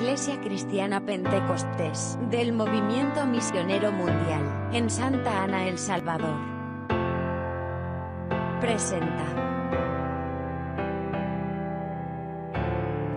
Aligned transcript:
Iglesia 0.00 0.40
Cristiana 0.40 1.04
Pentecostés 1.04 2.18
del 2.30 2.54
Movimiento 2.54 3.26
Misionero 3.26 3.92
Mundial 3.92 4.70
en 4.72 4.88
Santa 4.88 5.42
Ana, 5.42 5.68
El 5.68 5.76
Salvador. 5.76 6.38
Presenta. 8.62 9.26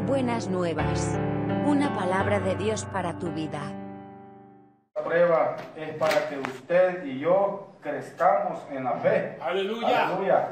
Buenas 0.05 0.49
nuevas. 0.49 1.17
Una 1.65 1.95
palabra 1.95 2.41
de 2.41 2.57
Dios 2.57 2.83
para 2.91 3.17
tu 3.17 3.31
vida. 3.31 3.61
La 4.93 5.03
prueba 5.05 5.55
es 5.77 5.95
para 5.95 6.27
que 6.27 6.37
usted 6.37 7.05
y 7.05 7.19
yo 7.19 7.69
crezcamos 7.79 8.59
en 8.69 8.83
la 8.83 8.97
fe. 8.97 9.37
Aleluya. 9.41 10.07
Aleluya. 10.09 10.47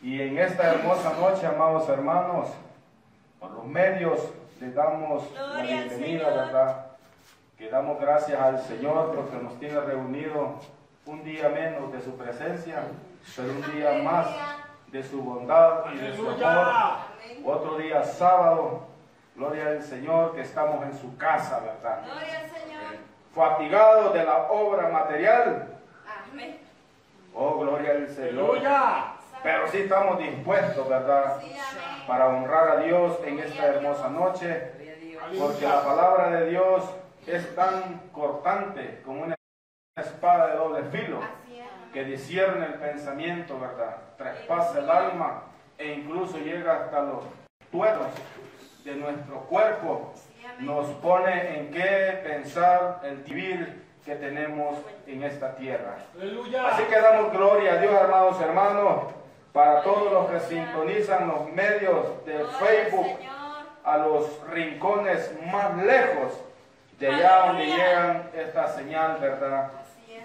Y 0.00 0.22
en 0.22 0.38
esta 0.38 0.72
hermosa 0.72 1.12
noche, 1.20 1.46
amados 1.46 1.86
hermanos, 1.90 2.48
por 3.38 3.50
los 3.50 3.66
medios 3.66 4.30
le 4.60 4.72
damos 4.72 5.24
la 5.32 5.62
bienvenida. 5.62 6.28
¿verdad? 6.28 6.86
Que 7.56 7.70
damos 7.70 8.00
gracias 8.00 8.38
al 8.38 8.60
Señor 8.60 9.14
porque 9.14 9.36
nos 9.36 9.58
tiene 9.58 9.80
reunido 9.80 10.60
un 11.06 11.24
día 11.24 11.48
menos 11.48 11.92
de 11.92 12.00
su 12.00 12.16
presencia, 12.16 12.84
pero 13.36 13.50
un 13.50 13.74
día 13.74 14.02
más 14.02 14.28
de 14.88 15.02
su 15.02 15.22
bondad 15.22 15.84
y 15.92 15.96
de 15.96 16.16
su 16.16 16.28
amor. 16.28 17.10
Otro 17.44 17.78
día 17.78 18.02
sábado, 18.02 18.86
gloria 19.34 19.68
al 19.68 19.82
Señor 19.82 20.34
que 20.34 20.42
estamos 20.42 20.84
en 20.84 20.98
su 20.98 21.16
casa, 21.16 21.60
¿verdad? 21.60 22.02
Gloria 22.04 22.40
al 22.40 22.50
Señor. 22.50 22.80
Fatigados 23.34 24.12
de 24.12 24.24
la 24.24 24.50
obra 24.50 24.88
material. 24.88 25.68
Amén. 26.32 26.58
Oh, 27.34 27.58
gloria 27.60 27.92
al 27.92 28.08
Señor. 28.08 28.56
Aleluya. 28.56 29.19
Pero 29.42 29.68
sí 29.68 29.78
estamos 29.78 30.18
dispuestos, 30.18 30.88
¿verdad? 30.88 31.40
Para 32.06 32.28
honrar 32.28 32.68
a 32.68 32.76
Dios 32.80 33.18
en 33.24 33.38
esta 33.38 33.66
hermosa 33.66 34.08
noche. 34.08 34.72
Porque 35.38 35.66
la 35.66 35.84
palabra 35.84 36.30
de 36.30 36.50
Dios 36.50 36.84
es 37.26 37.54
tan 37.54 38.10
cortante 38.12 39.00
como 39.04 39.22
una 39.22 39.34
espada 39.96 40.48
de 40.48 40.56
doble 40.56 40.82
filo 40.84 41.20
que 41.92 42.04
discierne 42.04 42.66
el 42.66 42.74
pensamiento, 42.74 43.58
¿verdad? 43.58 43.96
Traspasa 44.16 44.78
el 44.78 44.90
alma 44.90 45.42
e 45.76 45.92
incluso 45.94 46.38
llega 46.38 46.84
hasta 46.84 47.02
los 47.02 47.24
tueros 47.70 48.06
de 48.84 48.94
nuestro 48.96 49.40
cuerpo. 49.42 50.12
Nos 50.60 50.86
pone 50.96 51.58
en 51.58 51.70
qué 51.70 52.20
pensar 52.22 53.00
el 53.02 53.16
vivir 53.18 53.84
que 54.04 54.14
tenemos 54.16 54.78
en 55.06 55.22
esta 55.22 55.54
tierra. 55.56 55.98
Así 56.66 56.82
que 56.84 57.00
damos 57.00 57.32
gloria 57.32 57.74
a 57.74 57.76
Dios, 57.76 57.92
hermanos, 57.92 58.40
hermanos, 58.40 59.02
para 59.52 59.82
todos 59.82 60.12
los 60.12 60.30
que 60.30 60.40
sintonizan 60.40 61.28
los 61.28 61.48
medios 61.52 62.24
de 62.24 62.44
Facebook 62.58 63.18
a 63.84 63.96
los 63.98 64.26
rincones 64.50 65.32
más 65.50 65.76
lejos 65.78 66.40
de 66.98 67.08
allá 67.08 67.46
donde 67.46 67.66
llegan 67.66 68.30
esta 68.34 68.68
señal, 68.68 69.16
¿verdad? 69.20 69.70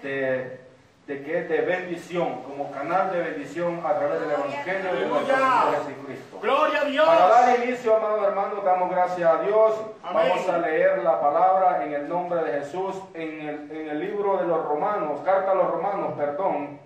De, 0.02 0.60
de 1.06 1.22
que 1.22 1.38
es 1.38 1.48
de 1.48 1.60
bendición, 1.62 2.42
como 2.42 2.70
canal 2.70 3.10
de 3.10 3.20
bendición 3.20 3.80
a 3.84 3.94
través 3.94 4.20
del 4.20 4.30
Evangelio 4.30 4.94
de 4.94 5.06
nuestro. 5.06 5.36
Señor 5.36 5.86
Jesucristo. 5.86 6.38
Gloria 6.42 6.80
a 6.80 6.84
Dios. 6.84 7.06
Para 7.06 7.28
dar 7.28 7.64
inicio, 7.64 7.96
amados 7.96 8.26
hermanos, 8.26 8.64
damos 8.64 8.90
gracias 8.90 9.30
a 9.30 9.42
Dios. 9.42 9.74
Amén. 10.02 10.26
Vamos 10.28 10.48
a 10.48 10.58
leer 10.58 10.98
la 10.98 11.20
palabra 11.20 11.84
en 11.84 11.94
el 11.94 12.08
nombre 12.08 12.42
de 12.44 12.60
Jesús 12.60 12.94
en 13.14 13.40
el, 13.40 13.70
en 13.70 13.88
el 13.88 14.00
libro 14.00 14.36
de 14.36 14.46
los 14.46 14.64
Romanos, 14.66 15.20
carta 15.24 15.52
a 15.52 15.54
los 15.54 15.70
Romanos, 15.70 16.12
perdón, 16.18 16.78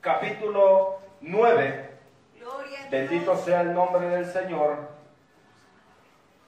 capítulo 0.00 0.97
9. 1.20 1.90
Gloria 2.38 2.78
a 2.78 2.80
Dios. 2.80 2.90
Bendito 2.90 3.36
sea 3.36 3.60
el 3.62 3.74
nombre 3.74 4.08
del 4.08 4.26
Señor. 4.26 4.98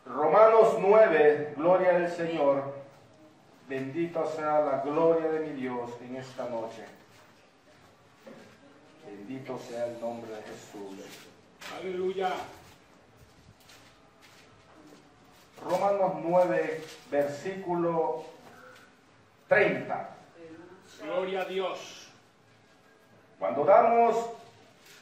Romanos 0.06 0.76
9, 0.80 1.54
gloria 1.56 1.96
al 1.96 2.10
Señor. 2.10 2.74
Bendito 3.68 4.26
sea 4.26 4.60
la 4.60 4.78
gloria 4.78 5.28
de 5.28 5.40
mi 5.40 5.60
Dios 5.60 5.92
en 6.00 6.16
esta 6.16 6.48
noche. 6.48 6.84
Bendito 9.06 9.58
sea 9.58 9.86
el 9.86 10.00
nombre 10.00 10.30
de 10.32 10.42
Jesús. 10.42 11.04
Aleluya. 11.78 12.32
Romanos 15.62 16.14
9, 16.24 16.84
versículo 17.10 18.24
30. 19.48 20.16
Gloria 21.02 21.42
a 21.42 21.44
Dios. 21.44 22.08
Cuando 23.38 23.64
damos 23.64 24.30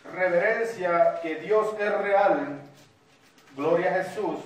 reverencia 0.04 1.20
que 1.22 1.36
Dios 1.36 1.74
es 1.78 1.98
real, 1.98 2.60
gloria 3.56 3.90
a 3.90 4.04
Jesús, 4.04 4.38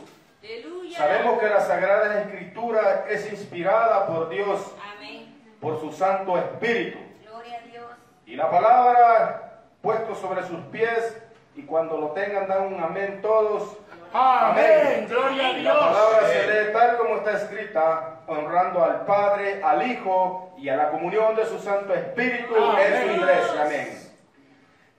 Aleluya. 0.42 0.98
sabemos 0.98 1.38
que 1.38 1.48
la 1.48 1.60
Sagrada 1.60 2.20
Escritura 2.22 3.04
es 3.08 3.30
inspirada 3.32 4.06
por 4.06 4.28
Dios, 4.28 4.60
Amén. 4.96 5.34
por 5.60 5.80
su 5.80 5.92
Santo 5.92 6.36
Espíritu. 6.38 6.98
Gloria 7.24 7.58
a 7.58 7.66
Dios. 7.66 7.86
Y 8.26 8.36
la 8.36 8.50
palabra 8.50 9.60
puesto 9.80 10.14
sobre 10.14 10.46
sus 10.46 10.60
pies, 10.72 11.16
y 11.54 11.62
cuando 11.62 11.98
lo 11.98 12.08
tengan 12.12 12.48
dan 12.48 12.72
un 12.72 12.82
amén 12.82 13.20
todos. 13.20 13.76
Amén. 14.14 15.06
Gloria 15.08 15.48
a 15.48 15.52
La 15.58 15.78
palabra 15.78 16.28
se 16.28 16.42
Dios. 16.42 16.66
lee 16.66 16.72
tal 16.72 16.96
como 16.98 17.16
está 17.16 17.32
escrita, 17.32 18.20
honrando 18.26 18.84
al 18.84 19.04
Padre, 19.06 19.62
al 19.62 19.90
Hijo 19.90 20.54
y 20.58 20.68
a 20.68 20.76
la 20.76 20.90
comunión 20.90 21.34
de 21.34 21.46
su 21.46 21.58
Santo 21.58 21.94
Espíritu 21.94 22.54
en 22.78 23.02
su 23.02 23.16
iglesia. 23.16 23.62
Amén. 23.64 24.01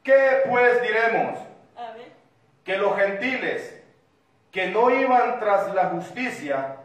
¿Qué 0.03 0.41
pues 0.50 0.81
diremos? 0.81 1.40
Amén. 1.78 2.12
Que 2.64 2.78
los 2.78 2.96
gentiles 2.97 3.81
que 4.52 4.68
no 4.68 4.90
iban 4.90 5.40
tras 5.40 5.74
la 5.74 5.86
justicia 5.86 6.78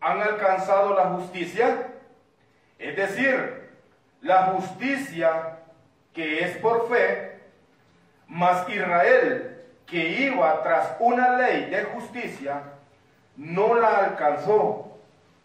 han 0.00 0.20
alcanzado 0.20 0.94
la 0.94 1.04
justicia. 1.10 1.88
Es 2.78 2.96
decir, 2.96 3.70
la 4.22 4.46
justicia 4.46 5.58
que 6.12 6.44
es 6.44 6.56
por 6.58 6.88
fe, 6.88 7.40
mas 8.26 8.68
Israel 8.68 9.52
que 9.86 10.08
iba 10.22 10.62
tras 10.62 10.96
una 11.00 11.36
ley 11.36 11.66
de 11.66 11.84
justicia, 11.84 12.62
no 13.36 13.74
la 13.74 14.06
alcanzó. 14.06 14.96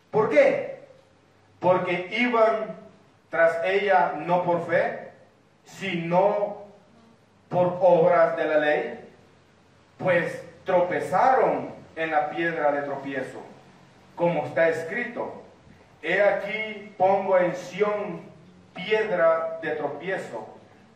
¿Por 0.10 0.30
qué? 0.30 0.88
Porque 1.60 2.08
iban 2.12 2.78
tras 3.30 3.60
ella 3.66 4.14
no 4.16 4.44
por 4.44 4.66
fe, 4.66 5.12
sino 5.66 6.67
por 7.50 7.78
obras 7.82 8.36
de 8.38 8.46
la 8.46 8.58
ley, 8.60 9.10
pues 9.98 10.44
tropezaron 10.66 11.74
en 11.96 12.12
la 12.12 12.30
piedra 12.30 12.72
de 12.72 12.82
tropiezo, 12.84 13.40
como 14.16 14.46
está 14.46 14.70
escrito, 14.70 15.44
he 16.02 16.22
aquí 16.22 16.94
pongo 16.98 17.38
en 17.38 17.56
Sión 17.56 18.22
piedra 18.74 19.60
de 19.62 19.72
tropiezo 19.72 20.48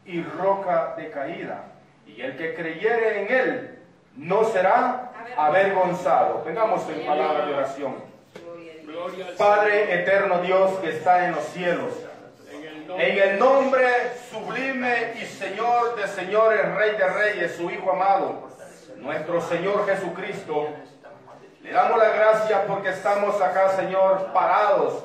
y 0.05 0.21
roca 0.21 0.95
de 0.97 1.09
caída, 1.09 1.63
y 2.05 2.21
el 2.21 2.37
que 2.37 2.53
creyere 2.53 3.23
en 3.23 3.33
él 3.33 3.79
no 4.17 4.43
será 4.43 5.11
avergonzado. 5.37 6.39
Tengamos 6.39 6.87
en 6.89 7.05
palabra 7.05 7.45
de 7.45 7.53
oración. 7.53 7.95
Padre 9.37 10.01
eterno 10.01 10.39
Dios 10.41 10.71
que 10.79 10.89
está 10.89 11.25
en 11.25 11.33
los 11.33 11.45
cielos. 11.45 11.93
En 13.03 13.17
el 13.17 13.39
nombre 13.39 14.13
sublime 14.29 15.13
y 15.19 15.25
Señor 15.25 15.95
de 15.95 16.07
señores, 16.07 16.75
Rey 16.75 16.95
de 16.97 17.07
reyes, 17.07 17.55
su 17.55 17.67
Hijo 17.71 17.93
amado, 17.93 18.47
nuestro 18.97 19.41
Señor 19.41 19.87
Jesucristo, 19.87 20.67
le 21.63 21.71
damos 21.71 21.97
las 21.97 22.13
gracias 22.13 22.61
porque 22.67 22.89
estamos 22.89 23.41
acá, 23.41 23.69
Señor, 23.69 24.27
parados. 24.33 25.03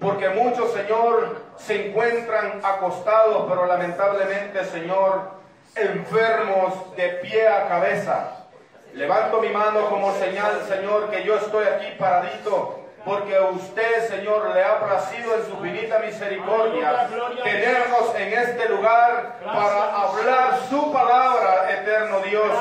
Porque 0.00 0.30
muchos, 0.30 0.72
Señor, 0.72 1.44
se 1.56 1.90
encuentran 1.90 2.60
acostados, 2.60 3.46
pero 3.48 3.66
lamentablemente, 3.66 4.64
Señor, 4.64 5.30
enfermos 5.76 6.96
de 6.96 7.08
pie 7.22 7.46
a 7.46 7.68
cabeza. 7.68 8.46
Levanto 8.94 9.40
mi 9.40 9.50
mano 9.50 9.88
como 9.90 10.12
señal, 10.14 10.60
Señor, 10.68 11.08
que 11.08 11.22
yo 11.22 11.36
estoy 11.36 11.68
aquí 11.68 11.86
paradito, 12.00 12.77
porque 13.08 13.34
a 13.34 13.44
usted, 13.44 14.06
Señor, 14.06 14.50
le 14.54 14.62
ha 14.62 14.80
placido 14.84 15.34
en 15.36 15.46
su 15.46 15.56
finita 15.56 15.98
misericordia 16.00 17.08
tenernos 17.42 18.14
en 18.14 18.32
este 18.34 18.68
lugar 18.68 19.38
para 19.42 20.02
hablar 20.02 20.60
su 20.68 20.92
palabra, 20.92 21.70
eterno 21.70 22.20
Dios, 22.20 22.52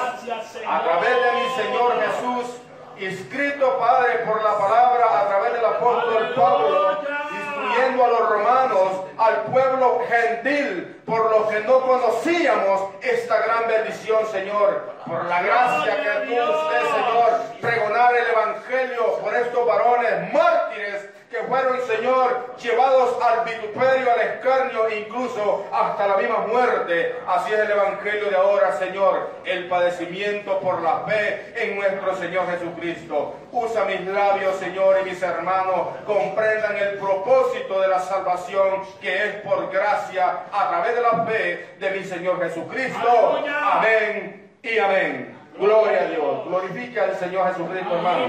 a 0.65 0.83
través 0.83 1.09
de 1.09 1.31
mi 1.33 1.49
Señor 1.49 1.99
Jesús, 1.99 2.61
escrito, 2.97 3.77
Padre, 3.77 4.19
por 4.19 4.41
la 4.41 4.57
palabra, 4.57 5.19
a 5.19 5.27
través 5.27 5.51
del 5.51 5.65
apóstol 5.65 6.33
Pablo, 6.33 6.97
instruyendo 7.29 8.05
a 8.05 8.07
los 8.07 8.29
romanos, 8.29 8.91
al 9.17 9.43
pueblo 9.43 10.01
gentil, 10.07 11.01
por 11.05 11.31
lo 11.31 11.47
que 11.49 11.59
no 11.61 11.81
conocíamos 11.81 12.95
esta 13.01 13.37
gran 13.39 13.67
bendición, 13.67 14.25
Señor, 14.31 14.93
por 15.05 15.25
la 15.25 15.41
gracia 15.41 15.95
que 15.95 16.27
tuvo 16.27 16.43
usted, 16.43 16.81
Señor, 16.81 17.41
pregonar 17.61 18.15
el 18.15 18.27
Evangelio 18.27 19.19
por 19.19 19.35
estos 19.35 19.65
varones 19.65 20.33
mártires 20.33 21.09
que 21.29 21.43
fueron, 21.43 21.79
Señor, 21.85 22.55
llevados 22.55 23.21
al 23.21 23.43
vituperio, 23.43 24.11
al 24.13 24.21
escarnio, 24.21 24.89
incluso 24.89 25.65
hasta 25.73 26.07
la 26.07 26.17
misma 26.17 26.39
muerte. 26.47 27.15
Así 27.27 27.51
es 27.53 27.59
el 27.59 27.71
Evangelio 27.71 28.29
de 28.29 28.35
ahora, 28.35 28.77
Señor, 28.77 29.29
el 29.43 29.67
padecimiento 29.67 30.59
por 30.59 30.81
la 30.81 31.01
fe 31.01 31.53
en 31.55 31.75
nuestro 31.75 32.15
Señor 32.15 32.49
Jesucristo. 32.49 33.35
Usa 33.51 33.85
mis 33.85 34.07
labios, 34.07 34.55
Señor, 34.57 34.99
y 35.01 35.09
mis 35.09 35.21
hermanos 35.21 35.89
comprendan 36.05 36.77
el 36.77 36.97
propósito 36.97 37.81
de 37.81 37.89
la 37.89 37.99
salvación 37.99 38.83
que 39.01 39.06
es 39.07 39.35
por 39.41 39.71
gracia 39.71 40.45
a 40.51 40.69
través 40.69 40.95
de 40.95 41.01
la 41.01 41.25
fe 41.25 41.75
de 41.79 41.91
mi 41.91 42.03
Señor 42.03 42.41
Jesucristo. 42.41 43.43
Amén 43.63 44.49
y 44.61 44.77
amén. 44.77 45.37
Gloria 45.57 46.01
a 46.01 46.05
Dios. 46.05 46.45
Glorifica 46.45 47.03
al 47.05 47.15
Señor 47.15 47.47
Jesucristo, 47.49 47.95
hermano. 47.95 48.27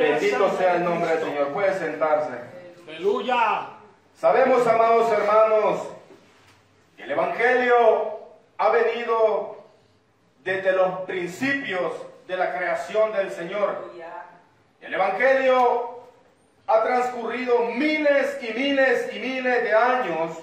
Bendito 0.00 0.56
sea 0.56 0.76
el 0.76 0.84
nombre 0.84 1.10
del 1.10 1.24
Señor. 1.24 1.48
Puede 1.48 1.78
sentarse. 1.78 2.32
Aleluya. 2.88 3.68
Sabemos, 4.14 4.66
amados 4.66 5.10
hermanos, 5.12 5.88
que 6.96 7.04
el 7.04 7.10
Evangelio 7.10 8.20
ha 8.58 8.68
venido 8.70 9.64
desde 10.44 10.72
los 10.72 11.00
principios 11.00 11.92
de 12.26 12.36
la 12.36 12.56
creación 12.56 13.12
del 13.12 13.30
Señor. 13.30 13.90
El 14.80 14.94
Evangelio 14.94 16.01
ha 16.72 16.84
transcurrido 16.84 17.66
miles 17.66 18.38
y 18.40 18.52
miles 18.54 19.14
y 19.14 19.18
miles 19.18 19.62
de 19.62 19.74
años 19.74 20.38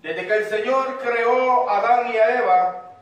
desde 0.00 0.26
que 0.26 0.34
el 0.34 0.44
Señor 0.44 0.98
creó 1.02 1.68
a 1.68 1.78
Adán 1.78 2.12
y 2.12 2.16
a 2.16 2.38
Eva. 2.38 2.92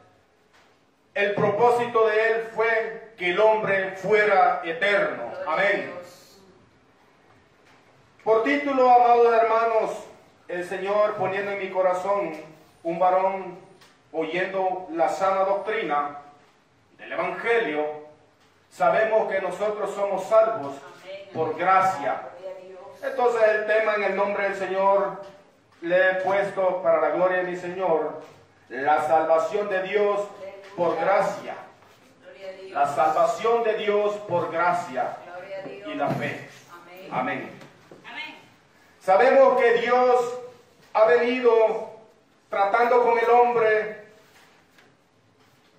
El 1.14 1.34
propósito 1.34 2.06
de 2.08 2.28
él 2.28 2.48
fue 2.54 3.12
que 3.18 3.30
el 3.30 3.40
hombre 3.40 3.92
fuera 3.96 4.62
eterno. 4.64 5.30
Amén. 5.46 5.92
Por 8.24 8.44
título, 8.44 8.90
amados 8.90 9.34
hermanos, 9.34 9.90
el 10.48 10.64
Señor 10.64 11.16
poniendo 11.16 11.50
en 11.52 11.58
mi 11.58 11.70
corazón 11.70 12.32
un 12.82 12.98
varón 12.98 13.58
oyendo 14.10 14.88
la 14.92 15.10
sana 15.10 15.44
doctrina 15.44 16.18
del 16.96 17.12
Evangelio, 17.12 17.84
sabemos 18.70 19.30
que 19.30 19.40
nosotros 19.40 19.94
somos 19.94 20.24
salvos 20.24 20.74
por 21.34 21.56
gracia. 21.56 22.22
Entonces 23.02 23.42
el 23.48 23.66
tema 23.66 23.94
en 23.94 24.04
el 24.04 24.16
nombre 24.16 24.44
del 24.44 24.56
Señor 24.56 25.22
le 25.80 26.10
he 26.10 26.14
puesto 26.16 26.82
para 26.82 27.00
la 27.00 27.10
gloria 27.10 27.38
de 27.38 27.44
mi 27.44 27.56
Señor, 27.56 28.20
la 28.68 29.06
salvación 29.06 29.68
de 29.68 29.82
Dios 29.82 30.20
por 30.76 30.96
gracia. 30.96 31.54
La 32.70 32.86
salvación 32.86 33.64
de 33.64 33.74
Dios 33.78 34.14
por 34.28 34.50
gracia 34.50 35.16
y 35.86 35.94
la 35.94 36.08
fe. 36.08 36.48
Amén. 37.10 37.50
Sabemos 39.00 39.60
que 39.60 39.72
Dios 39.80 40.38
ha 40.92 41.06
venido 41.06 41.98
tratando 42.50 43.02
con 43.02 43.18
el 43.18 43.30
hombre 43.30 44.04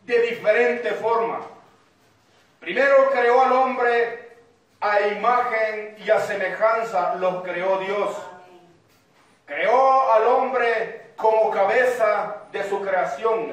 de 0.04 0.22
diferente 0.22 0.92
forma. 0.94 1.42
Primero 2.60 3.10
creó 3.12 3.44
al 3.44 3.52
hombre 3.52 4.29
a 4.82 5.02
imagen 5.08 5.98
y 6.04 6.10
a 6.10 6.20
semejanza, 6.20 7.16
los 7.16 7.44
creó 7.44 7.80
Dios. 7.80 8.16
Creó 9.46 10.12
al 10.12 10.28
hombre 10.28 11.12
como 11.16 11.52
cabeza 11.52 12.44
de 12.52 12.64
su 12.70 12.82
creación. 12.82 13.52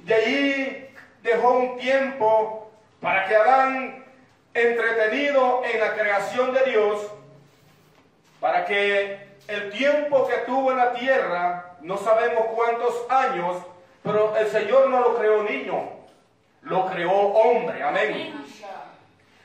De 0.00 0.14
allí 0.14 0.88
dejó 1.22 1.52
un 1.52 1.78
tiempo 1.78 2.70
para 3.00 3.26
que 3.26 3.36
Adán, 3.36 4.04
entretenido 4.54 5.62
en 5.64 5.80
la 5.80 5.94
creación 5.94 6.52
de 6.52 6.64
Dios, 6.64 7.10
para 8.40 8.64
que 8.64 9.28
el 9.48 9.70
tiempo 9.70 10.26
que 10.28 10.36
tuvo 10.38 10.70
en 10.70 10.78
la 10.78 10.92
tierra, 10.92 11.76
no 11.80 11.96
sabemos 11.96 12.46
cuántos 12.54 12.94
años, 13.08 13.56
pero 14.02 14.36
el 14.36 14.48
Señor 14.48 14.88
no 14.88 15.00
lo 15.00 15.16
creó 15.16 15.42
niño, 15.42 15.90
lo 16.62 16.86
creó 16.86 17.12
hombre, 17.12 17.82
amén. 17.82 18.34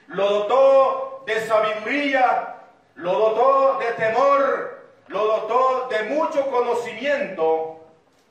Lo 0.08 0.30
dotó 0.30 1.24
de 1.26 1.40
sabiduría, 1.48 2.56
lo 2.96 3.12
dotó 3.14 3.80
de 3.80 3.92
temor, 3.94 4.80
lo 5.08 5.26
dotó 5.26 5.88
de 5.90 6.04
mucho 6.04 6.50
conocimiento, 6.50 7.82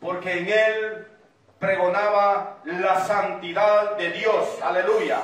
porque 0.01 0.39
en 0.39 0.49
él 0.49 1.09
pregonaba 1.59 2.59
la 2.65 3.01
santidad 3.01 3.97
de 3.97 4.11
Dios. 4.11 4.61
Aleluya. 4.63 5.21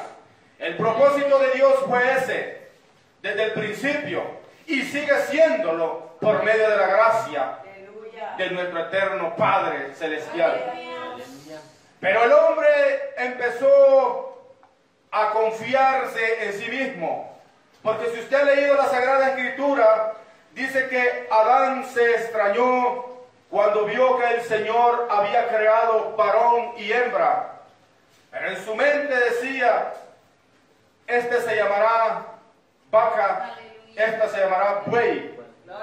El 0.58 0.76
propósito 0.76 1.38
de 1.38 1.50
Dios 1.52 1.74
fue 1.86 2.12
ese, 2.12 2.68
desde 3.22 3.44
el 3.44 3.52
principio, 3.52 4.22
y 4.66 4.82
sigue 4.82 5.16
siéndolo 5.28 6.16
por 6.20 6.42
medio 6.42 6.68
de 6.68 6.76
la 6.76 6.86
gracia 6.86 7.58
de 8.36 8.50
nuestro 8.50 8.80
eterno 8.80 9.34
Padre 9.36 9.94
Celestial. 9.94 10.72
Pero 12.00 12.24
el 12.24 12.32
hombre 12.32 12.68
empezó 13.16 14.27
a 15.10 15.31
confiarse 15.31 16.44
en 16.44 16.52
sí 16.52 16.70
mismo, 16.70 17.38
porque 17.82 18.10
si 18.10 18.20
usted 18.20 18.37
ha 18.37 18.44
leído 18.44 18.76
la 18.76 18.87
Sagrada 18.87 19.31
Escritura, 19.31 20.14
dice 20.52 20.88
que 20.88 21.28
Adán 21.31 21.87
se 21.87 22.10
extrañó 22.10 23.05
cuando 23.50 23.84
vio 23.84 24.19
que 24.19 24.34
el 24.34 24.43
Señor 24.43 25.08
había 25.10 25.49
creado 25.49 26.14
varón 26.16 26.72
y 26.76 26.93
hembra. 26.93 27.55
Pero 28.31 28.50
en 28.50 28.64
su 28.64 28.75
mente 28.75 29.14
decía, 29.14 29.94
este 31.06 31.40
se 31.40 31.56
llamará 31.56 32.26
vaca, 32.90 33.54
esta 33.96 34.28
se 34.28 34.40
llamará 34.40 34.82
buey, 34.87 35.38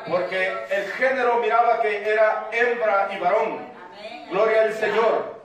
porque 0.08 0.54
el 0.70 0.92
género 0.94 1.40
miraba 1.40 1.82
que 1.82 2.08
era 2.08 2.50
hembra 2.52 3.10
y 3.12 3.20
varón. 3.20 3.76
Gloria 4.30 4.62
al 4.64 4.74
Señor. 4.74 5.36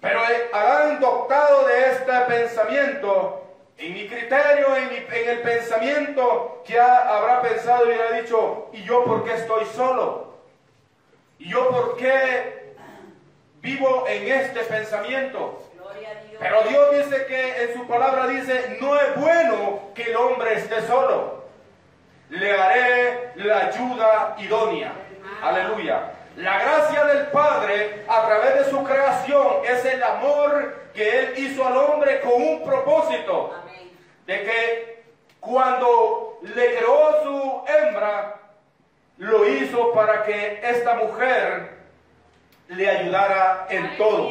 Pero 0.00 0.20
Adán 0.52 1.00
dotado 1.00 1.47
de 1.47 1.47
este 1.47 1.47
pensamiento, 2.48 3.44
en 3.76 3.92
mi 3.92 4.08
criterio, 4.08 4.74
en, 4.74 5.06
en 5.12 5.28
el 5.28 5.40
pensamiento, 5.40 6.62
ya 6.66 7.16
habrá 7.16 7.42
pensado 7.42 7.90
y 7.90 7.94
ha 7.94 8.20
dicho, 8.20 8.68
¿y 8.72 8.82
yo 8.84 9.04
por 9.04 9.24
qué 9.24 9.34
estoy 9.34 9.66
solo? 9.66 10.34
¿Y 11.38 11.50
yo 11.50 11.68
por 11.70 11.96
qué 11.96 12.74
vivo 13.60 14.04
en 14.08 14.32
este 14.32 14.60
pensamiento? 14.60 15.62
Pero 16.40 16.62
Dios 16.62 16.90
dice 16.96 17.26
que 17.26 17.64
en 17.64 17.74
su 17.74 17.86
palabra 17.86 18.26
dice, 18.28 18.78
no 18.80 18.98
es 18.98 19.14
bueno 19.16 19.80
que 19.94 20.04
el 20.04 20.16
hombre 20.16 20.54
esté 20.54 20.82
solo. 20.82 21.44
Le 22.30 22.52
haré 22.52 23.32
la 23.36 23.66
ayuda 23.66 24.36
idónea. 24.38 24.92
Aleluya. 25.42 26.12
La 26.38 26.56
gracia 26.56 27.04
del 27.06 27.26
Padre 27.32 28.04
a 28.06 28.24
través 28.24 28.58
de 28.58 28.70
su 28.70 28.84
creación 28.84 29.56
es 29.64 29.84
el 29.84 30.00
amor 30.00 30.72
que 30.94 31.18
Él 31.18 31.34
hizo 31.36 31.66
al 31.66 31.76
hombre 31.76 32.20
con 32.20 32.40
un 32.40 32.62
propósito. 32.62 33.54
De 34.24 34.44
que 34.44 35.04
cuando 35.40 36.38
le 36.42 36.76
creó 36.76 37.22
su 37.24 37.64
hembra, 37.66 38.36
lo 39.16 39.48
hizo 39.48 39.92
para 39.92 40.22
que 40.22 40.60
esta 40.62 40.94
mujer 40.94 41.76
le 42.68 42.88
ayudara 42.88 43.66
en 43.68 43.96
todo. 43.96 44.30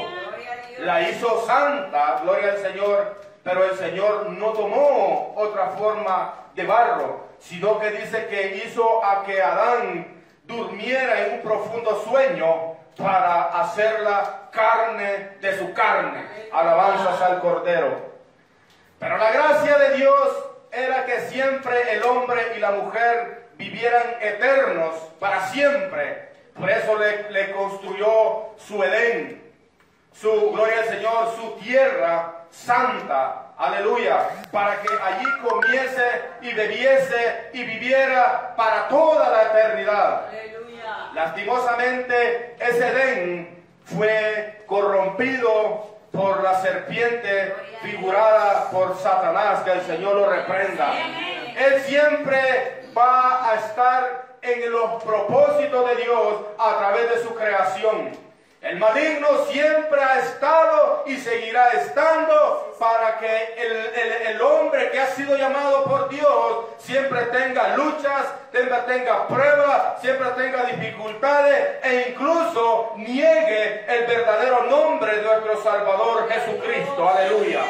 La 0.80 1.10
hizo 1.10 1.46
santa, 1.46 2.22
gloria 2.24 2.52
al 2.54 2.58
Señor, 2.60 3.22
pero 3.44 3.66
el 3.66 3.76
Señor 3.76 4.30
no 4.30 4.54
tomó 4.54 5.34
otra 5.36 5.72
forma 5.72 6.36
de 6.56 6.66
barro, 6.66 7.28
sino 7.40 7.78
que 7.80 7.92
dice 7.92 8.28
que 8.28 8.64
hizo 8.66 9.04
a 9.04 9.26
que 9.26 9.42
Adán 9.42 10.17
durmiera 10.48 11.28
en 11.28 11.34
un 11.36 11.42
profundo 11.42 12.04
sueño 12.10 12.78
para 12.98 13.62
hacerla 13.62 14.50
carne 14.52 15.38
de 15.40 15.58
su 15.58 15.74
carne. 15.74 16.26
Alabanzas 16.52 17.22
al 17.22 17.40
Cordero. 17.42 18.08
Pero 18.98 19.18
la 19.18 19.32
gracia 19.32 19.78
de 19.78 19.98
Dios 19.98 20.46
era 20.72 21.06
que 21.06 21.20
siempre 21.22 21.94
el 21.94 22.04
hombre 22.04 22.54
y 22.56 22.60
la 22.60 22.72
mujer 22.72 23.50
vivieran 23.58 24.16
eternos 24.22 24.96
para 25.20 25.48
siempre. 25.48 26.30
Por 26.58 26.70
eso 26.70 26.98
le, 26.98 27.52
construyó 27.52 28.56
su 28.58 28.84
Edén, 28.84 29.44
su 30.12 30.52
gloria 30.52 30.80
al 30.80 30.86
Señor, 30.86 31.36
su 31.36 31.52
tierra 31.64 32.37
santa. 32.52 33.54
Aleluya. 33.58 34.30
Para 34.52 34.82
que 34.82 34.90
allí 35.04 35.26
comiese 35.48 36.22
y 36.42 36.54
bebiese 36.54 37.50
y 37.54 37.64
viviera 37.64 38.54
para 38.56 38.88
toda 38.88 39.30
la 39.30 39.44
eternidad. 39.44 40.28
Aleluya. 40.30 41.10
Lastimosamente, 41.14 42.56
ese 42.60 42.88
Edén 42.88 43.66
fue 43.86 44.64
corrompido 44.68 45.98
por 46.12 46.44
la 46.44 46.62
serpiente 46.62 47.56
figurada 47.82 48.70
por 48.72 48.98
Satanás, 48.98 49.62
que 49.64 49.72
el 49.72 49.82
Señor 49.82 50.16
lo 50.16 50.30
reprenda. 50.30 50.94
Él 51.56 51.82
siempre 51.82 52.84
va 52.96 53.52
a 53.52 53.56
estar 53.56 54.28
en 54.42 54.72
los 54.72 55.04
propósitos 55.04 55.90
de 55.90 55.96
Dios 56.04 56.36
a 56.58 56.78
través 56.78 57.10
de 57.10 57.24
su 57.24 57.36
creación. 57.36 58.27
El 58.62 58.78
maligno 58.80 59.46
siempre 59.52 60.02
ha 60.02 60.20
estado 60.20 61.04
y 61.06 61.16
seguirá 61.18 61.70
estando 61.70 62.76
para 62.80 63.18
que 63.20 63.54
el, 63.56 64.30
el- 64.30 64.42
hombre 64.42 64.90
que 64.92 65.00
ha 65.00 65.08
sido 65.08 65.38
llamado 65.38 65.84
por 65.86 66.10
Dios 66.10 66.66
siempre 66.78 67.22
tenga 67.28 67.76
luchas, 67.78 68.26
siempre 68.52 68.78
tenga 68.88 69.28
pruebas, 69.28 70.02
siempre 70.02 70.30
tenga 70.32 70.64
dificultades 70.64 71.78
e 71.84 72.10
incluso 72.10 72.94
niegue 72.98 73.86
el 73.88 74.06
verdadero 74.08 74.64
nombre 74.64 75.18
de 75.18 75.22
nuestro 75.22 75.62
Salvador 75.62 76.28
Jesucristo. 76.30 77.08
Aleluya. 77.08 77.62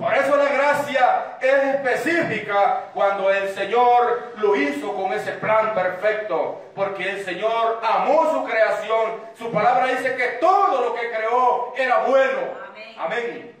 Por 0.00 0.14
eso 0.14 0.34
la 0.34 0.46
gracia 0.46 1.36
es 1.42 1.62
específica 1.74 2.84
cuando 2.94 3.30
el 3.30 3.50
Señor 3.54 4.32
lo 4.36 4.56
hizo 4.56 4.94
con 4.94 5.12
ese 5.12 5.32
plan 5.32 5.74
perfecto. 5.74 6.62
Porque 6.74 7.10
el 7.10 7.22
Señor 7.22 7.80
amó 7.82 8.32
su 8.32 8.44
creación. 8.44 9.20
Su 9.36 9.52
palabra 9.52 9.88
dice 9.88 10.16
que 10.16 10.26
todo 10.40 10.88
lo 10.88 10.94
que 10.94 11.10
creó 11.10 11.74
era 11.76 11.98
bueno. 12.04 12.40
Amén. 12.66 12.94
Amén. 12.98 13.56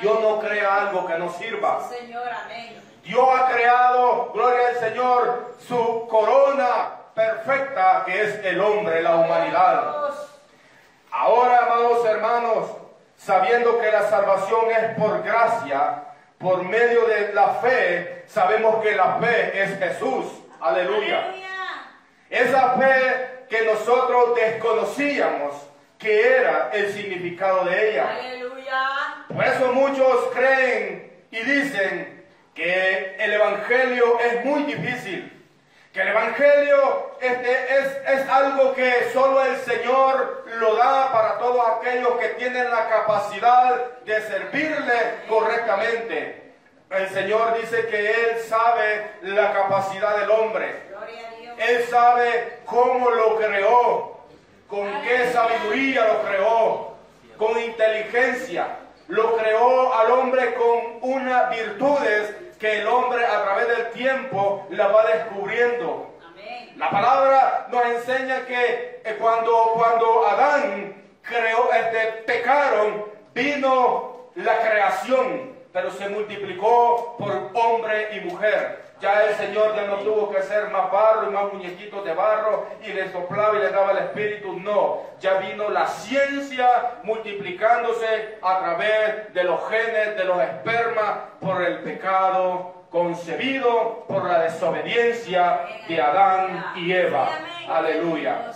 Dios 0.00 0.20
no 0.20 0.38
crea 0.38 0.82
algo 0.82 1.06
que 1.08 1.18
no 1.18 1.32
sirva. 1.32 1.88
Señor, 1.88 2.28
amén. 2.28 2.80
Dios 3.02 3.28
ha 3.36 3.48
creado, 3.50 4.30
gloria 4.32 4.68
al 4.68 4.76
Señor, 4.76 5.56
su 5.66 6.06
corona 6.08 7.00
perfecta 7.16 8.04
que 8.06 8.22
es 8.22 8.44
el 8.44 8.60
hombre, 8.60 9.02
la 9.02 9.16
humanidad. 9.16 10.14
Ahora, 11.10 11.66
amados 11.66 12.06
hermanos, 12.06 12.81
sabiendo 13.24 13.80
que 13.80 13.90
la 13.90 14.02
salvación 14.08 14.70
es 14.70 14.98
por 14.98 15.22
gracia, 15.22 16.04
por 16.38 16.64
medio 16.64 17.06
de 17.06 17.32
la 17.32 17.54
fe, 17.54 18.24
sabemos 18.26 18.82
que 18.82 18.96
la 18.96 19.18
fe 19.20 19.62
es 19.62 19.78
Jesús. 19.78 20.26
Aleluya. 20.60 21.32
Esa 22.28 22.70
fe 22.70 23.44
que 23.48 23.64
nosotros 23.64 24.34
desconocíamos 24.34 25.54
que 25.98 26.36
era 26.36 26.70
el 26.72 26.92
significado 26.92 27.64
de 27.64 27.90
ella. 27.90 28.10
Aleluya. 28.10 28.88
Por 29.28 29.44
eso 29.44 29.72
muchos 29.72 30.28
creen 30.34 31.24
y 31.30 31.38
dicen 31.42 32.26
que 32.54 33.16
el 33.20 33.34
Evangelio 33.34 34.18
es 34.18 34.44
muy 34.44 34.64
difícil. 34.64 35.41
Que 35.92 36.00
el 36.00 36.08
Evangelio 36.08 37.10
este, 37.20 37.52
es, 37.52 38.20
es 38.20 38.28
algo 38.30 38.72
que 38.72 39.10
solo 39.12 39.44
el 39.44 39.58
Señor 39.58 40.46
lo 40.58 40.74
da 40.76 41.12
para 41.12 41.38
todos 41.38 41.62
aquellos 41.76 42.12
que 42.18 42.28
tienen 42.30 42.70
la 42.70 42.88
capacidad 42.88 44.00
de 44.02 44.22
servirle 44.22 44.94
correctamente. 45.28 46.54
El 46.88 47.08
Señor 47.10 47.60
dice 47.60 47.86
que 47.88 48.10
Él 48.10 48.38
sabe 48.48 49.10
la 49.20 49.52
capacidad 49.52 50.16
del 50.18 50.30
hombre. 50.30 50.92
Él 51.58 51.84
sabe 51.90 52.60
cómo 52.64 53.10
lo 53.10 53.36
creó, 53.36 54.20
con 54.68 55.02
qué 55.02 55.30
sabiduría 55.30 56.06
lo 56.06 56.22
creó, 56.22 56.96
con 57.36 57.60
inteligencia. 57.60 58.78
Lo 59.08 59.36
creó 59.36 59.92
al 59.92 60.10
hombre 60.12 60.54
con 60.54 61.12
unas 61.12 61.50
virtudes 61.50 62.34
que 62.62 62.78
el 62.78 62.86
hombre 62.86 63.26
a 63.26 63.42
través 63.42 63.66
del 63.66 63.90
tiempo 63.90 64.68
la 64.70 64.86
va 64.86 65.04
descubriendo. 65.06 66.14
Amén. 66.24 66.72
La 66.76 66.90
palabra 66.90 67.66
nos 67.72 67.84
enseña 67.86 68.46
que 68.46 69.02
eh, 69.04 69.16
cuando, 69.18 69.72
cuando 69.74 70.28
Adán 70.28 70.94
creó, 71.22 71.72
este, 71.72 72.22
pecaron, 72.22 73.04
vino 73.34 74.28
la 74.36 74.60
creación, 74.60 75.56
pero 75.72 75.90
se 75.90 76.08
multiplicó 76.08 77.16
por 77.18 77.50
hombre 77.52 78.16
y 78.16 78.20
mujer. 78.20 78.84
Ya 79.02 79.24
el 79.24 79.34
Señor 79.34 79.74
ya 79.74 79.82
no 79.88 79.96
tuvo 79.96 80.30
que 80.30 80.38
hacer 80.38 80.70
más 80.70 80.88
barro 80.92 81.28
y 81.28 81.32
más 81.32 81.52
muñequitos 81.52 82.04
de 82.04 82.14
barro 82.14 82.68
y 82.84 82.92
le 82.92 83.10
soplaba 83.10 83.56
y 83.56 83.58
le 83.58 83.70
daba 83.70 83.90
el 83.90 83.98
espíritu. 83.98 84.60
No, 84.60 85.00
ya 85.18 85.38
vino 85.38 85.70
la 85.70 85.88
ciencia 85.88 87.00
multiplicándose 87.02 88.38
a 88.40 88.60
través 88.60 89.34
de 89.34 89.42
los 89.42 89.68
genes, 89.68 90.16
de 90.16 90.24
los 90.24 90.40
espermas, 90.40 91.18
por 91.40 91.62
el 91.62 91.80
pecado 91.80 92.84
concebido, 92.90 94.04
por 94.06 94.24
la 94.24 94.38
desobediencia 94.44 95.62
de 95.88 96.00
Adán 96.00 96.72
y 96.76 96.92
Eva. 96.92 97.28
Aleluya. 97.68 98.52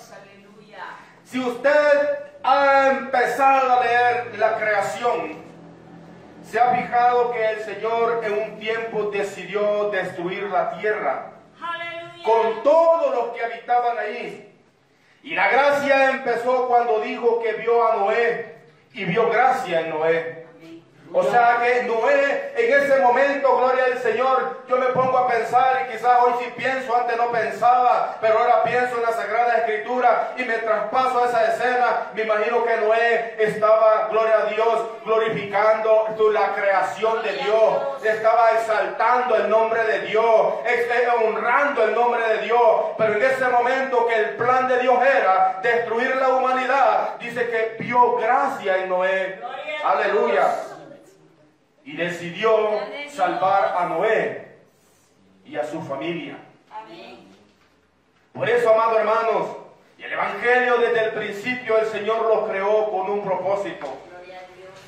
Si 1.25 1.41
usted 1.41 2.21
ha 2.45 2.91
empezado 2.93 3.81
a 3.81 3.85
leer 3.85 4.39
la 4.39 4.57
creación, 4.59 5.46
se 6.51 6.61
ha 6.61 6.75
fijado 6.75 7.33
que 7.33 7.45
el 7.45 7.61
Señor 7.61 8.23
en 8.25 8.33
un 8.35 8.59
tiempo 8.59 9.11
decidió 9.11 9.91
destruir 9.91 10.45
la 10.45 10.79
tierra 10.79 11.33
Aleluya. 11.61 12.23
con 12.25 12.63
todos 12.63 13.15
los 13.15 13.37
que 13.37 13.45
habitaban 13.45 13.99
ahí. 13.99 14.55
Y 15.23 15.35
la 15.35 15.49
gracia 15.49 16.11
empezó 16.11 16.69
cuando 16.69 17.01
dijo 17.01 17.43
que 17.43 17.55
vio 17.55 17.87
a 17.87 17.97
Noé 17.97 18.55
y 18.93 19.05
vio 19.05 19.29
gracia 19.29 19.81
en 19.81 19.91
Noé. 19.91 20.46
O 21.19 21.23
sea 21.23 21.61
que 21.63 21.85
Noé, 21.85 22.53
en 22.55 22.75
ese 22.75 23.01
momento, 23.01 23.57
gloria 23.57 23.85
al 23.85 23.99
Señor, 24.01 24.61
yo 24.69 24.77
me 24.77 24.89
pongo 24.89 25.17
a 25.17 25.27
pensar 25.27 25.87
y 25.87 25.93
quizás 25.93 26.13
hoy 26.23 26.35
sí 26.41 26.53
pienso, 26.55 26.95
antes 26.95 27.17
no 27.17 27.33
pensaba, 27.33 28.19
pero 28.21 28.39
ahora 28.39 28.63
pienso 28.65 28.97
en 28.97 29.03
la 29.03 29.13
Sagrada 29.13 29.57
Escritura 29.57 30.35
y 30.37 30.43
me 30.43 30.59
traspaso 30.59 31.25
a 31.25 31.29
esa 31.29 31.55
escena. 31.55 32.11
Me 32.13 32.25
imagino 32.25 32.63
que 32.67 32.77
Noé 32.77 33.35
estaba, 33.39 34.09
gloria 34.11 34.41
a 34.41 34.45
Dios, 34.51 34.89
glorificando 35.07 36.07
la 36.35 36.55
creación 36.55 37.23
de 37.23 37.33
Dios, 37.33 38.05
estaba 38.05 38.51
exaltando 38.51 39.37
el 39.37 39.49
nombre 39.49 39.85
de 39.85 40.01
Dios, 40.01 40.55
eh, 40.67 41.09
honrando 41.25 41.83
el 41.83 41.95
nombre 41.95 42.29
de 42.29 42.39
Dios. 42.43 42.61
Pero 42.99 43.15
en 43.15 43.23
ese 43.23 43.49
momento 43.49 44.07
que 44.07 44.17
el 44.17 44.37
plan 44.37 44.69
de 44.69 44.81
Dios 44.81 44.99
era 45.03 45.61
destruir 45.63 46.15
la 46.17 46.29
humanidad, 46.29 47.17
dice 47.19 47.49
que 47.49 47.83
vio 47.83 48.17
gracia 48.17 48.77
en 48.77 48.91
Noé. 48.91 49.41
Aleluya. 49.83 50.76
Y 51.87 51.97
decidió 51.97 52.81
salvar 53.09 53.77
a 53.79 53.87
Noé 53.87 54.57
y 55.45 55.57
a 55.57 55.65
su 55.65 55.81
familia. 55.83 56.37
Por 58.35 58.51
eso, 58.51 58.75
amados 58.75 58.99
hermanos, 58.99 59.47
y 59.97 60.03
el 60.03 60.13
Evangelio 60.13 60.79
desde 60.79 61.05
el 61.05 61.11
principio 61.13 61.79
el 61.79 61.87
Señor 61.87 62.23
lo 62.27 62.49
creó 62.49 62.91
con 62.91 63.09
un 63.09 63.23
propósito. 63.25 63.87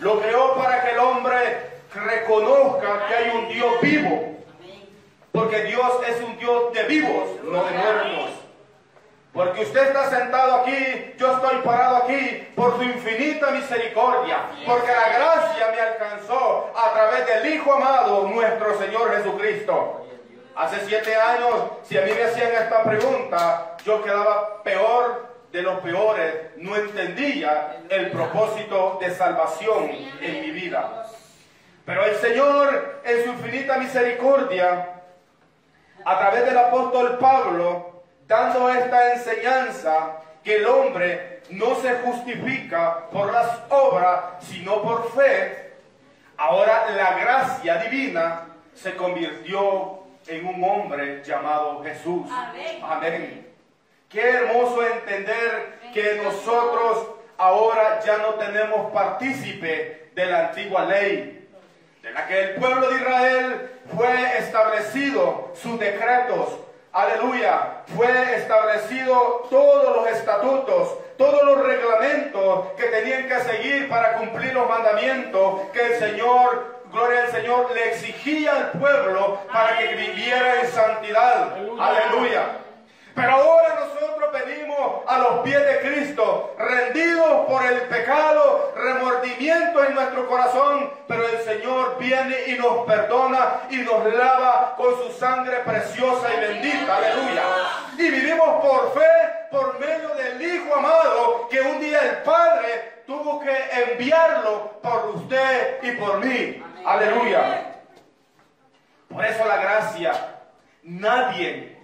Lo 0.00 0.20
creó 0.20 0.56
para 0.56 0.82
que 0.82 0.90
el 0.90 0.98
hombre 0.98 1.70
reconozca 1.94 3.06
que 3.06 3.14
hay 3.14 3.30
un 3.30 3.48
Dios 3.48 3.80
vivo, 3.80 4.36
porque 5.30 5.62
Dios 5.62 5.92
es 6.08 6.20
un 6.20 6.36
Dios 6.36 6.72
de 6.72 6.82
vivos, 6.84 7.28
no 7.44 7.64
de 7.64 7.70
muertos. 7.70 8.30
Porque 9.32 9.62
usted 9.62 9.88
está 9.88 10.08
sentado 10.10 10.54
aquí, 10.56 11.14
yo 11.18 11.34
estoy 11.34 11.58
parado 11.58 11.96
aquí 11.98 12.48
por 12.56 12.76
su 12.76 12.82
infinita 12.82 13.50
misericordia, 13.50 14.38
porque 14.66 14.90
la 14.90 15.08
gracia 15.10 15.68
me 15.70 15.80
alcanzó 15.80 16.72
a 16.74 16.92
través 16.92 17.26
del 17.26 17.54
Hijo 17.54 17.72
amado, 17.72 18.26
nuestro 18.28 18.78
Señor 18.78 19.14
Jesucristo. 19.16 20.06
Hace 20.56 20.86
siete 20.86 21.14
años, 21.14 21.54
si 21.84 21.96
a 21.96 22.02
mí 22.02 22.10
me 22.12 22.24
hacían 22.24 22.52
esta 22.52 22.82
pregunta, 22.82 23.76
yo 23.84 24.02
quedaba 24.02 24.62
peor 24.64 25.28
de 25.52 25.62
los 25.62 25.78
peores, 25.80 26.34
no 26.56 26.74
entendía 26.74 27.82
el 27.88 28.10
propósito 28.10 28.98
de 29.00 29.14
salvación 29.14 29.90
en 30.20 30.40
mi 30.40 30.50
vida. 30.50 31.06
Pero 31.84 32.04
el 32.04 32.16
Señor, 32.16 33.00
en 33.04 33.24
su 33.24 33.30
infinita 33.30 33.78
misericordia, 33.78 35.02
a 36.04 36.18
través 36.18 36.44
del 36.44 36.58
apóstol 36.58 37.18
Pablo, 37.18 37.97
dando 38.28 38.68
esta 38.68 39.14
enseñanza 39.14 40.18
que 40.44 40.56
el 40.56 40.66
hombre 40.66 41.40
no 41.50 41.74
se 41.76 41.94
justifica 41.94 43.06
por 43.10 43.32
las 43.32 43.62
obras, 43.70 44.20
sino 44.40 44.82
por 44.82 45.10
fe, 45.12 45.72
ahora 46.36 46.90
la 46.90 47.18
gracia 47.18 47.78
divina 47.78 48.42
se 48.74 48.94
convirtió 48.94 50.00
en 50.26 50.46
un 50.46 50.62
hombre 50.62 51.24
llamado 51.24 51.82
Jesús. 51.82 52.28
Amén. 52.30 52.78
Amén. 52.82 53.48
Qué 54.10 54.20
hermoso 54.20 54.86
entender 54.86 55.78
que 55.92 56.20
nosotros 56.22 57.08
ahora 57.38 58.00
ya 58.04 58.18
no 58.18 58.34
tenemos 58.34 58.92
partícipe 58.92 60.10
de 60.14 60.26
la 60.26 60.48
antigua 60.48 60.84
ley, 60.84 61.48
de 62.02 62.10
la 62.10 62.26
que 62.26 62.40
el 62.40 62.54
pueblo 62.56 62.90
de 62.90 62.96
Israel 62.96 63.70
fue 63.96 64.38
establecido 64.38 65.52
sus 65.54 65.78
decretos. 65.78 66.67
Aleluya, 66.92 67.82
fue 67.94 68.08
establecido 68.36 69.46
todos 69.50 69.96
los 69.96 70.08
estatutos, 70.08 70.94
todos 71.18 71.42
los 71.44 71.64
reglamentos 71.66 72.68
que 72.76 72.84
tenían 72.84 73.28
que 73.28 73.40
seguir 73.40 73.88
para 73.88 74.16
cumplir 74.16 74.54
los 74.54 74.68
mandamientos 74.68 75.60
que 75.72 75.80
el 75.80 75.98
Señor, 75.98 76.82
gloria 76.90 77.24
al 77.24 77.30
Señor, 77.30 77.70
le 77.74 77.88
exigía 77.90 78.56
al 78.56 78.70
pueblo 78.72 79.38
para 79.52 79.76
que 79.78 79.94
viviera 79.94 80.62
en 80.62 80.70
santidad. 80.70 81.52
Aleluya. 81.52 81.84
Aleluya. 81.84 82.42
Pero 83.18 83.32
ahora 83.32 83.74
nosotros 83.74 84.30
venimos 84.32 85.02
a 85.08 85.18
los 85.18 85.40
pies 85.40 85.60
de 85.66 85.80
Cristo, 85.80 86.54
rendidos 86.56 87.46
por 87.48 87.64
el 87.66 87.80
pecado, 87.88 88.72
remordimiento 88.76 89.84
en 89.84 89.94
nuestro 89.96 90.28
corazón, 90.28 90.88
pero 91.08 91.26
el 91.26 91.40
Señor 91.40 91.96
viene 91.98 92.36
y 92.46 92.52
nos 92.52 92.86
perdona 92.86 93.62
y 93.70 93.78
nos 93.78 94.14
lava 94.14 94.76
con 94.76 94.94
su 95.02 95.18
sangre 95.18 95.56
preciosa 95.64 96.32
y 96.32 96.40
bendita. 96.40 96.96
Aleluya. 96.96 97.42
Y 97.98 98.08
vivimos 98.08 98.64
por 98.64 98.94
fe, 98.94 99.48
por 99.50 99.80
medio 99.80 100.14
del 100.14 100.40
Hijo 100.40 100.76
amado, 100.76 101.48
que 101.50 101.60
un 101.60 101.80
día 101.80 101.98
el 101.98 102.22
Padre 102.22 103.02
tuvo 103.04 103.40
que 103.40 103.56
enviarlo 103.82 104.78
por 104.80 105.06
usted 105.16 105.82
y 105.82 105.90
por 105.96 106.24
mí. 106.24 106.62
Aleluya. 106.86 107.82
Por 109.08 109.24
eso 109.24 109.44
la 109.44 109.56
gracia, 109.56 110.12
nadie, 110.84 111.77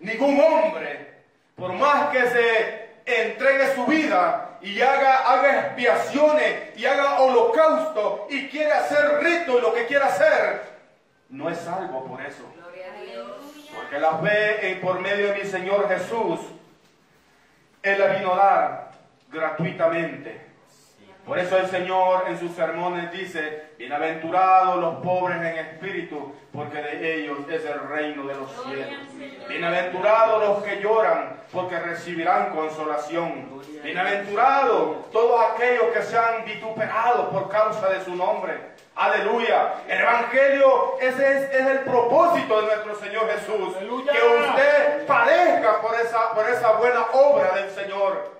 ningún 0.00 0.40
hombre, 0.40 1.14
por 1.56 1.72
más 1.72 2.10
que 2.10 2.26
se 2.28 2.88
entregue 3.06 3.74
su 3.74 3.86
vida 3.86 4.58
y 4.60 4.80
haga, 4.80 5.30
haga 5.32 5.60
expiaciones 5.66 6.76
y 6.76 6.84
haga 6.84 7.20
holocausto 7.20 8.26
y 8.30 8.48
quiere 8.48 8.72
hacer 8.72 9.20
rito 9.22 9.58
y 9.58 9.62
lo 9.62 9.72
que 9.74 9.86
quiera 9.86 10.06
hacer, 10.06 10.62
no 11.30 11.48
es 11.50 11.58
salvo 11.58 12.04
por 12.06 12.20
eso. 12.20 12.44
Porque 13.74 13.98
la 13.98 14.18
fe 14.18 14.70
en- 14.72 14.80
por 14.80 15.00
medio 15.00 15.28
de 15.32 15.42
mi 15.42 15.44
Señor 15.48 15.88
Jesús, 15.88 16.40
Él 17.82 17.98
la 17.98 18.06
vino 18.18 18.34
a 18.34 18.36
dar 18.36 18.90
gratuitamente. 19.30 20.47
Por 21.28 21.38
eso 21.38 21.58
el 21.58 21.66
Señor 21.66 22.24
en 22.26 22.38
sus 22.38 22.52
sermones 22.52 23.12
dice, 23.12 23.72
bienaventurados 23.76 24.78
los 24.80 24.94
pobres 25.04 25.36
en 25.36 25.58
espíritu, 25.58 26.34
porque 26.50 26.80
de 26.80 27.16
ellos 27.16 27.40
es 27.50 27.66
el 27.66 27.80
reino 27.86 28.26
de 28.26 28.34
los 28.34 28.50
cielos. 28.64 28.88
Bienaventurados 29.46 30.48
los 30.48 30.64
que 30.64 30.80
lloran, 30.80 31.36
porque 31.52 31.78
recibirán 31.80 32.56
consolación. 32.56 33.60
Bienaventurados 33.82 35.10
todos 35.10 35.38
aquellos 35.52 35.92
que 35.92 36.02
sean 36.02 36.46
vituperados 36.46 37.26
por 37.26 37.50
causa 37.50 37.90
de 37.90 38.02
su 38.02 38.16
nombre. 38.16 38.54
Aleluya. 38.96 39.74
El 39.86 40.00
Evangelio, 40.00 40.96
ese 40.98 41.30
es, 41.30 41.50
es 41.52 41.66
el 41.66 41.80
propósito 41.80 42.62
de 42.62 42.66
nuestro 42.68 42.94
Señor 42.94 43.30
Jesús. 43.32 43.76
Aleluya. 43.76 44.12
Que 44.12 44.18
usted 44.18 45.06
padezca 45.06 45.82
por 45.82 45.94
esa, 45.94 46.34
por 46.34 46.48
esa 46.48 46.72
buena 46.72 47.02
obra 47.12 47.52
del 47.52 47.70
Señor. 47.70 48.37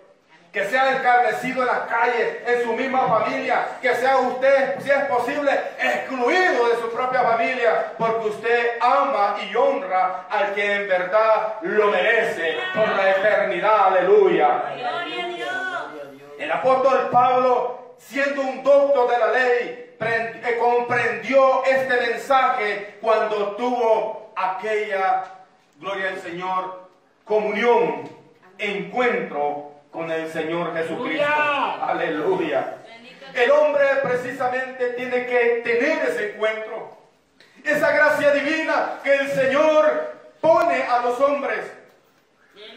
Que 0.52 0.64
sea 0.66 0.92
escarnecido 0.92 1.60
en 1.62 1.66
las 1.66 1.80
calles, 1.80 2.38
en 2.46 2.62
su 2.62 2.72
misma 2.72 3.06
familia. 3.06 3.66
Que 3.82 3.94
sea 3.94 4.18
usted, 4.18 4.80
si 4.80 4.90
es 4.90 5.04
posible, 5.04 5.50
excluido 5.78 6.68
de 6.68 6.76
su 6.76 6.90
propia 6.90 7.22
familia. 7.22 7.92
Porque 7.98 8.28
usted 8.28 8.78
ama 8.80 9.36
y 9.48 9.54
honra 9.54 10.26
al 10.30 10.54
que 10.54 10.74
en 10.74 10.88
verdad 10.88 11.56
lo 11.62 11.90
merece 11.90 12.56
por 12.74 12.88
la 12.88 13.10
eternidad. 13.10 13.86
Aleluya. 13.88 14.72
Gloria 14.74 15.24
a 15.24 15.28
Dios. 15.28 16.30
El 16.38 16.52
apóstol 16.52 17.08
Pablo, 17.10 17.94
siendo 17.98 18.40
un 18.42 18.62
doctor 18.62 19.10
de 19.10 19.18
la 19.18 19.32
ley, 19.32 19.88
eh, 20.00 20.56
comprendió 20.60 21.64
este 21.64 21.96
mensaje 22.08 22.98
cuando 23.00 23.56
tuvo 23.56 24.32
aquella, 24.36 25.24
gloria 25.78 26.10
al 26.10 26.20
Señor, 26.20 26.88
comunión, 27.24 28.08
encuentro 28.58 29.72
con 29.90 30.10
el 30.10 30.28
Señor 30.30 30.74
Jesucristo. 30.74 31.26
Aleluya. 31.82 32.76
El 33.34 33.50
hombre 33.50 33.84
precisamente 34.02 34.90
tiene 34.90 35.26
que 35.26 35.62
tener 35.64 36.08
ese 36.08 36.32
encuentro. 36.34 36.96
Esa 37.64 37.90
gracia 37.92 38.32
divina 38.32 39.00
que 39.02 39.14
el 39.14 39.28
Señor 39.30 40.16
pone 40.40 40.82
a 40.82 41.00
los 41.00 41.20
hombres 41.20 41.70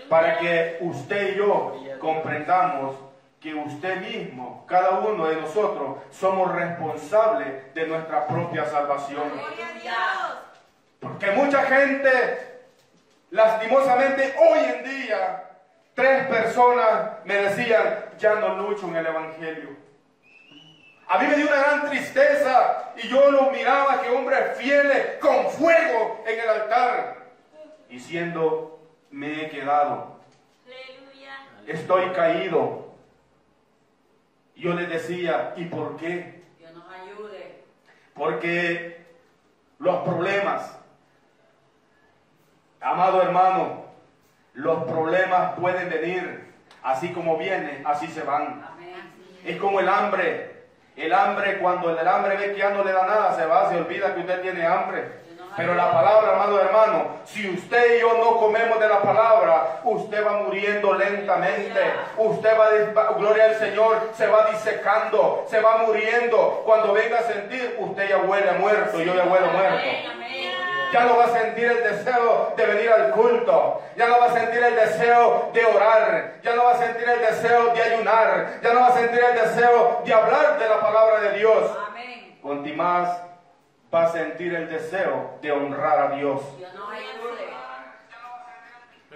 para 0.09 0.37
que 0.37 0.77
usted 0.81 1.33
y 1.33 1.37
yo 1.37 1.77
comprendamos 1.99 2.95
que 3.39 3.55
usted 3.55 3.97
mismo, 4.01 4.65
cada 4.67 4.99
uno 4.99 5.25
de 5.27 5.37
nosotros, 5.37 5.97
somos 6.11 6.51
responsables 6.53 7.73
de 7.73 7.87
nuestra 7.87 8.27
propia 8.27 8.65
salvación. 8.65 9.31
Gloria 9.33 9.67
a 9.67 9.79
Dios. 9.79 10.37
Porque 10.99 11.31
mucha 11.31 11.63
gente, 11.63 12.61
lastimosamente 13.31 14.35
hoy 14.37 14.59
en 14.59 14.83
día, 14.83 15.50
tres 15.93 16.27
personas 16.27 17.25
me 17.25 17.35
decían, 17.35 18.05
ya 18.17 18.35
no 18.35 18.55
lucho 18.55 18.87
en 18.87 18.95
el 18.95 19.05
Evangelio. 19.05 19.69
A 21.07 21.19
mí 21.19 21.27
me 21.27 21.35
dio 21.35 21.47
una 21.47 21.57
gran 21.57 21.89
tristeza 21.89 22.93
y 22.95 23.07
yo 23.09 23.31
los 23.31 23.51
miraba 23.51 24.01
que 24.01 24.09
hombres 24.09 24.57
fieles 24.57 25.17
con 25.19 25.49
fuego 25.49 26.23
en 26.25 26.39
el 26.39 26.49
altar, 26.49 27.25
diciendo, 27.89 28.79
me 29.09 29.43
he 29.43 29.49
quedado, 29.49 30.19
Aleluya. 30.65 31.33
estoy 31.67 32.09
caído. 32.11 32.95
Yo 34.55 34.73
les 34.73 34.89
decía, 34.89 35.53
¿y 35.57 35.65
por 35.65 35.97
qué? 35.97 36.43
Dios 36.59 36.71
nos 36.73 36.85
ayude. 36.93 37.63
Porque 38.13 39.05
los 39.79 40.03
problemas, 40.03 40.77
amado 42.79 43.21
hermano, 43.21 43.80
los 44.53 44.83
problemas 44.83 45.53
pueden 45.59 45.89
venir, 45.89 46.53
así 46.83 47.13
como 47.13 47.37
vienen, 47.37 47.83
así 47.85 48.07
se 48.07 48.21
van. 48.21 48.65
Es 49.45 49.57
como 49.57 49.79
el 49.79 49.89
hambre. 49.89 50.51
El 50.97 51.13
hambre, 51.13 51.57
cuando 51.59 51.97
el 51.97 52.07
hambre 52.07 52.35
ve 52.35 52.53
que 52.53 52.59
ya 52.59 52.71
no 52.71 52.83
le 52.83 52.91
da 52.91 53.05
nada, 53.05 53.35
se 53.35 53.45
va, 53.45 53.69
se 53.69 53.77
olvida 53.77 54.13
que 54.13 54.19
usted 54.19 54.41
tiene 54.41 54.65
hambre. 54.65 55.21
Pero 55.55 55.73
la 55.73 55.91
palabra, 55.91 56.33
amado 56.33 56.61
hermano, 56.61 57.17
si 57.25 57.49
usted 57.49 57.97
y 57.97 57.99
yo 58.01 58.17
no 58.17 58.37
comemos 58.37 58.79
de 58.79 58.87
la 58.87 59.01
palabra, 59.01 59.81
usted 59.83 60.25
va 60.25 60.43
muriendo 60.43 60.93
lentamente. 60.93 61.79
Usted 62.17 62.57
va, 62.57 63.13
gloria 63.17 63.45
al 63.45 63.55
Señor, 63.55 64.11
se 64.13 64.27
va 64.27 64.49
disecando, 64.49 65.45
se 65.49 65.59
va 65.59 65.77
muriendo. 65.79 66.61
Cuando 66.65 66.93
venga 66.93 67.19
a 67.19 67.23
sentir, 67.23 67.75
usted 67.79 68.09
ya 68.09 68.19
huele 68.19 68.53
muerto, 68.53 68.99
yo 68.99 69.13
ya 69.13 69.25
huelo 69.25 69.47
muerto. 69.47 69.85
Ya 70.91 71.05
no 71.05 71.17
va 71.17 71.25
a 71.25 71.29
sentir 71.29 71.65
el 71.65 71.83
deseo 71.83 72.53
de 72.57 72.65
venir 72.65 72.89
al 72.89 73.11
culto. 73.11 73.81
Ya 73.95 74.07
no 74.07 74.19
va 74.19 74.25
a 74.25 74.33
sentir 74.33 74.61
el 74.61 74.75
deseo 74.75 75.49
de 75.53 75.65
orar. 75.65 76.33
Ya 76.43 76.55
no 76.55 76.65
va 76.65 76.71
a 76.71 76.77
sentir 76.77 77.09
el 77.09 77.21
deseo 77.21 77.73
de 77.73 77.81
ayunar. 77.81 78.59
Ya 78.61 78.73
no 78.73 78.81
va 78.81 78.87
a 78.87 78.93
sentir 78.93 79.19
el 79.23 79.35
deseo 79.35 80.01
de 80.05 80.13
hablar 80.13 80.59
de 80.59 80.67
la 80.67 80.81
palabra 80.81 81.21
de 81.21 81.37
Dios. 81.37 81.77
Amén. 81.87 82.39
Conti 82.41 82.73
más 82.73 83.21
va 83.93 84.03
a 84.03 84.11
sentir 84.11 84.53
el 84.53 84.69
deseo 84.69 85.37
de 85.41 85.51
honrar 85.51 86.11
a 86.11 86.15
Dios. 86.15 86.41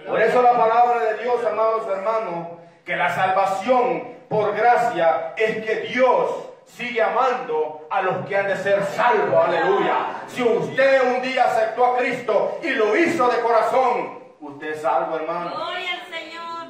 Por 0.06 0.20
eso 0.20 0.42
la 0.42 0.52
palabra 0.52 1.00
de 1.00 1.22
Dios, 1.22 1.44
amados 1.44 1.88
hermanos, 1.88 2.48
que 2.84 2.96
la 2.96 3.14
salvación 3.14 4.16
por 4.28 4.54
gracia 4.54 5.34
es 5.36 5.64
que 5.64 5.80
Dios 5.88 6.50
sigue 6.66 7.02
amando 7.02 7.86
a 7.88 8.02
los 8.02 8.26
que 8.26 8.36
han 8.36 8.48
de 8.48 8.56
ser 8.56 8.84
salvos. 8.84 9.46
Aleluya. 9.46 10.22
Si 10.28 10.42
usted 10.42 11.16
un 11.16 11.22
día 11.22 11.44
aceptó 11.44 11.86
a 11.86 11.96
Cristo 11.98 12.58
y 12.62 12.70
lo 12.70 12.96
hizo 12.96 13.28
de 13.28 13.40
corazón, 13.40 14.18
usted 14.40 14.72
es 14.72 14.82
salvo, 14.82 15.16
hermano. 15.16 15.54
Gloria 15.54 15.92
al 15.94 16.12
Señor. 16.12 16.66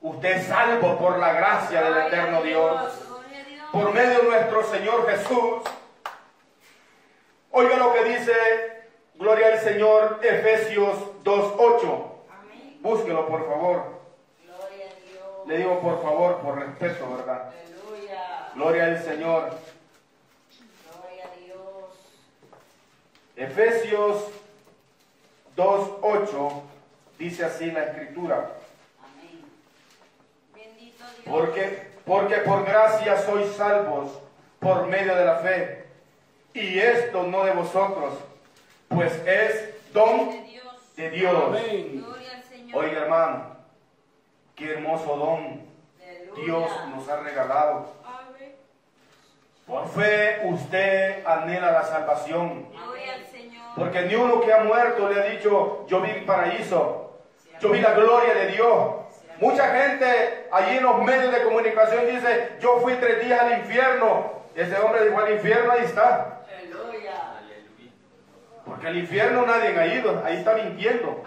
Usted 0.00 0.36
es 0.36 0.46
salvo 0.46 0.98
por 0.98 1.18
la 1.18 1.32
gracia 1.32 1.82
del 1.82 2.06
eterno 2.06 2.42
Dios. 2.42 3.00
Por 3.72 3.92
medio 3.92 4.18
de 4.18 4.28
nuestro 4.28 4.62
Señor 4.64 5.08
Jesús. 5.08 5.62
Oiga 7.50 7.76
lo 7.76 7.92
que 7.92 8.04
dice, 8.04 8.32
gloria 9.14 9.46
al 9.48 9.58
Señor, 9.60 10.20
Efesios 10.22 10.96
2.8. 11.24 11.82
Amén. 12.30 12.78
Búsquelo, 12.80 13.26
por 13.28 13.48
favor. 13.48 14.00
Gloria 14.44 14.86
a 14.86 15.08
Dios. 15.08 15.46
Le 15.46 15.58
digo 15.58 15.80
por 15.80 16.02
favor, 16.02 16.38
por 16.38 16.58
respeto, 16.58 17.16
¿verdad? 17.16 17.52
Gloria 18.54 18.84
al 18.84 19.02
Señor. 19.02 19.58
Gloria 20.92 21.24
a 21.24 21.44
Dios. 21.44 21.90
Efesios 23.36 24.24
2.8 25.56 26.62
dice 27.18 27.44
así 27.44 27.70
la 27.70 27.84
escritura. 27.84 28.52
Amén. 29.02 29.44
Bendito 30.54 31.04
Dios. 31.04 31.24
Porque, 31.24 31.88
porque 32.04 32.36
por 32.38 32.64
gracia 32.64 33.20
sois 33.22 33.50
salvos 33.56 34.10
por 34.60 34.86
medio 34.86 35.14
de 35.16 35.24
la 35.24 35.36
fe. 35.38 35.84
Y 36.54 36.78
esto 36.78 37.24
no 37.24 37.44
de 37.44 37.52
vosotros, 37.52 38.14
pues 38.88 39.12
es 39.26 39.74
don 39.92 40.30
De 40.30 40.42
Dios. 40.44 40.96
de 40.96 41.10
Dios. 41.10 41.44
Amén. 41.48 42.02
Gloria 42.04 42.36
al 42.36 42.44
Señor. 42.44 42.84
Oiga 42.84 43.00
hermano, 43.02 43.56
qué 44.54 44.70
hermoso 44.74 45.16
don 45.16 45.64
Aleluya. 46.00 46.44
Dios 46.44 46.70
nos 46.94 47.08
ha 47.08 47.16
regalado. 47.20 48.03
Por 49.66 49.88
fe 49.88 50.42
usted 50.44 51.26
anhela 51.26 51.72
la 51.72 51.82
salvación. 51.84 52.68
Porque 53.76 54.02
ni 54.02 54.14
uno 54.14 54.40
que 54.40 54.52
ha 54.52 54.62
muerto 54.62 55.08
le 55.08 55.20
ha 55.20 55.24
dicho, 55.24 55.86
yo 55.88 56.00
vi 56.00 56.10
el 56.10 56.24
paraíso, 56.24 57.18
yo 57.60 57.70
vi 57.70 57.80
la 57.80 57.92
gloria 57.92 58.34
de 58.34 58.46
Dios. 58.48 58.94
Mucha 59.40 59.68
gente 59.68 60.46
allí 60.52 60.76
en 60.76 60.84
los 60.84 61.02
medios 61.02 61.32
de 61.32 61.42
comunicación 61.42 62.06
dice, 62.06 62.56
yo 62.60 62.78
fui 62.80 62.94
tres 62.94 63.24
días 63.24 63.40
al 63.40 63.58
infierno. 63.58 64.44
Ese 64.54 64.78
hombre 64.78 65.08
dijo 65.08 65.18
al 65.18 65.32
infierno, 65.32 65.72
ahí 65.72 65.84
está. 65.84 66.42
Porque 68.64 68.86
al 68.86 68.96
infierno 68.96 69.46
nadie 69.46 69.78
ha 69.78 69.86
ido, 69.86 70.22
ahí 70.24 70.36
está 70.36 70.54
mintiendo. 70.54 71.22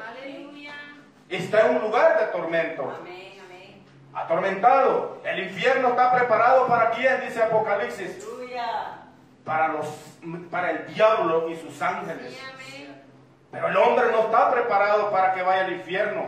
Está 1.30 1.68
en 1.68 1.76
un 1.76 1.82
lugar 1.82 2.20
de 2.20 2.26
tormento, 2.28 2.96
Amén. 3.02 3.27
Atormentado. 4.18 5.20
El 5.24 5.44
infierno 5.44 5.90
está 5.90 6.12
preparado 6.12 6.66
para 6.66 6.90
quién, 6.90 7.22
dice 7.22 7.42
Apocalipsis. 7.44 8.28
Para, 9.46 9.68
los, 9.68 9.86
para 10.50 10.72
el 10.72 10.88
diablo 10.88 11.48
y 11.50 11.56
sus 11.56 11.80
ángeles. 11.80 12.36
Pero 13.52 13.68
el 13.68 13.78
hombre 13.78 14.12
no 14.12 14.22
está 14.22 14.50
preparado 14.52 15.12
para 15.12 15.34
que 15.34 15.44
vaya 15.44 15.66
al 15.66 15.74
infierno. 15.74 16.26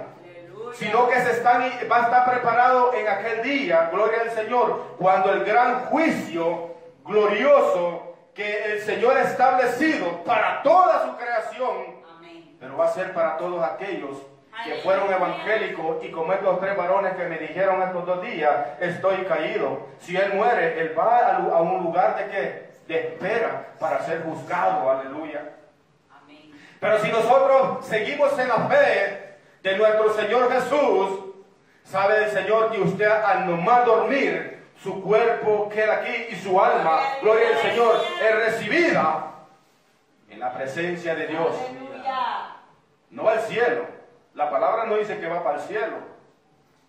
Sino 0.76 1.10
que 1.10 1.20
se 1.20 1.32
están, 1.32 1.62
va 1.92 1.98
a 1.98 2.02
estar 2.04 2.30
preparado 2.30 2.94
en 2.94 3.08
aquel 3.08 3.42
día, 3.42 3.90
gloria 3.92 4.22
al 4.22 4.32
Señor, 4.32 4.96
cuando 5.00 5.34
el 5.34 5.44
gran 5.44 5.86
juicio 5.86 6.76
glorioso 7.04 8.14
que 8.36 8.74
el 8.74 8.82
Señor 8.82 9.18
ha 9.18 9.24
establecido 9.24 10.24
para 10.24 10.62
toda 10.62 11.06
su 11.06 11.18
creación, 11.18 12.04
Amén. 12.18 12.56
pero 12.60 12.78
va 12.78 12.86
a 12.86 12.90
ser 12.90 13.14
para 13.14 13.36
todos 13.38 13.64
aquellos 13.64 14.22
que 14.64 14.76
fueron 14.76 15.12
evangélicos 15.12 16.04
y 16.04 16.12
como 16.12 16.34
estos 16.34 16.60
tres 16.60 16.76
varones 16.76 17.16
que 17.16 17.26
me 17.26 17.38
dijeron 17.38 17.82
estos 17.82 18.06
dos 18.06 18.22
días, 18.22 18.52
estoy 18.80 19.18
caído. 19.26 19.88
Si 20.00 20.16
él 20.18 20.34
muere, 20.34 20.80
él 20.80 20.98
va 20.98 21.38
a, 21.38 21.62
un 21.62 21.84
lugar 21.84 22.18
de 22.18 22.28
qué? 22.28 22.70
De 22.88 23.00
espera 23.00 23.68
para 23.80 24.02
ser 24.02 24.24
juzgado, 24.24 24.90
aleluya. 24.90 25.54
Amén. 26.12 26.52
Pero 26.80 27.00
si 27.00 27.12
nosotros 27.12 27.86
seguimos 27.86 28.38
en 28.38 28.48
la 28.48 28.68
fe 28.68 29.38
de 29.64 29.78
nuestro 29.78 30.14
Señor 30.14 30.52
Jesús, 30.52 31.20
sabe 31.84 32.26
el 32.26 32.32
Señor 32.32 32.72
que 32.72 32.82
usted 32.82 33.10
al 33.10 33.46
nomás 33.46 33.86
dormir, 33.86 34.68
su 34.82 35.02
cuerpo 35.02 35.70
queda 35.70 35.98
aquí 35.98 36.28
y 36.32 36.36
su 36.36 36.60
alma, 36.60 37.02
gloria 37.22 37.50
al 37.50 37.58
Señor, 37.58 37.96
es 38.22 38.36
recibida 38.36 39.26
en 40.30 40.40
la 40.40 40.54
presencia 40.54 41.16
de 41.16 41.28
Dios, 41.28 41.56
Aleluya. 41.70 42.56
no 43.10 43.28
al 43.28 43.40
cielo. 43.42 43.99
La 44.34 44.50
palabra 44.50 44.86
no 44.86 44.96
dice 44.98 45.20
que 45.20 45.28
va 45.28 45.44
para 45.44 45.58
el 45.58 45.62
cielo. 45.64 45.98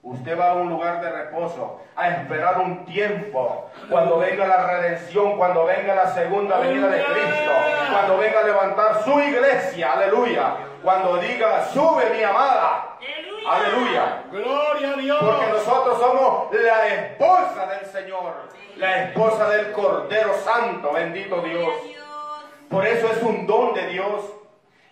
Usted 0.02 0.38
va 0.38 0.52
a 0.52 0.54
un 0.54 0.70
lugar 0.70 1.02
de 1.02 1.10
reposo, 1.10 1.82
a 1.94 2.08
esperar 2.08 2.58
un 2.58 2.86
tiempo, 2.86 3.70
cuando 3.90 4.18
venga 4.18 4.46
la 4.46 4.66
redención, 4.66 5.36
cuando 5.36 5.66
venga 5.66 5.94
la 5.94 6.06
segunda 6.14 6.58
venida 6.58 6.88
de 6.88 7.04
Cristo, 7.04 7.50
cuando 7.92 8.16
venga 8.16 8.40
a 8.40 8.44
levantar 8.44 9.02
su 9.04 9.20
iglesia, 9.20 9.92
aleluya, 9.92 10.56
cuando 10.82 11.18
diga, 11.18 11.66
sube 11.66 12.08
mi 12.16 12.22
amada, 12.22 12.96
aleluya, 13.46 14.22
Gloria 14.30 14.90
a 14.90 14.96
Dios. 14.96 15.18
porque 15.20 15.46
nosotros 15.48 15.98
somos 15.98 16.54
la 16.54 16.86
esposa 16.86 17.66
del 17.66 17.86
Señor, 17.86 18.32
la 18.76 19.02
esposa 19.02 19.50
del 19.50 19.72
Cordero 19.72 20.32
Santo, 20.38 20.92
bendito 20.94 21.42
Dios. 21.42 21.74
Por 22.70 22.86
eso 22.86 23.06
es 23.12 23.22
un 23.22 23.46
don 23.46 23.74
de 23.74 23.86
Dios. 23.88 24.24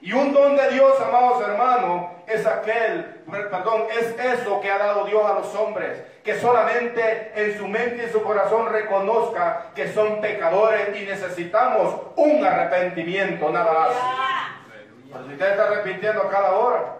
Y 0.00 0.12
un 0.12 0.32
don 0.34 0.54
de 0.56 0.70
Dios, 0.70 1.00
amados 1.00 1.42
hermanos, 1.42 2.10
es 2.28 2.46
aquel, 2.46 3.22
perdón, 3.30 3.86
es 3.90 4.18
eso 4.18 4.60
que 4.60 4.70
ha 4.70 4.78
dado 4.78 5.04
Dios 5.04 5.24
a 5.24 5.34
los 5.34 5.54
hombres, 5.54 6.02
que 6.22 6.38
solamente 6.38 7.32
en 7.34 7.56
su 7.56 7.66
mente 7.66 8.06
y 8.06 8.12
su 8.12 8.22
corazón 8.22 8.70
reconozca 8.70 9.70
que 9.74 9.92
son 9.92 10.20
pecadores 10.20 10.96
y 11.00 11.06
necesitamos 11.06 12.00
un 12.16 12.44
arrepentimiento, 12.44 13.50
nada 13.50 13.72
más. 13.72 13.88
Pero 15.10 15.26
si 15.26 15.32
usted 15.32 15.50
está 15.50 15.64
arrepintiendo 15.64 16.22
a 16.22 16.30
cada 16.30 16.52
hora, 16.52 16.94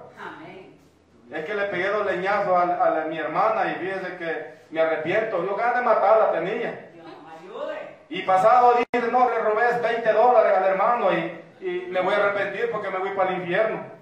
es 1.30 1.44
que 1.44 1.54
le 1.54 1.64
pegué 1.64 1.88
dos 1.88 2.06
leñazos 2.06 2.56
a, 2.56 3.04
mi 3.06 3.18
hermana 3.18 3.70
y 3.70 3.74
fíjese 3.74 4.16
que 4.16 4.58
me 4.70 4.80
arrepiento. 4.80 5.44
Yo 5.44 5.56
ganas 5.56 5.80
de 5.80 5.82
matarla 5.82 6.32
tenía. 6.32 6.88
Dios 6.94 7.06
nos 7.06 7.42
ayude. 7.42 7.96
Y 8.08 8.22
pasado 8.22 8.76
dice, 8.92 9.12
no, 9.12 9.28
le 9.28 9.38
robé 9.40 9.66
20 9.82 10.12
dólares 10.14 10.56
al 10.56 10.64
hermano 10.64 11.12
y, 11.12 11.44
y 11.60 11.86
me 11.90 12.00
voy 12.00 12.14
a 12.14 12.16
arrepentir 12.16 12.70
porque 12.70 12.88
me 12.88 12.98
voy 12.98 13.10
para 13.10 13.30
el 13.30 13.42
infierno. 13.42 13.97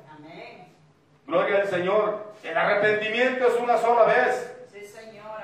Gloria 1.27 1.61
al 1.63 1.69
Señor. 1.69 2.33
El 2.43 2.57
arrepentimiento 2.57 3.47
es 3.47 3.55
una 3.61 3.77
sola 3.79 4.05
vez. 4.05 4.53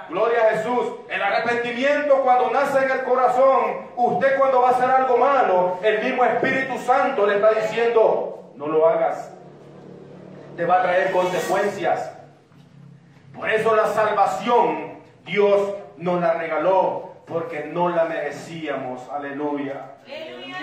Gloria 0.08 0.46
a 0.46 0.50
Jesús. 0.56 0.92
El 1.08 1.22
arrepentimiento 1.22 2.22
cuando 2.22 2.50
nace 2.50 2.84
en 2.84 2.90
el 2.90 3.02
corazón, 3.04 3.88
usted 3.96 4.38
cuando 4.38 4.60
va 4.60 4.68
a 4.68 4.72
hacer 4.72 4.90
algo 4.90 5.16
malo, 5.16 5.78
el 5.82 6.02
mismo 6.04 6.24
Espíritu 6.24 6.78
Santo 6.78 7.26
le 7.26 7.36
está 7.36 7.52
diciendo, 7.52 8.52
no 8.56 8.66
lo 8.66 8.86
hagas. 8.86 9.32
Te 10.56 10.66
va 10.66 10.80
a 10.80 10.82
traer 10.82 11.12
consecuencias. 11.12 12.12
Por 13.34 13.48
eso 13.48 13.74
la 13.74 13.86
salvación 13.86 15.00
Dios 15.24 15.74
nos 15.96 16.20
la 16.20 16.34
regaló 16.34 17.12
porque 17.26 17.64
no 17.64 17.88
la 17.88 18.04
merecíamos. 18.04 19.08
Aleluya. 19.08 19.92
Aleluya. 20.04 20.58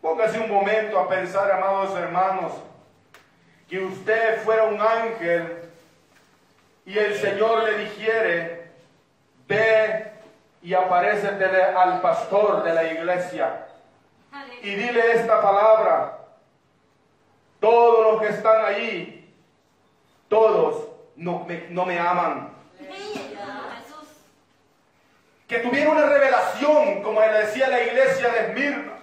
Póngase 0.00 0.40
un 0.40 0.50
momento 0.50 0.98
a 0.98 1.08
pensar, 1.08 1.52
amados 1.52 1.96
hermanos, 1.96 2.52
que 3.70 3.78
usted 3.78 4.42
fuera 4.42 4.64
un 4.64 4.80
ángel 4.80 5.62
y 6.84 6.98
el 6.98 7.14
Señor 7.14 7.62
le 7.62 7.78
dijere, 7.78 8.72
ve 9.46 10.10
y 10.60 10.74
aparécetele 10.74 11.62
al 11.62 12.00
pastor 12.00 12.64
de 12.64 12.74
la 12.74 12.92
iglesia 12.92 13.68
y 14.60 14.74
dile 14.74 15.12
esta 15.12 15.40
palabra. 15.40 16.18
Todos 17.60 18.12
los 18.12 18.22
que 18.22 18.28
están 18.34 18.64
allí, 18.64 19.32
todos 20.28 20.88
no 21.14 21.44
me, 21.46 21.66
no 21.68 21.86
me 21.86 21.96
aman. 21.96 22.50
Que 25.46 25.58
tuviera 25.58 25.90
una 25.90 26.06
revelación, 26.06 27.02
como 27.02 27.20
le 27.20 27.32
decía 27.44 27.68
la 27.68 27.82
iglesia 27.82 28.30
de 28.30 28.48
Esmirna, 28.48 28.94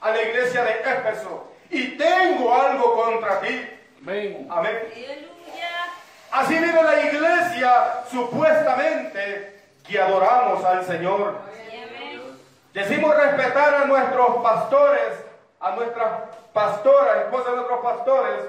a 0.00 0.10
la 0.10 0.22
iglesia 0.22 0.64
de 0.64 0.72
Éfeso. 0.80 1.52
Y 1.70 1.96
tengo 1.96 2.52
algo 2.52 2.96
contra 2.96 3.40
ti. 3.40 3.78
Amén. 4.02 4.48
Amén. 4.50 4.78
Aleluya. 4.92 5.70
Así 6.32 6.54
vive 6.58 6.82
la 6.82 7.00
iglesia 7.02 8.04
supuestamente 8.10 9.62
que 9.86 10.00
adoramos 10.00 10.64
al 10.64 10.84
Señor. 10.84 11.38
Amén. 11.46 12.20
Decimos 12.74 13.14
respetar 13.16 13.74
a 13.74 13.84
nuestros 13.84 14.42
pastores, 14.42 15.24
a 15.60 15.76
nuestras 15.76 16.10
pastoras, 16.52 17.18
esposas 17.18 17.46
de 17.46 17.56
nuestros 17.56 17.80
pastores, 17.80 18.40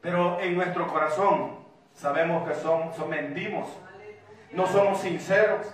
pero 0.00 0.38
en 0.40 0.56
nuestro 0.56 0.86
corazón 0.86 1.58
sabemos 1.94 2.46
que 2.48 2.54
son, 2.54 2.94
son 2.94 3.10
mentimos, 3.10 3.68
no 4.52 4.66
somos 4.68 5.00
sinceros, 5.00 5.66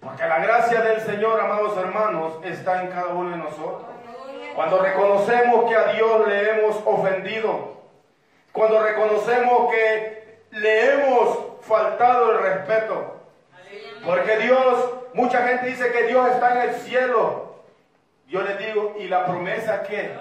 porque 0.00 0.26
la 0.26 0.40
gracia 0.40 0.80
del 0.80 1.00
Señor, 1.02 1.40
amados 1.40 1.76
hermanos, 1.76 2.44
está 2.44 2.82
en 2.82 2.90
cada 2.90 3.08
uno 3.08 3.30
de 3.30 3.36
nosotros. 3.36 3.91
Cuando 4.54 4.78
reconocemos 4.78 5.68
que 5.68 5.76
a 5.76 5.92
Dios 5.92 6.28
le 6.28 6.50
hemos 6.50 6.76
ofendido, 6.84 7.72
cuando 8.52 8.82
reconocemos 8.82 9.70
que 9.70 10.42
le 10.50 10.92
hemos 10.92 11.38
faltado 11.62 12.32
el 12.32 12.38
respeto, 12.38 13.16
porque 14.04 14.36
Dios, 14.38 14.90
mucha 15.14 15.46
gente 15.46 15.66
dice 15.66 15.90
que 15.92 16.04
Dios 16.04 16.28
está 16.30 16.52
en 16.54 16.70
el 16.70 16.74
cielo. 16.76 17.52
Yo 18.26 18.42
les 18.42 18.58
digo, 18.58 18.94
¿y 18.98 19.08
la 19.08 19.26
promesa 19.26 19.82
qué? 19.82 20.14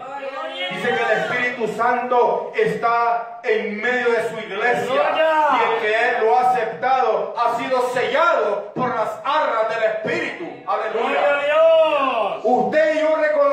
Dice 0.69 0.87
que 0.87 1.03
el 1.03 1.11
Espíritu 1.19 1.67
Santo 1.75 2.51
está 2.55 3.39
en 3.43 3.81
medio 3.81 4.11
de 4.11 4.29
su 4.29 4.37
iglesia 4.37 5.11
y 5.53 5.73
el 5.73 5.79
que 5.81 6.09
Él 6.09 6.25
lo 6.25 6.37
ha 6.37 6.51
aceptado 6.51 7.33
ha 7.37 7.57
sido 7.57 7.89
sellado 7.93 8.73
por 8.75 8.89
las 8.93 9.17
arras 9.23 9.69
del 9.69 9.83
Espíritu. 9.83 10.45
Aleluya. 10.67 11.41
Dios. 11.45 12.41
Usted 12.43 12.95
y 12.95 12.99
yo 12.99 13.15
reconocemos 13.15 13.50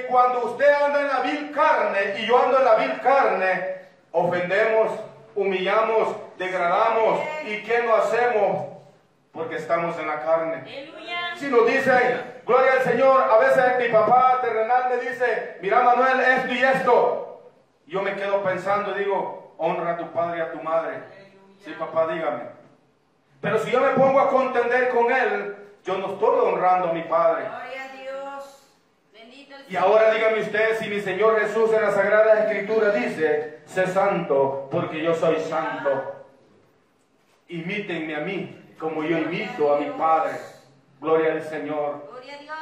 que 0.00 0.06
cuando 0.06 0.44
usted 0.46 0.72
anda 0.72 1.00
en 1.00 1.08
la 1.08 1.20
vil 1.20 1.52
carne 1.52 2.14
y 2.18 2.26
yo 2.26 2.42
ando 2.42 2.58
en 2.58 2.64
la 2.64 2.74
vil 2.76 3.00
carne, 3.00 3.76
ofendemos, 4.12 4.92
humillamos, 5.34 6.16
degradamos. 6.38 7.20
¿Y 7.44 7.62
qué 7.62 7.82
no 7.82 7.94
hacemos? 7.96 8.66
Porque 9.32 9.56
estamos 9.56 9.98
en 9.98 10.06
la 10.06 10.20
carne. 10.20 10.62
Aleluya. 10.62 11.36
Si 11.36 11.46
nos 11.48 11.66
dicen, 11.66 12.42
gloria 12.46 12.72
al 12.72 12.82
Señor, 12.82 13.22
a 13.22 13.38
veces 13.38 13.78
mi 13.78 13.88
papá 13.88 14.40
terrenal 14.42 14.90
me 14.90 14.96
dice, 15.08 15.58
mira 15.60 15.82
Manuel, 15.82 16.20
esto 16.20 16.52
y 16.52 16.58
esto. 16.58 17.50
Yo 17.86 18.02
me 18.02 18.14
quedo 18.14 18.42
pensando 18.42 18.94
y 18.96 19.04
digo, 19.04 19.54
honra 19.58 19.92
a 19.92 19.96
tu 19.96 20.10
padre 20.12 20.38
y 20.38 20.40
a 20.42 20.52
tu 20.52 20.62
madre. 20.62 20.98
Sí, 21.64 21.74
papá, 21.78 22.06
dígame. 22.06 22.44
Pero 23.40 23.58
si 23.58 23.70
yo 23.70 23.80
me 23.80 23.90
pongo 23.90 24.20
a 24.20 24.28
contender 24.28 24.90
con 24.90 25.10
él, 25.10 25.56
yo 25.84 25.98
no 25.98 26.12
estoy 26.12 26.38
honrando 26.40 26.90
a 26.90 26.92
mi 26.92 27.02
padre. 27.02 27.44
Gloria 27.46 27.84
a 27.84 27.96
Dios. 27.96 28.60
Bendito 29.12 29.56
el 29.56 29.59
Y 29.70 29.76
ahora 29.76 30.12
dígame 30.12 30.40
usted 30.40 30.78
si 30.80 30.88
mi 30.88 31.00
Señor 31.00 31.40
Jesús 31.40 31.72
en 31.72 31.80
la 31.80 31.92
Sagrada 31.92 32.40
Escritura 32.40 32.90
dice, 32.90 33.60
sé 33.66 33.86
santo 33.86 34.68
porque 34.68 35.00
yo 35.00 35.14
soy 35.14 35.38
santo. 35.38 36.26
Imítenme 37.46 38.16
a 38.16 38.20
mí 38.20 38.74
como 38.80 39.04
yo 39.04 39.16
imito 39.16 39.72
a 39.72 39.78
mi 39.78 39.88
Padre. 39.90 40.38
Gloria 41.00 41.34
al 41.34 41.42
Señor. 41.44 42.04
Gloria 42.10 42.34
a 42.34 42.38
Dios. 42.38 42.58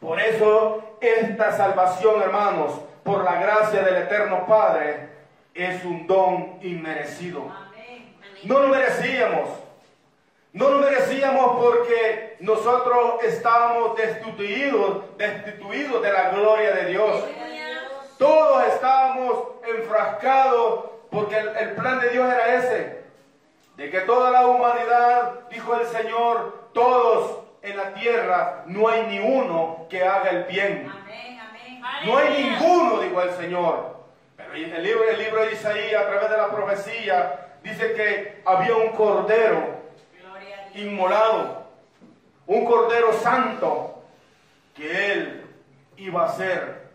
Por 0.00 0.20
eso 0.20 0.98
esta 1.00 1.50
salvación, 1.56 2.22
hermanos, 2.22 2.82
por 3.02 3.24
la 3.24 3.40
gracia 3.40 3.82
del 3.82 3.96
Eterno 3.96 4.46
Padre, 4.46 5.08
es 5.54 5.84
un 5.84 6.06
don 6.06 6.60
inmerecido. 6.62 7.50
Amén. 7.50 8.14
No 8.44 8.60
lo 8.60 8.68
merecíamos. 8.68 9.48
No 10.52 10.70
lo 10.70 10.78
merecíamos 10.78 11.56
porque 11.60 12.27
nosotros 12.40 13.22
estábamos 13.24 13.96
destituidos, 13.96 15.16
destituidos 15.16 16.02
de 16.02 16.12
la 16.12 16.30
gloria 16.30 16.72
de 16.72 16.84
Dios. 16.86 17.24
Todos 18.18 18.64
estábamos 18.66 19.44
enfrascados 19.66 20.84
porque 21.10 21.36
el, 21.36 21.56
el 21.56 21.70
plan 21.72 22.00
de 22.00 22.10
Dios 22.10 22.32
era 22.32 22.54
ese. 22.56 22.98
De 23.76 23.90
que 23.90 24.00
toda 24.00 24.30
la 24.30 24.46
humanidad, 24.46 25.48
dijo 25.50 25.74
el 25.74 25.86
Señor, 25.86 26.70
todos 26.72 27.44
en 27.62 27.76
la 27.76 27.94
tierra, 27.94 28.62
no 28.66 28.88
hay 28.88 29.06
ni 29.06 29.18
uno 29.18 29.86
que 29.88 30.04
haga 30.04 30.30
el 30.30 30.44
bien. 30.44 30.90
Amén. 30.90 31.40
Amén. 31.40 32.06
No 32.06 32.16
hay 32.16 32.44
ninguno, 32.44 33.00
dijo 33.00 33.22
el 33.22 33.32
Señor. 33.32 33.98
Pero 34.36 34.54
El 34.54 34.82
libro, 34.82 35.04
el 35.08 35.18
libro 35.18 35.42
de 35.42 35.52
Isaías, 35.52 36.02
a 36.02 36.08
través 36.08 36.30
de 36.30 36.36
la 36.36 36.50
profecía, 36.50 37.48
dice 37.62 37.94
que 37.94 38.42
había 38.44 38.76
un 38.76 38.88
cordero 38.90 39.78
inmolado, 40.74 41.67
un 42.48 42.64
cordero 42.64 43.12
santo, 43.12 44.02
que 44.74 45.12
él 45.12 45.44
iba 45.98 46.22
a 46.22 46.26
hacer 46.26 46.88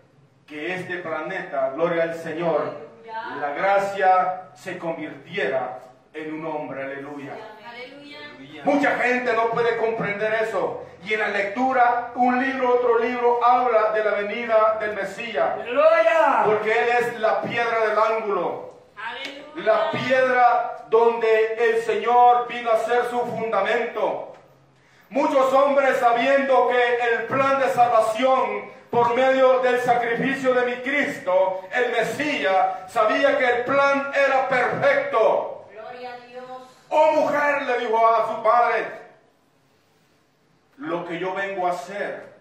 que 0.48 0.74
este 0.76 0.98
planeta, 0.98 1.72
gloria 1.76 2.04
al 2.04 2.16
Señor, 2.16 2.84
la 3.40 3.50
gracia 3.50 4.50
se 4.56 4.78
convirtiera 4.78 5.80
en 6.14 6.34
un 6.34 6.46
hombre, 6.46 6.84
aleluya. 6.84 7.34
Aleluya. 7.68 8.64
Mucha 8.64 8.98
gente 8.98 9.34
no 9.34 9.50
puede 9.52 9.78
comprender 9.78 10.34
eso. 10.34 10.86
Y 11.06 11.14
en 11.14 11.20
la 11.20 11.28
lectura, 11.30 12.12
un 12.16 12.42
libro, 12.42 12.76
otro 12.76 13.00
libro, 13.00 13.44
habla 13.46 13.92
de 13.92 14.04
la 14.04 14.12
venida 14.12 14.78
del 14.80 14.94
Mesías. 14.94 15.52
Aleluya. 15.54 16.44
Porque 16.46 16.72
Él 16.72 16.90
es 17.00 17.20
la 17.20 17.42
piedra 17.42 17.88
del 17.88 17.98
ángulo. 18.00 18.74
Aleluya. 18.96 19.74
La 19.74 19.92
piedra 19.92 20.86
donde 20.90 21.54
el 21.56 21.82
Señor 21.82 22.48
vino 22.48 22.72
a 22.72 22.78
ser 22.78 23.06
su 23.06 23.20
fundamento. 23.20 24.33
Muchos 25.14 25.54
hombres 25.54 26.00
sabiendo 26.00 26.70
que 26.70 26.96
el 26.96 27.24
plan 27.26 27.60
de 27.60 27.70
salvación 27.70 28.72
por 28.90 29.14
medio 29.14 29.60
del 29.60 29.80
sacrificio 29.82 30.56
de 30.56 30.66
mi 30.66 30.82
Cristo, 30.82 31.62
el 31.72 31.92
Mesías, 31.92 32.92
sabía 32.92 33.38
que 33.38 33.46
el 33.46 33.64
plan 33.64 34.12
era 34.12 34.50
perfecto. 34.50 35.68
Gloria 35.72 36.16
a 36.16 36.18
Dios. 36.26 36.44
Oh 36.90 37.12
mujer, 37.12 37.62
le 37.62 37.78
dijo 37.82 38.08
a 38.08 38.28
su 38.28 38.42
padre, 38.42 38.88
lo 40.78 41.06
que 41.06 41.20
yo 41.20 41.36
vengo 41.36 41.68
a 41.68 41.72
hacer 41.74 42.34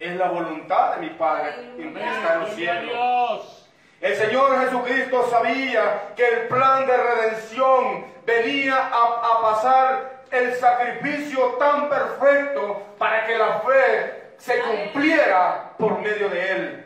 es 0.00 0.16
la 0.16 0.28
voluntad 0.30 0.96
de 0.96 1.02
mi 1.02 1.10
Padre 1.10 1.54
que 1.76 1.86
está 1.86 2.34
en 2.34 2.40
los 2.40 2.50
Gloria 2.50 2.72
a 2.72 2.80
cielos. 2.80 2.92
Dios. 2.96 3.70
El 4.00 4.16
Señor 4.16 4.58
Jesucristo 4.64 5.30
sabía 5.30 6.14
que 6.16 6.26
el 6.26 6.48
plan 6.48 6.84
de 6.84 6.96
redención 6.96 8.06
venía 8.26 8.76
a, 8.76 9.36
a 9.36 9.40
pasar 9.40 10.17
el 10.30 10.54
sacrificio 10.54 11.54
tan 11.58 11.88
perfecto 11.88 12.82
para 12.98 13.26
que 13.26 13.38
la 13.38 13.60
fe 13.60 14.32
se 14.38 14.60
cumpliera 14.60 15.72
por 15.78 15.98
medio 16.00 16.28
de 16.28 16.50
Él. 16.50 16.84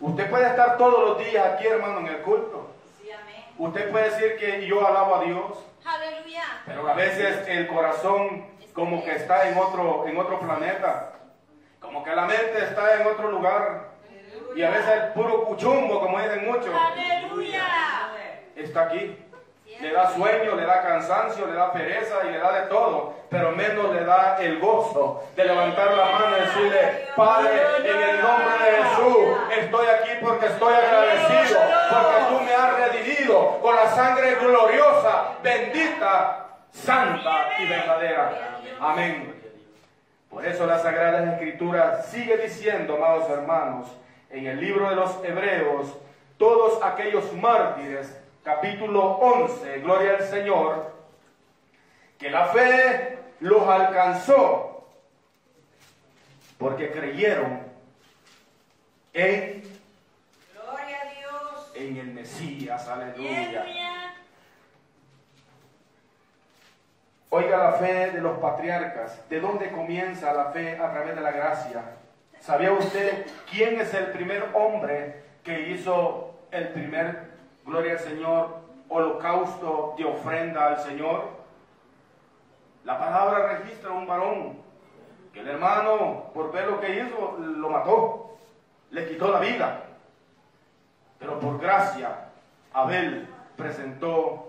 Usted 0.00 0.30
puede 0.30 0.46
estar 0.46 0.78
todos 0.78 1.10
los 1.10 1.18
días 1.30 1.46
aquí, 1.46 1.66
hermano, 1.66 2.00
en 2.00 2.06
el 2.06 2.18
culto. 2.22 2.70
Usted 3.58 3.90
puede 3.90 4.10
decir 4.10 4.36
que 4.38 4.66
yo 4.66 4.86
alabo 4.86 5.16
a 5.16 5.24
Dios, 5.24 5.58
Aleluya. 5.84 6.44
pero 6.64 6.88
a 6.88 6.94
veces 6.94 7.46
el 7.46 7.68
corazón 7.68 8.46
como 8.72 9.04
que 9.04 9.10
está 9.10 9.50
en 9.50 9.58
otro, 9.58 10.06
en 10.06 10.16
otro 10.16 10.40
planeta, 10.40 11.12
como 11.78 12.02
que 12.02 12.14
la 12.14 12.24
mente 12.24 12.64
está 12.64 12.94
en 13.00 13.06
otro 13.06 13.30
lugar. 13.30 13.90
Y 14.56 14.62
a 14.62 14.70
veces 14.70 14.88
el 14.88 15.12
puro 15.12 15.44
cuchumbo, 15.44 16.00
como 16.00 16.18
dicen 16.18 16.46
muchos, 16.46 16.74
está 18.56 18.82
aquí. 18.82 19.16
Le 19.80 19.92
da 19.92 20.10
sueño, 20.10 20.56
le 20.56 20.66
da 20.66 20.82
cansancio, 20.82 21.46
le 21.46 21.54
da 21.54 21.72
pereza 21.72 22.16
y 22.28 22.32
le 22.32 22.38
da 22.38 22.52
de 22.52 22.66
todo, 22.68 23.14
pero 23.30 23.52
menos 23.52 23.94
le 23.94 24.04
da 24.04 24.36
el 24.38 24.58
gozo 24.60 25.24
de 25.34 25.44
levantar 25.44 25.92
la 25.96 26.04
mano 26.04 26.36
y 26.36 26.40
decirle, 26.40 27.08
Padre, 27.16 27.50
en 27.78 28.02
el 28.02 28.20
nombre 28.20 28.54
de 28.58 28.76
Jesús, 28.76 29.38
estoy 29.58 29.86
aquí 29.86 30.10
porque 30.20 30.46
estoy 30.46 30.74
agradecido, 30.74 31.60
porque 31.90 32.16
tú 32.28 32.40
me 32.44 32.54
has 32.54 32.74
redimido 32.74 33.58
con 33.62 33.74
la 33.74 33.86
sangre 33.88 34.34
gloriosa, 34.34 35.32
bendita, 35.42 36.46
santa 36.72 37.48
y 37.58 37.66
verdadera. 37.66 38.58
Amén. 38.80 39.34
Por 40.28 40.46
eso 40.46 40.66
la 40.66 40.78
Sagrada 40.78 41.32
Escritura 41.32 42.02
sigue 42.02 42.36
diciendo, 42.36 42.96
amados 42.96 43.30
hermanos, 43.30 43.88
en 44.30 44.46
el 44.46 44.60
libro 44.60 44.90
de 44.90 44.96
los 44.96 45.24
Hebreos, 45.24 45.96
todos 46.38 46.82
aquellos 46.82 47.32
mártires, 47.32 48.19
capítulo 48.42 49.02
11, 49.18 49.80
gloria 49.80 50.16
al 50.16 50.22
Señor, 50.22 50.92
que 52.18 52.30
la 52.30 52.46
fe 52.46 53.18
los 53.40 53.62
alcanzó 53.68 54.86
porque 56.58 56.90
creyeron 56.90 57.62
en, 59.12 59.62
Gloria 60.52 60.96
a 61.00 61.14
Dios. 61.14 61.72
en 61.74 61.96
el 61.96 62.06
Mesías, 62.08 62.86
aleluya. 62.86 63.64
Oiga 67.32 67.58
la 67.58 67.72
fe 67.74 68.10
de 68.10 68.20
los 68.20 68.38
patriarcas. 68.38 69.28
¿De 69.28 69.40
dónde 69.40 69.70
comienza 69.70 70.32
la 70.32 70.46
fe 70.46 70.76
a 70.76 70.90
través 70.90 71.14
de 71.14 71.20
la 71.20 71.30
gracia? 71.30 71.84
¿Sabía 72.40 72.72
usted 72.72 73.26
quién 73.50 73.80
es 73.80 73.94
el 73.94 74.06
primer 74.06 74.50
hombre 74.54 75.22
que 75.44 75.70
hizo 75.70 76.40
el 76.50 76.68
primer, 76.68 77.29
gloria 77.70 77.92
al 77.92 77.98
Señor, 78.00 78.48
holocausto 78.88 79.94
de 79.96 80.04
ofrenda 80.04 80.66
al 80.66 80.78
Señor? 80.80 81.28
La 82.84 82.98
palabra 82.98 83.58
registra 83.58 83.92
un 83.92 84.06
varón 84.06 84.58
que 85.32 85.40
el 85.40 85.48
hermano, 85.48 86.30
por 86.34 86.50
ver 86.50 86.66
lo 86.66 86.80
que 86.80 86.98
hizo, 86.98 87.38
lo 87.38 87.70
mató, 87.70 88.36
le 88.90 89.06
quitó 89.06 89.30
la 89.30 89.38
vida. 89.38 89.84
Pero 91.18 91.38
por 91.38 91.60
gracia, 91.60 92.30
Abel 92.72 93.28
presentó 93.56 94.48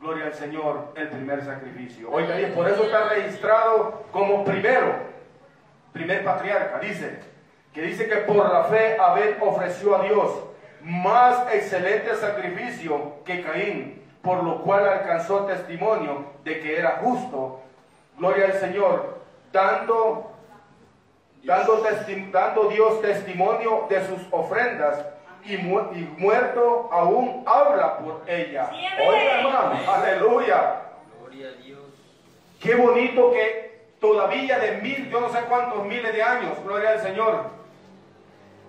Gloria 0.00 0.26
al 0.26 0.34
Señor, 0.34 0.92
el 0.96 1.08
primer 1.08 1.44
sacrificio. 1.44 2.10
Oiga, 2.10 2.40
y 2.40 2.46
por 2.52 2.66
eso 2.66 2.84
está 2.84 3.10
registrado 3.10 4.02
como 4.10 4.44
primero, 4.44 4.94
primer 5.92 6.24
patriarca. 6.24 6.78
Dice 6.78 7.20
que 7.74 7.82
dice 7.82 8.08
que 8.08 8.16
por 8.16 8.50
la 8.50 8.64
fe 8.64 8.98
Abel 8.98 9.36
ofreció 9.40 9.96
a 9.96 10.02
Dios 10.02 10.49
más 10.82 11.52
excelente 11.52 12.14
sacrificio 12.16 13.16
que 13.24 13.42
Caín, 13.42 14.02
por 14.22 14.42
lo 14.42 14.62
cual 14.62 14.88
alcanzó 14.88 15.44
testimonio 15.46 16.26
de 16.44 16.60
que 16.60 16.78
era 16.78 17.00
justo. 17.02 17.60
Gloria 18.18 18.46
al 18.46 18.52
Señor, 18.54 19.18
dando, 19.52 20.32
dando, 21.44 21.82
testi- 21.84 22.30
dando 22.30 22.64
Dios 22.68 23.00
testimonio 23.00 23.86
de 23.88 24.04
sus 24.06 24.20
ofrendas. 24.30 25.04
Y, 25.42 25.56
mu- 25.56 25.90
y 25.94 26.00
muerto 26.18 26.90
aún 26.92 27.44
habla 27.46 27.96
por 27.98 28.22
ella. 28.26 28.70
Oiga, 29.08 29.40
hermano, 29.40 29.80
aleluya. 29.90 30.82
Gloria 31.18 31.48
a 31.48 31.52
Dios. 31.62 31.80
Qué 32.60 32.74
bonito 32.74 33.32
que 33.32 33.86
todavía 34.00 34.58
de 34.58 34.72
mil, 34.82 35.08
yo 35.08 35.18
no 35.18 35.30
sé 35.30 35.38
cuántos 35.48 35.82
miles 35.86 36.12
de 36.12 36.22
años, 36.22 36.62
gloria 36.62 36.90
al 36.90 37.00
Señor, 37.00 37.44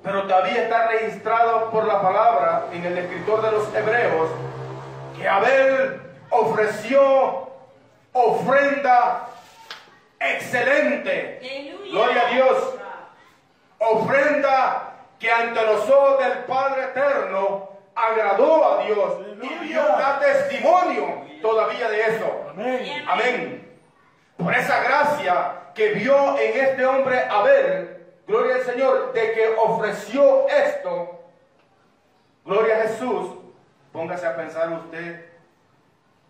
pero 0.03 0.23
todavía 0.23 0.63
está 0.63 0.87
registrado 0.87 1.69
por 1.71 1.85
la 1.85 2.01
palabra 2.01 2.65
en 2.73 2.85
el 2.85 2.97
escritor 2.97 3.41
de 3.41 3.51
los 3.51 3.73
Hebreos 3.73 4.29
que 5.17 5.27
Abel 5.27 6.01
ofreció 6.29 7.49
ofrenda 8.13 9.27
excelente. 10.19 11.39
Aleluya. 11.41 11.91
Gloria 11.91 12.21
a 12.21 12.33
Dios. 12.33 12.75
Ofrenda 13.79 14.93
que 15.19 15.31
ante 15.31 15.63
los 15.63 15.89
ojos 15.89 16.19
del 16.19 16.39
Padre 16.45 16.83
Eterno 16.85 17.69
agradó 17.95 18.79
a 18.79 18.83
Dios 18.85 19.13
y. 19.41 19.67
Dios 19.67 19.87
da 19.97 20.19
testimonio 20.19 21.23
todavía 21.41 21.89
de 21.89 22.01
eso. 22.01 22.45
Amén. 22.49 23.05
Amén. 23.07 23.79
Por 24.37 24.53
esa 24.53 24.83
gracia 24.83 25.53
que 25.73 25.93
vio 25.93 26.37
en 26.37 26.65
este 26.65 26.85
hombre 26.85 27.23
Abel, 27.29 28.00
gloria 28.31 28.55
al 28.55 28.63
Señor, 28.63 29.13
de 29.13 29.33
que 29.33 29.55
ofreció 29.57 30.47
esto, 30.47 31.19
gloria 32.45 32.77
a 32.77 32.87
Jesús, 32.87 33.31
póngase 33.91 34.25
a 34.25 34.35
pensar 34.35 34.71
usted 34.71 35.25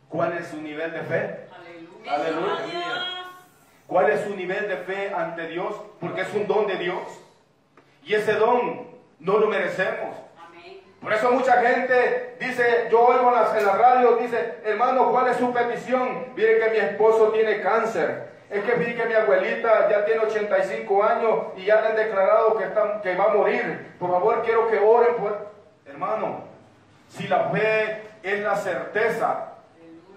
cuál 0.09 0.37
es 0.37 0.47
su 0.47 0.57
nivel 0.57 0.91
de 0.91 1.01
fe. 1.03 1.47
Aleluya. 1.55 2.13
Aleluya. 2.13 3.07
¿Cuál 3.87 4.09
es 4.09 4.21
su 4.21 4.35
nivel 4.35 4.67
de 4.67 4.77
fe 4.77 5.13
ante 5.13 5.47
Dios? 5.47 5.75
Porque 5.99 6.21
es 6.21 6.33
un 6.33 6.47
don 6.47 6.65
de 6.65 6.77
Dios. 6.77 7.03
Y 8.03 8.15
ese 8.15 8.33
don 8.33 8.87
no 9.19 9.37
lo 9.37 9.47
merecemos. 9.47 10.15
Por 11.01 11.13
eso 11.13 11.31
mucha 11.31 11.61
gente 11.61 12.37
dice, 12.39 12.87
yo 12.91 13.01
oigo 13.01 13.29
en 13.29 13.35
las, 13.35 13.57
en 13.57 13.65
la 13.65 13.73
radio, 13.73 14.17
dice, 14.17 14.59
hermano, 14.63 15.11
¿cuál 15.11 15.27
es 15.27 15.37
su 15.37 15.51
petición? 15.51 16.27
Mire 16.35 16.59
que 16.59 16.69
mi 16.69 16.77
esposo 16.77 17.31
tiene 17.31 17.61
cáncer. 17.61 18.30
Es 18.51 18.63
que 18.65 18.73
vi 18.73 18.93
que 18.95 19.05
mi 19.05 19.13
abuelita 19.13 19.89
ya 19.89 20.03
tiene 20.05 20.21
85 20.25 21.03
años 21.03 21.35
y 21.55 21.65
ya 21.65 21.79
le 21.81 21.87
han 21.89 21.95
declarado 21.95 22.57
que, 22.57 22.65
está- 22.65 23.01
que 23.01 23.15
va 23.15 23.25
a 23.25 23.33
morir. 23.33 23.95
Por 23.97 24.11
favor, 24.11 24.41
quiero 24.43 24.67
que 24.69 24.77
oren 24.79 25.15
por... 25.15 25.51
Hermano, 25.85 26.43
si 27.07 27.27
la 27.27 27.45
fe 27.49 28.03
es 28.23 28.39
la 28.41 28.55
certeza 28.55 29.53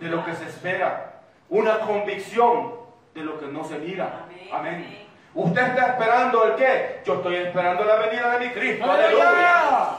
de 0.01 0.09
lo 0.09 0.25
que 0.25 0.35
se 0.35 0.45
espera, 0.47 1.13
una 1.49 1.79
convicción 1.81 2.75
de 3.15 3.21
lo 3.23 3.39
que 3.39 3.47
no 3.47 3.63
se 3.65 3.79
mira. 3.79 4.25
Amén. 4.25 4.49
Amén. 4.53 4.99
¿Usted 5.35 5.63
está 5.69 5.87
esperando 5.87 6.45
el 6.45 6.55
qué? 6.57 7.01
Yo 7.05 7.15
estoy 7.15 7.37
esperando 7.37 7.85
la 7.85 7.97
venida 7.97 8.37
de 8.39 8.47
mi 8.47 8.53
Cristo. 8.53 8.91
Aleluya. 8.91 9.99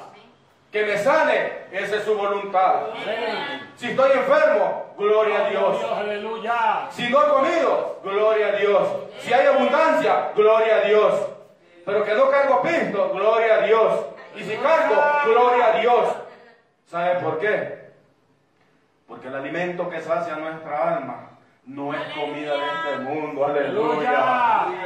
Que 0.75 0.83
me 0.83 0.97
sane, 0.97 1.53
esa 1.71 1.95
es 1.95 2.03
su 2.03 2.17
voluntad. 2.17 2.89
Amén. 2.91 3.71
Si 3.77 3.91
estoy 3.91 4.11
enfermo, 4.11 4.93
gloria 4.97 5.45
a 5.45 5.49
Dios. 5.49 5.77
Aleluya. 5.85 6.87
Si 6.91 7.09
no 7.09 7.23
he 7.23 7.29
comido, 7.29 8.01
gloria 8.03 8.47
a 8.47 8.51
Dios. 8.57 8.89
Si 9.21 9.31
hay 9.31 9.47
abundancia, 9.47 10.33
gloria 10.35 10.75
a 10.75 10.81
Dios. 10.81 11.27
Pero 11.85 12.03
que 12.03 12.13
no 12.13 12.29
cargo 12.29 12.61
pisto, 12.61 13.09
gloria 13.13 13.53
a 13.55 13.61
Dios. 13.61 14.05
Y 14.35 14.43
si 14.43 14.57
canto, 14.57 15.01
gloria 15.23 15.65
a 15.67 15.79
Dios. 15.79 16.13
¿Sabe 16.87 17.21
por 17.21 17.39
qué? 17.39 17.91
Porque 19.07 19.29
el 19.29 19.35
alimento 19.35 19.89
que 19.89 20.01
sacia 20.01 20.35
nuestra 20.35 20.97
alma 20.97 21.34
no 21.67 21.93
es 21.93 22.01
comida 22.13 22.53
de 22.53 22.65
este 22.65 22.97
mundo, 23.03 23.45
aleluya. 23.45 24.11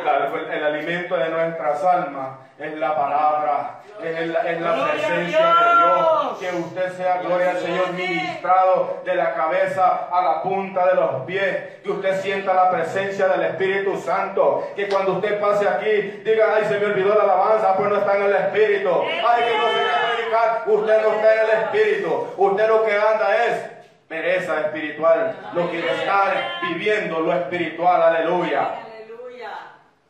La- 0.05 0.31
el 0.53 0.63
alimento 0.63 1.15
de 1.17 1.29
nuestras 1.29 1.83
almas 1.83 2.29
es 2.57 2.73
la 2.77 2.95
palabra, 2.95 3.81
es 4.01 4.27
la, 4.27 4.39
es 4.41 4.57
presencia 4.57 5.45
de 5.45 5.75
Dios. 5.77 6.39
Dios. 6.39 6.39
Que 6.39 6.57
usted 6.57 6.91
sea, 6.93 7.17
gloria 7.21 7.51
al 7.51 7.57
Señor, 7.57 7.91
ministrado 7.93 9.01
de 9.03 9.15
la 9.15 9.33
cabeza 9.33 10.07
a 10.11 10.21
la 10.21 10.41
punta 10.41 10.85
de 10.87 10.95
los 10.95 11.21
pies. 11.25 11.79
Que 11.83 11.91
usted 11.91 12.21
sienta 12.21 12.53
la 12.53 12.69
presencia 12.71 13.27
del 13.27 13.43
Espíritu 13.43 13.97
Santo. 13.97 14.65
Que 14.75 14.87
cuando 14.87 15.13
usted 15.13 15.39
pase 15.39 15.67
aquí, 15.67 16.21
diga, 16.23 16.55
ay, 16.55 16.63
se 16.65 16.79
me 16.79 16.85
olvidó 16.87 17.15
la 17.15 17.23
alabanza, 17.23 17.75
pues 17.75 17.89
no 17.89 17.97
está 17.97 18.15
en 18.15 18.23
el 18.23 18.35
Espíritu. 18.35 18.89
Ay, 19.27 19.43
que 19.43 19.57
no 19.57 19.67
se 19.67 19.83
va 19.83 19.91
a 19.95 20.15
predicar, 20.15 20.63
usted 20.67 21.01
no 21.01 21.13
está 21.15 21.33
en 21.33 21.39
el 21.39 21.63
Espíritu. 21.63 22.27
Usted 22.37 22.67
lo 22.69 22.85
que 22.85 22.93
anda 22.93 23.45
es 23.45 23.78
pereza 24.09 24.61
espiritual, 24.61 25.51
lo 25.53 25.69
que 25.69 25.79
estar 25.79 26.33
viviendo 26.67 27.19
lo 27.21 27.31
espiritual, 27.31 28.01
aleluya. 28.01 28.81
Aleluya. 28.83 29.51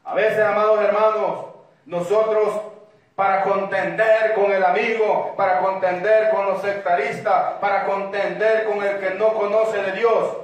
A 0.05 0.15
veces, 0.15 0.39
amados 0.39 0.81
hermanos, 0.81 1.45
nosotros 1.85 2.61
para 3.13 3.43
contender 3.43 4.33
con 4.33 4.49
el 4.53 4.63
amigo, 4.63 5.35
para 5.35 5.59
contender 5.59 6.29
con 6.29 6.45
los 6.45 6.61
sectaristas, 6.61 7.55
para 7.59 7.83
contender 7.83 8.65
con 8.65 8.81
el 8.81 8.97
que 8.99 9.15
no 9.15 9.33
conoce 9.33 9.83
de 9.83 9.91
Dios, 9.91 10.37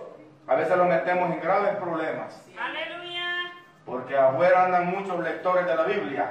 a 0.46 0.56
veces 0.56 0.76
lo 0.76 0.84
metemos 0.84 1.32
en 1.32 1.40
graves 1.40 1.78
problemas. 1.78 2.46
Aleluya. 2.60 3.54
Porque 3.86 4.18
afuera 4.18 4.66
andan 4.66 4.88
muchos 4.88 5.18
lectores 5.22 5.66
de 5.66 5.76
la 5.76 5.84
Biblia. 5.84 6.30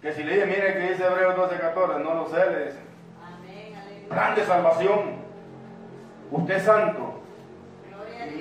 Que 0.00 0.12
si 0.12 0.22
le 0.22 0.34
dije, 0.34 0.46
mire 0.46 0.74
que 0.74 0.92
dice 0.92 1.04
Hebreos 1.04 1.34
12:14, 1.34 1.98
no 1.98 2.14
lo 2.14 2.28
sé, 2.28 2.50
le 2.50 2.64
dicen. 2.66 2.86
Amén. 3.20 3.74
Aleluya. 3.76 4.08
Plan 4.08 4.34
de 4.36 4.44
salvación. 4.44 5.25
Usted 6.30 6.56
es 6.56 6.62
santo. 6.64 7.20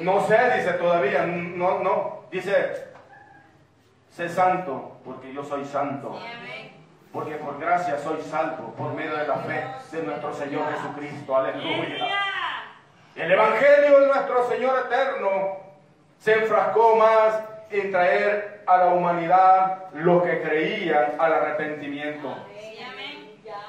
No 0.02 0.22
sé, 0.28 0.38
dice 0.58 0.74
todavía, 0.74 1.26
no, 1.26 1.80
no, 1.80 2.24
dice, 2.32 2.86
sé 4.10 4.30
santo 4.30 4.98
porque 5.06 5.34
yo 5.34 5.44
soy 5.44 5.64
santo, 5.66 6.20
porque 7.14 7.36
por 7.36 7.60
gracia 7.60 7.98
soy 8.00 8.22
salvo 8.22 8.74
por 8.76 8.94
medio 8.94 9.16
de 9.16 9.28
la 9.28 9.36
fe 9.38 9.64
de 9.92 10.04
nuestro 10.04 10.34
Señor 10.34 10.64
Jesucristo, 10.74 11.36
aleluya. 11.36 12.08
El 13.16 13.32
Evangelio 13.32 14.00
de 14.02 14.08
nuestro 14.08 14.50
Señor 14.50 14.88
eterno 14.88 15.58
se 16.18 16.34
enfrascó 16.34 16.96
más 16.98 17.40
en 17.70 17.92
traer 17.92 18.64
a 18.68 18.78
la 18.78 18.88
humanidad 18.88 19.84
lo 19.94 20.24
que 20.24 20.42
creían 20.42 21.14
al 21.20 21.34
arrepentimiento. 21.34 22.36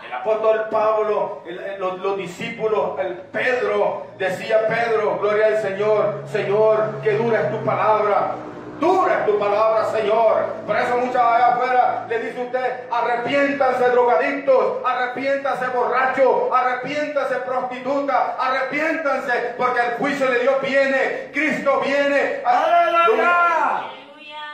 El 0.06 0.12
apóstol 0.12 0.66
Pablo, 0.70 1.42
el- 1.46 1.58
el- 1.58 1.80
los, 1.80 1.98
los 1.98 2.16
discípulos, 2.16 2.98
el 3.00 3.14
Pedro, 3.32 4.06
decía 4.18 4.66
Pedro, 4.68 5.18
gloria 5.20 5.46
al 5.48 5.58
Señor, 5.58 6.22
Señor, 6.30 7.00
que 7.02 7.12
dura 7.12 7.40
es 7.42 7.50
tu 7.50 7.64
palabra. 7.64 8.32
Dura 8.78 9.20
es 9.20 9.26
tu 9.26 9.38
palabra, 9.38 9.86
Señor. 9.86 10.44
Por 10.66 10.76
eso 10.76 10.98
muchas 10.98 11.16
allá 11.22 11.46
afuera 11.54 12.06
le 12.10 12.18
dice 12.18 12.42
usted, 12.42 12.84
arrepiéntanse 12.90 13.88
drogadictos, 13.88 14.76
arrepiéntanse 14.84 15.66
borrachos, 15.68 16.52
arrepiéntanse 16.52 17.36
prostituta, 17.36 18.36
arrepiéntanse, 18.38 19.54
porque 19.56 19.80
el 19.80 19.92
juicio 19.94 20.30
de 20.30 20.40
Dios 20.40 20.56
viene, 20.60 21.30
Cristo 21.32 21.80
viene. 21.84 22.42
Aleluya. 22.44 23.90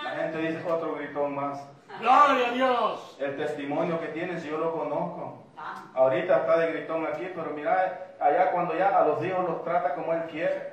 La 0.04 0.10
gente 0.10 0.38
dice 0.38 0.70
otro 0.70 0.94
gritón 0.94 1.34
más. 1.34 1.58
Gloria 2.02 2.48
a 2.48 2.50
Dios. 2.52 3.16
El 3.20 3.36
testimonio 3.36 4.00
que 4.00 4.08
tiene, 4.08 4.40
si 4.40 4.48
yo 4.48 4.58
lo 4.58 4.72
conozco. 4.76 5.44
Ah, 5.56 5.84
Ahorita 5.94 6.38
está 6.38 6.58
de 6.58 6.72
gritón 6.72 7.06
aquí, 7.06 7.30
pero 7.34 7.50
mira, 7.54 8.14
allá 8.20 8.50
cuando 8.50 8.76
ya 8.76 8.88
a 8.88 9.06
los 9.06 9.24
hijos 9.24 9.48
los 9.48 9.62
trata 9.62 9.94
como 9.94 10.12
él 10.12 10.22
quiere. 10.28 10.72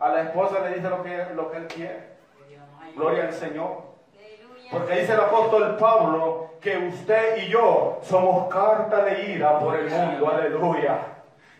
A 0.00 0.08
la 0.08 0.22
esposa 0.22 0.58
le 0.60 0.74
dice 0.74 0.90
lo 0.90 1.02
que, 1.02 1.26
lo 1.34 1.50
que 1.50 1.56
él 1.58 1.66
quiere. 1.68 2.16
Gloria 2.96 3.24
al 3.24 3.32
Señor. 3.32 3.82
Porque 4.70 4.94
dice 5.00 5.12
el 5.12 5.20
apóstol 5.20 5.76
Pablo 5.76 6.50
que 6.60 6.76
usted 6.78 7.44
y 7.44 7.48
yo 7.48 8.00
somos 8.02 8.52
carta 8.52 9.04
de 9.04 9.30
ira 9.30 9.60
por 9.60 9.76
el 9.76 9.88
mundo. 9.88 10.28
Aleluya. 10.28 10.98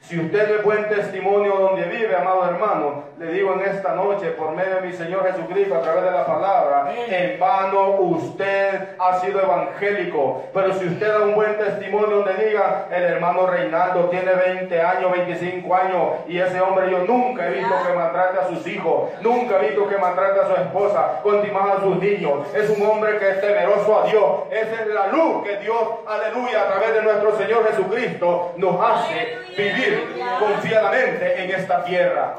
Si 0.01 0.19
usted 0.19 0.59
es 0.59 0.64
buen 0.64 0.88
testimonio 0.88 1.57
donde 1.57 1.85
vive, 1.85 2.16
amado 2.16 2.45
hermano, 2.45 3.05
le 3.18 3.33
digo 3.33 3.55
en 3.55 3.61
esta 3.62 3.94
noche, 3.94 4.31
por 4.33 4.52
medio 4.55 4.76
de 4.76 4.81
mi 4.83 4.92
Señor 4.92 5.26
Jesucristo, 5.31 5.74
a 5.74 5.81
través 5.81 6.05
de 6.05 6.11
la 6.11 6.26
palabra, 6.26 6.92
en 7.09 7.40
vano 7.40 7.92
usted 8.00 8.96
ha 8.98 9.20
sido 9.20 9.40
evangélico. 9.40 10.44
Pero 10.52 10.74
si 10.74 10.87
usted 10.87 11.09
da 11.09 11.20
un 11.20 11.35
buen 11.35 11.57
testimonio 11.57 12.18
donde 12.18 12.35
diga, 12.44 12.88
el 12.90 13.02
hermano 13.05 13.46
Reinaldo 13.46 14.11
tiene 14.11 14.33
20 14.35 14.81
años, 14.83 15.12
25 15.12 15.74
años, 15.74 16.02
y 16.29 16.38
ese 16.38 16.61
hombre 16.61 16.90
yo 16.90 16.98
nunca 17.07 17.46
he 17.46 17.52
visto 17.52 17.74
que 17.87 17.94
maltrate 17.94 18.38
a 18.38 18.48
sus 18.48 18.66
hijos, 18.66 19.11
nunca 19.22 19.57
he 19.57 19.68
visto 19.68 19.88
que 19.88 19.96
maltrate 19.96 20.40
a 20.40 20.46
su 20.48 20.52
esposa, 20.52 21.20
contimada 21.22 21.74
a 21.74 21.81
sus 21.81 21.96
niños. 21.96 22.55
Es 22.55 22.68
un 22.68 22.87
hombre 22.87 23.18
que 23.18 23.31
es 23.31 23.40
temeroso 23.40 23.98
a 23.98 24.07
Dios. 24.11 24.42
Esa 24.50 24.83
es 24.83 24.87
la 24.88 25.07
luz 25.07 25.42
que 25.42 25.57
Dios, 25.59 25.81
aleluya, 26.07 26.64
a 26.64 26.66
través 26.66 26.94
de 26.94 27.02
nuestro 27.02 27.37
Señor 27.38 27.66
Jesucristo, 27.70 28.52
nos 28.59 28.79
hace 28.79 29.38
vivir 29.57 30.22
confiadamente 30.38 31.44
en 31.44 31.50
esta 31.50 31.83
tierra. 31.83 32.35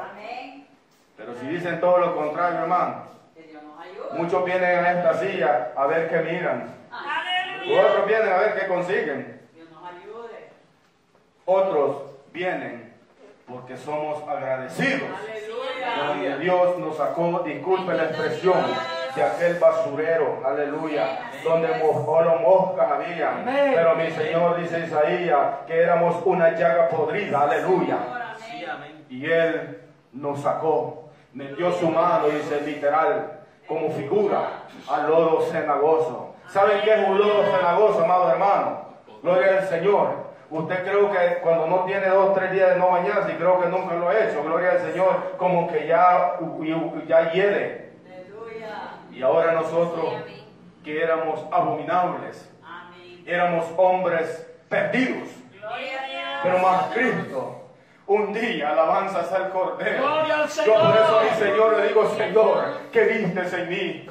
Pero 1.18 1.34
si 1.34 1.46
dicen 1.48 1.80
todo 1.80 1.98
lo 1.98 2.16
contrario, 2.16 2.60
hermano, 2.60 3.02
muchos 4.12 4.44
vienen 4.44 4.84
a 4.84 4.92
esta 4.92 5.14
silla 5.14 5.72
a 5.76 5.86
ver 5.86 6.08
qué 6.08 6.18
miran. 6.20 6.74
Aleluya. 6.90 7.86
Otros 7.86 8.06
vienen 8.06 8.32
a 8.32 8.36
ver 8.38 8.58
qué 8.58 8.66
consiguen. 8.68 9.40
Dios 9.52 9.68
nos 9.70 9.84
ayude. 9.84 10.48
Otros 11.44 12.02
vienen 12.32 12.94
porque 13.46 13.76
somos 13.76 14.26
agradecidos. 14.28 15.10
Donde 15.10 16.32
Aleluya. 16.32 16.36
Dios 16.38 16.78
nos 16.78 16.96
sacó, 16.96 17.42
disculpe 17.44 17.94
la 17.94 18.04
expresión, 18.04 18.62
de 19.14 19.22
aquel 19.24 19.58
basurero, 19.58 20.42
aleluya, 20.44 21.30
donde 21.42 21.68
solo 21.80 22.38
moscas 22.38 22.90
había. 22.90 23.42
Pero 23.44 23.96
mi 23.96 24.10
Señor 24.10 24.60
dice 24.60 24.80
Isaías 24.86 25.56
que 25.66 25.80
éramos 25.82 26.22
una 26.24 26.50
llaga 26.52 26.88
podrida, 26.88 27.42
aleluya. 27.42 27.98
Y 29.08 29.26
Él 29.26 29.80
nos 30.12 30.40
sacó, 30.40 31.07
metió 31.32 31.72
su 31.72 31.88
mano, 31.88 32.28
dice 32.28 32.60
literal, 32.62 33.40
como 33.66 33.90
figura 33.90 34.64
al 34.88 35.08
lodo 35.08 35.42
cenagoso. 35.42 36.34
¿Saben 36.48 36.80
qué 36.82 36.94
es 36.94 37.08
un 37.08 37.18
lodo 37.18 37.44
cenagoso, 37.44 38.02
amado 38.02 38.30
hermano? 38.30 38.88
Gloria 39.22 39.58
al 39.58 39.68
Señor. 39.68 40.28
Usted 40.50 40.82
creo 40.82 41.10
que 41.12 41.40
cuando 41.42 41.66
no 41.66 41.84
tiene 41.84 42.08
dos, 42.08 42.34
tres 42.34 42.52
días 42.52 42.70
de 42.70 42.76
no 42.76 42.90
bañarse, 42.90 43.32
y 43.32 43.36
creo 43.36 43.60
que 43.60 43.68
nunca 43.68 43.94
lo 43.94 44.08
ha 44.08 44.18
hecho, 44.18 44.42
gloria 44.42 44.70
al 44.70 44.80
Señor, 44.80 45.34
como 45.36 45.70
que 45.70 45.86
ya, 45.86 46.38
ya. 47.06 47.20
Aleluya. 48.06 48.94
Y 49.12 49.22
ahora 49.22 49.52
nosotros, 49.52 50.14
que 50.82 51.02
éramos 51.02 51.44
abominables, 51.50 52.50
éramos 53.26 53.66
hombres 53.76 54.50
perdidos, 54.70 55.28
pero 56.42 56.58
más 56.60 56.84
Cristo. 56.94 57.57
Un 58.08 58.32
día 58.32 58.70
alabanzas 58.70 59.30
al 59.32 59.50
Cordero. 59.50 60.02
Gloria 60.02 60.42
al 60.42 60.48
Yo 60.48 60.74
por 60.74 60.96
eso 60.96 61.18
a 61.18 61.24
mi 61.24 61.30
Señor. 61.38 61.76
Le 61.76 61.88
digo, 61.88 62.10
Señor, 62.16 62.64
¿qué 62.90 63.04
vistes 63.04 63.52
en 63.52 63.68
mí? 63.68 64.06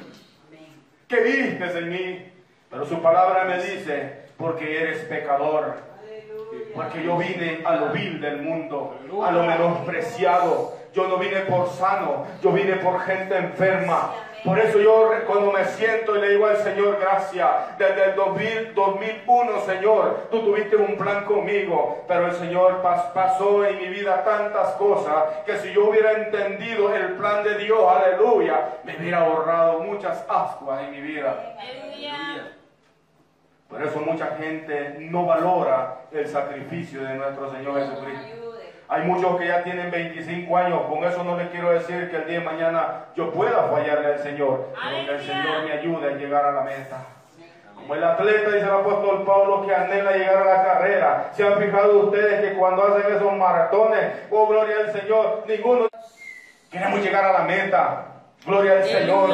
¿Qué 1.08 1.20
vistes 1.20 1.74
en 1.74 1.88
mí? 1.88 2.32
Pero 2.70 2.86
su 2.86 3.02
palabra 3.02 3.44
me 3.44 3.56
dice, 3.56 4.28
porque 4.36 4.82
eres 4.82 5.00
pecador. 5.06 5.74
Porque 6.76 7.02
yo 7.02 7.16
vine 7.16 7.60
a 7.64 7.74
lo 7.74 7.88
vil 7.88 8.20
del 8.20 8.40
mundo, 8.40 8.96
a 9.24 9.32
lo 9.32 9.42
menospreciado. 9.42 10.78
Yo 10.94 11.08
no 11.08 11.16
vine 11.16 11.40
por 11.40 11.68
sano, 11.70 12.24
yo 12.40 12.52
vine 12.52 12.76
por 12.76 13.00
gente 13.00 13.36
enferma. 13.36 14.14
Por 14.44 14.58
eso 14.58 14.78
yo 14.78 15.10
cuando 15.26 15.50
me 15.52 15.64
siento 15.64 16.16
y 16.16 16.20
le 16.20 16.28
digo 16.30 16.46
al 16.46 16.56
Señor, 16.58 16.98
gracias, 17.00 17.76
desde 17.76 18.04
el 18.10 18.14
2000, 18.14 18.72
2001, 18.74 19.60
Señor, 19.62 20.28
tú 20.30 20.40
tuviste 20.44 20.76
un 20.76 20.96
plan 20.96 21.24
conmigo, 21.24 22.04
pero 22.06 22.26
el 22.26 22.32
Señor 22.32 22.80
pas- 22.82 23.12
pasó 23.12 23.64
en 23.66 23.78
mi 23.78 23.86
vida 23.88 24.22
tantas 24.24 24.70
cosas 24.74 25.24
que 25.44 25.56
si 25.58 25.72
yo 25.72 25.88
hubiera 25.90 26.12
entendido 26.12 26.94
el 26.94 27.14
plan 27.14 27.42
de 27.42 27.56
Dios, 27.58 27.80
aleluya, 27.92 28.74
me 28.84 28.96
hubiera 28.96 29.18
ahorrado 29.24 29.80
muchas 29.80 30.24
ascuas 30.28 30.82
en 30.84 30.92
mi 30.92 31.00
vida. 31.00 31.56
Aleluya. 31.58 32.52
Por 33.68 33.82
eso 33.82 33.98
mucha 34.00 34.36
gente 34.40 34.96
no 35.00 35.26
valora 35.26 35.96
el 36.12 36.26
sacrificio 36.26 37.02
de 37.02 37.14
nuestro 37.16 37.50
Señor 37.50 37.78
Jesucristo. 37.80 38.47
Hay 38.90 39.02
muchos 39.02 39.38
que 39.38 39.46
ya 39.46 39.62
tienen 39.62 39.90
25 39.90 40.56
años, 40.56 40.80
con 40.88 41.04
eso 41.04 41.22
no 41.22 41.36
les 41.36 41.48
quiero 41.48 41.72
decir 41.72 42.10
que 42.10 42.16
el 42.16 42.26
día 42.26 42.38
de 42.38 42.44
mañana 42.44 43.04
yo 43.14 43.30
pueda 43.32 43.64
fallarle 43.64 44.14
al 44.14 44.18
Señor, 44.20 44.68
pero 44.74 45.06
que 45.06 45.14
el 45.14 45.20
Señor 45.20 45.62
me 45.64 45.72
ayude 45.72 46.08
a 46.08 46.16
llegar 46.16 46.44
a 46.46 46.52
la 46.52 46.60
meta. 46.62 47.04
Como 47.74 47.94
el 47.94 48.02
atleta, 48.02 48.50
dice 48.50 48.64
el 48.64 48.70
apóstol 48.70 49.24
Pablo, 49.24 49.66
que 49.66 49.74
anhela 49.74 50.12
llegar 50.12 50.38
a 50.38 50.44
la 50.44 50.64
carrera. 50.64 51.30
¿Se 51.34 51.46
han 51.46 51.58
fijado 51.58 51.98
ustedes 52.06 52.40
que 52.40 52.56
cuando 52.56 52.84
hacen 52.84 53.14
esos 53.14 53.32
maratones, 53.34 54.12
oh 54.30 54.46
gloria 54.46 54.76
al 54.86 54.92
Señor, 54.92 55.44
ninguno 55.46 55.86
queremos 56.70 57.00
llegar 57.00 57.24
a 57.26 57.32
la 57.32 57.40
meta? 57.40 58.06
Gloria 58.46 58.72
al 58.72 58.84
Señor. 58.84 59.30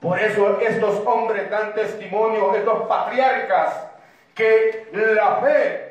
Por 0.00 0.18
eso 0.18 0.60
estos 0.60 1.06
hombres 1.06 1.50
dan 1.50 1.72
testimonio, 1.72 2.54
estos 2.54 2.86
patriarcas 2.86 3.86
que 4.34 4.88
la 4.92 5.36
fe 5.36 5.87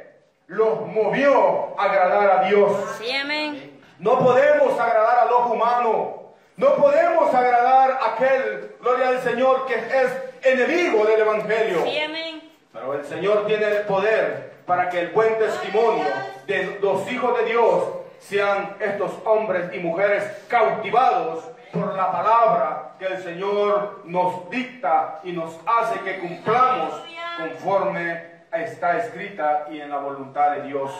los 0.47 0.87
movió 0.87 1.77
a 1.77 1.83
agradar 1.83 2.31
a 2.31 2.47
Dios. 2.47 2.71
Sí, 2.97 3.11
amén. 3.11 3.79
No 3.99 4.19
podemos 4.19 4.79
agradar 4.79 5.19
al 5.19 5.33
ojo 5.33 5.53
humano. 5.53 6.33
No 6.55 6.75
podemos 6.75 7.33
agradar 7.33 7.91
a 8.01 8.13
aquel, 8.13 8.75
gloria 8.81 9.09
al 9.09 9.21
Señor, 9.21 9.65
que 9.67 9.75
es 9.75 10.11
enemigo 10.41 11.05
del 11.05 11.19
Evangelio. 11.19 11.83
Sí, 11.83 11.99
amén. 11.99 12.51
Pero 12.71 12.93
el 12.93 13.05
Señor 13.05 13.45
tiene 13.45 13.65
el 13.65 13.81
poder 13.83 14.57
para 14.65 14.89
que 14.89 15.01
el 15.01 15.07
buen 15.09 15.37
testimonio 15.37 16.05
de 16.47 16.79
los 16.81 17.11
hijos 17.11 17.37
de 17.39 17.45
Dios 17.45 17.83
sean 18.19 18.75
estos 18.79 19.11
hombres 19.25 19.71
y 19.73 19.79
mujeres 19.79 20.23
cautivados 20.47 21.43
por 21.71 21.93
la 21.93 22.11
palabra 22.11 22.95
que 22.97 23.05
el 23.05 23.21
Señor 23.21 24.01
nos 24.05 24.49
dicta 24.49 25.19
y 25.23 25.33
nos 25.33 25.59
hace 25.65 25.99
que 25.99 26.19
cumplamos 26.19 26.93
conforme 27.37 28.36
está 28.63 28.97
escrita 28.97 29.67
y 29.69 29.81
en 29.81 29.89
la 29.89 29.97
voluntad 29.97 30.51
de 30.51 30.63
Dios. 30.63 30.91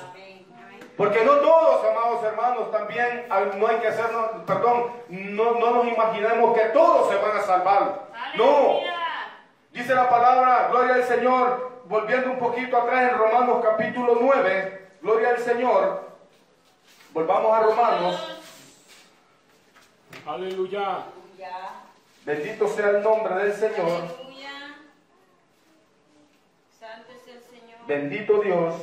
Porque 0.95 1.23
no 1.23 1.33
todos, 1.37 1.85
amados 1.85 2.23
hermanos, 2.23 2.71
también 2.71 3.27
no 3.57 3.67
hay 3.67 3.77
que 3.77 3.87
hacernos, 3.87 4.43
perdón, 4.47 4.91
no, 5.09 5.59
no 5.59 5.71
nos 5.71 5.87
imaginemos 5.87 6.57
que 6.57 6.65
todos 6.69 7.09
se 7.09 7.17
van 7.17 7.37
a 7.37 7.41
salvar. 7.43 8.07
No, 8.35 8.79
Dice 9.71 9.93
la 9.93 10.09
palabra, 10.09 10.69
gloria 10.71 10.95
al 10.95 11.03
Señor, 11.03 11.83
volviendo 11.85 12.31
un 12.31 12.39
poquito 12.39 12.77
atrás 12.77 13.11
en 13.11 13.17
Romanos 13.19 13.63
capítulo 13.63 14.17
9, 14.19 14.87
gloria 15.03 15.29
al 15.29 15.37
Señor. 15.37 16.01
Volvamos 17.13 17.55
a 17.55 17.59
Romanos, 17.61 18.39
Aleluya. 20.25 21.03
bendito 22.25 22.67
sea 22.67 22.89
el 22.89 23.03
nombre 23.03 23.35
del 23.35 23.53
Señor, 23.53 23.87
Aleluya. 23.87 24.49
Santo 26.79 27.11
es 27.11 27.27
el 27.35 27.41
Señor. 27.43 27.76
Bendito 27.87 28.41
Dios. 28.41 28.75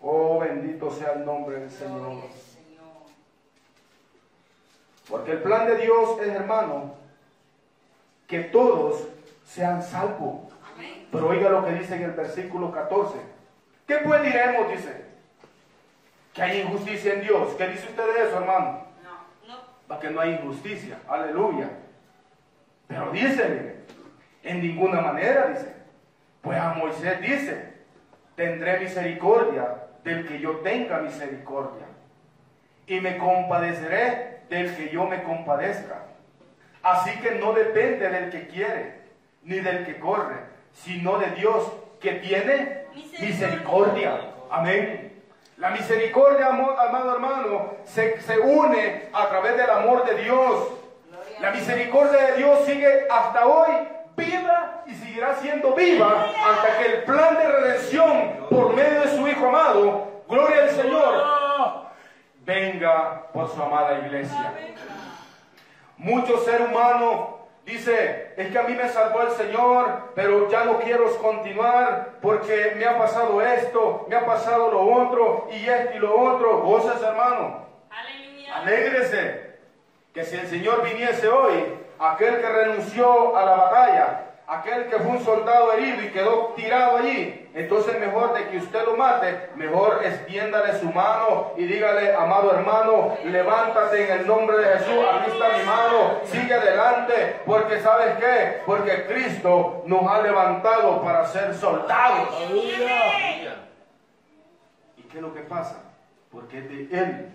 Oh, 0.00 0.40
bendito 0.40 0.90
sea 0.90 1.12
el 1.12 1.24
nombre 1.24 1.60
del 1.60 1.70
Señor. 1.70 2.24
Porque 5.08 5.32
el 5.32 5.42
plan 5.42 5.66
de 5.66 5.76
Dios 5.76 6.18
es, 6.20 6.28
hermano, 6.28 6.94
que 8.26 8.40
todos 8.40 9.06
sean 9.46 9.82
salvos. 9.82 10.52
Pero 11.10 11.28
oiga 11.28 11.50
lo 11.50 11.64
que 11.64 11.72
dice 11.72 11.96
en 11.96 12.04
el 12.04 12.12
versículo 12.12 12.72
14. 12.72 13.18
¿Qué 13.86 13.98
pues 13.98 14.22
diremos? 14.22 14.70
Dice. 14.70 15.04
Que 16.32 16.42
hay 16.42 16.60
injusticia 16.62 17.14
en 17.14 17.20
Dios. 17.20 17.54
¿Qué 17.58 17.68
dice 17.68 17.86
usted 17.88 18.14
de 18.14 18.22
eso, 18.26 18.38
hermano? 18.38 18.86
No, 19.04 19.48
no. 19.48 19.60
Para 19.86 20.00
que 20.00 20.10
no 20.10 20.20
hay 20.20 20.30
injusticia. 20.32 20.98
Aleluya. 21.06 21.68
Pero 22.88 23.10
dice, 23.10 23.81
en 24.42 24.60
ninguna 24.60 25.00
manera, 25.00 25.48
dice. 25.48 25.72
Pues 26.40 26.58
a 26.58 26.74
Moisés 26.74 27.20
dice, 27.20 27.72
tendré 28.34 28.80
misericordia 28.80 29.76
del 30.02 30.26
que 30.26 30.40
yo 30.40 30.56
tenga 30.58 30.98
misericordia. 30.98 31.86
Y 32.86 33.00
me 33.00 33.16
compadeceré 33.16 34.40
del 34.48 34.74
que 34.74 34.90
yo 34.90 35.06
me 35.06 35.22
compadezca. 35.22 36.02
Así 36.82 37.16
que 37.20 37.36
no 37.36 37.52
depende 37.52 38.08
del 38.08 38.30
que 38.30 38.48
quiere, 38.48 39.02
ni 39.44 39.60
del 39.60 39.86
que 39.86 40.00
corre, 40.00 40.34
sino 40.72 41.18
de 41.18 41.30
Dios 41.30 41.72
que 42.00 42.14
tiene 42.14 42.86
Misericordia. 42.92 43.28
misericordia. 43.28 44.20
Amén. 44.50 45.22
La 45.58 45.70
misericordia, 45.70 46.48
amado 46.48 47.14
hermano, 47.14 47.76
se, 47.84 48.20
se 48.20 48.38
une 48.40 49.04
a 49.12 49.28
través 49.28 49.56
del 49.56 49.70
amor 49.70 50.04
de 50.04 50.24
Dios. 50.24 50.72
La 51.40 51.52
misericordia 51.52 52.32
de 52.32 52.36
Dios 52.38 52.66
sigue 52.66 53.06
hasta 53.08 53.46
hoy 53.46 53.70
viva 54.16 54.84
y 54.86 54.94
seguirá 54.94 55.34
siendo 55.36 55.74
viva 55.74 56.26
hasta 56.46 56.78
que 56.78 56.86
el 56.86 57.02
plan 57.04 57.36
de 57.36 57.48
redención 57.48 58.46
por 58.50 58.74
medio 58.74 59.00
de 59.00 59.16
su 59.16 59.28
Hijo 59.28 59.48
amado, 59.48 60.22
gloria 60.28 60.64
al 60.64 60.70
Señor, 60.70 61.24
venga 62.44 63.28
por 63.32 63.48
su 63.48 63.62
amada 63.62 63.98
iglesia. 64.06 64.52
Muchos 65.96 66.44
seres 66.44 66.68
humanos 66.68 67.28
dice, 67.64 68.32
es 68.36 68.50
que 68.50 68.58
a 68.58 68.62
mí 68.64 68.74
me 68.74 68.88
salvó 68.88 69.22
el 69.22 69.30
Señor, 69.30 70.12
pero 70.14 70.48
ya 70.50 70.64
no 70.64 70.80
quiero 70.80 71.16
continuar 71.18 72.14
porque 72.20 72.74
me 72.76 72.84
ha 72.84 72.98
pasado 72.98 73.40
esto, 73.40 74.06
me 74.08 74.16
ha 74.16 74.26
pasado 74.26 74.70
lo 74.70 74.80
otro 74.80 75.48
y 75.52 75.68
esto 75.68 75.94
y 75.94 75.98
lo 75.98 76.20
otro. 76.20 76.62
Goces, 76.62 77.00
hermano. 77.02 77.66
Aleluya. 77.90 78.56
Alégrese 78.56 79.52
que 80.12 80.24
si 80.24 80.36
el 80.36 80.46
Señor 80.46 80.82
viniese 80.82 81.28
hoy, 81.28 81.78
aquel 82.02 82.40
que 82.40 82.48
renunció 82.48 83.36
a 83.36 83.44
la 83.44 83.52
batalla, 83.52 84.20
aquel 84.46 84.88
que 84.88 84.96
fue 84.96 85.12
un 85.12 85.24
soldado 85.24 85.72
herido 85.72 86.02
y 86.02 86.10
quedó 86.10 86.52
tirado 86.56 86.98
allí, 86.98 87.48
entonces 87.54 87.98
mejor 88.00 88.34
de 88.34 88.48
que 88.48 88.58
usted 88.58 88.84
lo 88.84 88.96
mate, 88.96 89.50
mejor 89.54 90.00
extiéndale 90.04 90.78
su 90.78 90.86
mano 90.90 91.52
y 91.56 91.64
dígale, 91.64 92.12
amado 92.14 92.52
hermano, 92.52 93.16
levántate 93.24 94.04
en 94.04 94.20
el 94.20 94.26
nombre 94.26 94.58
de 94.58 94.78
Jesús, 94.78 95.04
aquí 95.12 95.30
está 95.30 95.48
mi 95.56 95.64
mano, 95.64 96.20
sigue 96.24 96.54
adelante, 96.54 97.40
porque 97.46 97.80
sabes 97.80 98.16
qué, 98.16 98.62
porque 98.66 99.06
Cristo 99.06 99.82
nos 99.86 100.10
ha 100.10 100.22
levantado 100.22 101.02
para 101.02 101.24
ser 101.26 101.54
soldados. 101.54 102.28
¿Y 104.96 105.02
qué 105.02 105.18
es 105.18 105.22
lo 105.22 105.32
que 105.32 105.42
pasa? 105.42 105.82
Porque 106.32 106.58
es 106.58 106.68
de 106.68 106.98
Él, 106.98 107.32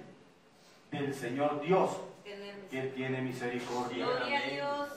del 0.91 1.13
Señor 1.13 1.61
Dios, 1.61 2.01
que 2.69 2.79
Él 2.79 2.93
tiene 2.93 3.21
misericordia. 3.21 4.05
Gloria 4.05 4.39
a 4.39 4.49
Dios. 4.49 4.89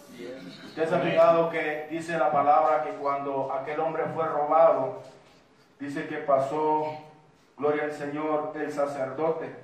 Usted 0.66 0.88
se 0.88 0.94
ha 0.94 0.98
fijado 0.98 1.50
que 1.50 1.88
dice 1.90 2.18
la 2.18 2.30
palabra 2.30 2.82
que 2.84 2.90
cuando 2.90 3.52
aquel 3.52 3.80
hombre 3.80 4.04
fue 4.14 4.26
robado, 4.26 5.02
dice 5.78 6.06
que 6.06 6.18
pasó, 6.18 6.98
gloria 7.56 7.84
al 7.84 7.92
Señor, 7.92 8.52
el 8.54 8.72
sacerdote, 8.72 9.54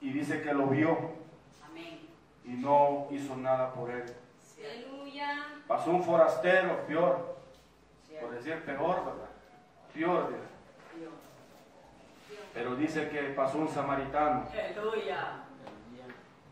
y 0.00 0.10
dice 0.12 0.42
que 0.42 0.52
lo 0.52 0.66
vio 0.66 0.96
Amén. 1.68 2.00
y 2.44 2.50
no 2.50 3.06
hizo 3.10 3.36
nada 3.36 3.72
por 3.72 3.90
él. 3.90 4.04
Aleluya. 4.58 5.46
Pasó 5.66 5.90
un 5.90 6.04
forastero, 6.04 6.86
peor, 6.86 7.36
por 8.20 8.30
decir 8.30 8.62
peor, 8.64 9.04
¿verdad? 9.04 9.28
Peor, 9.94 10.30
pero 12.54 12.76
dice 12.76 13.08
que 13.08 13.18
pasó 13.34 13.58
un 13.58 13.68
samaritano. 13.68 14.46
Aleluya. 14.52 15.44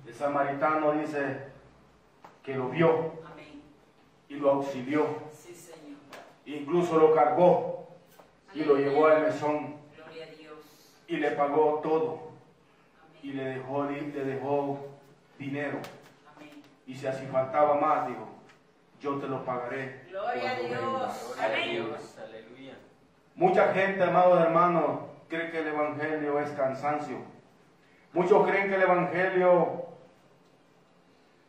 El 0.06 0.14
samaritano 0.14 0.92
dice 0.92 1.42
que 2.42 2.54
lo 2.56 2.68
vio 2.68 3.12
Amén. 3.32 3.62
y 4.28 4.34
lo 4.34 4.50
auxilió. 4.50 5.06
Sí, 5.32 5.54
Señor. 5.54 5.98
Incluso 6.46 6.98
lo 6.98 7.14
cargó 7.14 7.88
y 8.54 8.64
lo 8.64 8.76
llevó 8.76 9.06
al 9.06 9.22
mesón 9.22 9.76
Gloria 9.96 10.24
a 10.24 10.28
Dios. 10.36 10.58
y 11.06 11.16
le 11.16 11.30
pagó 11.32 11.80
todo 11.82 12.30
y 13.22 13.32
le 13.32 13.44
dejó, 13.44 13.84
li- 13.84 14.10
le 14.12 14.24
dejó 14.24 14.78
dinero. 15.38 15.78
Amén. 16.34 16.62
Y 16.86 16.94
si 16.94 17.06
así 17.06 17.26
faltaba 17.26 17.74
más, 17.74 18.08
dijo, 18.08 18.26
yo 19.00 19.18
te 19.18 19.28
lo 19.28 19.44
pagaré. 19.44 20.06
Gloria 20.08 20.50
a 20.50 20.54
Dios. 20.58 20.70
vengas". 20.70 21.36
Amén. 21.38 21.94
Aleluya. 22.24 22.74
Mucha 23.36 23.72
gente, 23.72 24.02
amados 24.02 24.40
hermanos, 24.40 25.00
cree 25.28 25.50
que 25.50 25.60
el 25.60 25.68
Evangelio 25.68 26.40
es 26.40 26.50
cansancio. 26.50 27.18
Muchos 28.12 28.46
creen 28.46 28.68
que 28.68 28.74
el 28.74 28.82
Evangelio 28.82 29.84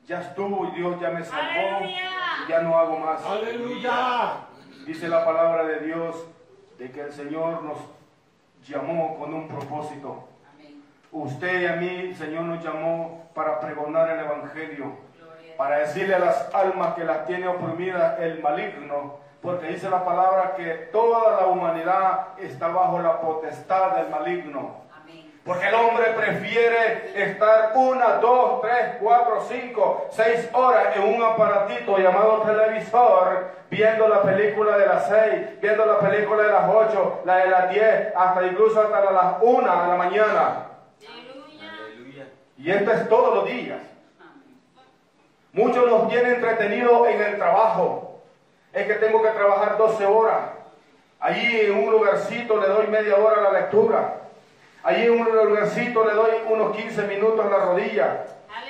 ya 0.05 0.21
estuvo 0.21 0.67
y 0.67 0.71
Dios 0.71 0.99
ya 0.99 1.09
me 1.09 1.23
salvó 1.23 1.77
Aleluya. 1.77 2.09
y 2.45 2.49
ya 2.49 2.61
no 2.61 2.77
hago 2.77 2.99
más. 2.99 3.25
Aleluya. 3.25 4.33
Dice 4.85 5.07
la 5.07 5.25
palabra 5.25 5.63
de 5.65 5.79
Dios 5.79 6.27
de 6.77 6.91
que 6.91 7.01
el 7.01 7.11
Señor 7.11 7.63
nos 7.63 7.77
llamó 8.67 9.17
con 9.17 9.33
un 9.33 9.47
propósito. 9.47 10.27
Amén. 10.53 10.83
Usted 11.11 11.61
y 11.61 11.65
a 11.65 11.75
mí, 11.77 11.87
el 11.87 12.15
Señor 12.15 12.43
nos 12.43 12.63
llamó 12.63 13.29
para 13.33 13.59
pregonar 13.59 14.09
el 14.09 14.19
Evangelio, 14.19 14.97
Gloria 15.17 15.57
para 15.57 15.79
decirle 15.79 16.15
a 16.15 16.19
las 16.19 16.53
almas 16.53 16.93
que 16.95 17.03
las 17.03 17.25
tiene 17.25 17.47
oprimidas 17.47 18.19
el 18.19 18.41
maligno, 18.41 19.17
porque 19.41 19.67
dice 19.67 19.89
la 19.89 20.03
palabra 20.03 20.55
que 20.55 20.69
toda 20.91 21.41
la 21.41 21.47
humanidad 21.47 22.39
está 22.39 22.67
bajo 22.67 22.99
la 22.99 23.19
potestad 23.21 23.95
del 23.95 24.09
maligno. 24.09 24.80
Porque 25.45 25.67
el 25.67 25.73
hombre 25.73 26.05
prefiere 26.15 27.13
estar 27.15 27.71
una, 27.73 28.17
dos, 28.17 28.61
tres, 28.61 28.97
cuatro, 28.99 29.43
cinco, 29.49 30.07
seis 30.11 30.47
horas 30.53 30.95
en 30.95 31.15
un 31.15 31.23
aparatito 31.23 31.97
llamado 31.97 32.41
televisor, 32.41 33.47
viendo 33.69 34.07
la 34.07 34.21
película 34.21 34.77
de 34.77 34.85
las 34.85 35.07
seis, 35.07 35.59
viendo 35.59 35.83
la 35.87 35.99
película 35.99 36.43
de 36.43 36.51
las 36.51 36.69
ocho, 36.69 37.21
la 37.25 37.37
de 37.37 37.49
las 37.49 37.69
diez, 37.71 38.13
hasta 38.15 38.45
incluso 38.45 38.81
hasta 38.81 39.11
las 39.11 39.35
una 39.41 39.81
de 39.81 39.87
la 39.87 39.95
mañana. 39.95 40.67
Aleluya. 41.09 42.27
Y 42.59 42.69
esto 42.69 42.91
es 42.91 43.09
todos 43.09 43.35
los 43.35 43.45
días. 43.47 43.79
Muchos 45.53 45.89
nos 45.89 46.07
tienen 46.07 46.35
entretenidos 46.35 47.07
en 47.07 47.19
el 47.19 47.37
trabajo. 47.37 48.21
Es 48.71 48.85
que 48.85 48.93
tengo 48.93 49.23
que 49.23 49.29
trabajar 49.29 49.75
12 49.77 50.05
horas. 50.05 50.51
Allí 51.19 51.61
en 51.61 51.83
un 51.83 51.91
lugarcito 51.91 52.61
le 52.61 52.67
doy 52.67 52.87
media 52.87 53.15
hora 53.17 53.39
a 53.39 53.51
la 53.51 53.59
lectura. 53.59 54.20
Allí 54.83 55.03
en 55.03 55.11
un 55.11 55.25
lugarcito 55.25 56.05
le 56.05 56.13
doy 56.13 56.31
unos 56.49 56.75
15 56.75 57.03
minutos 57.07 57.45
a 57.45 57.49
la 57.49 57.65
rodilla. 57.65 58.25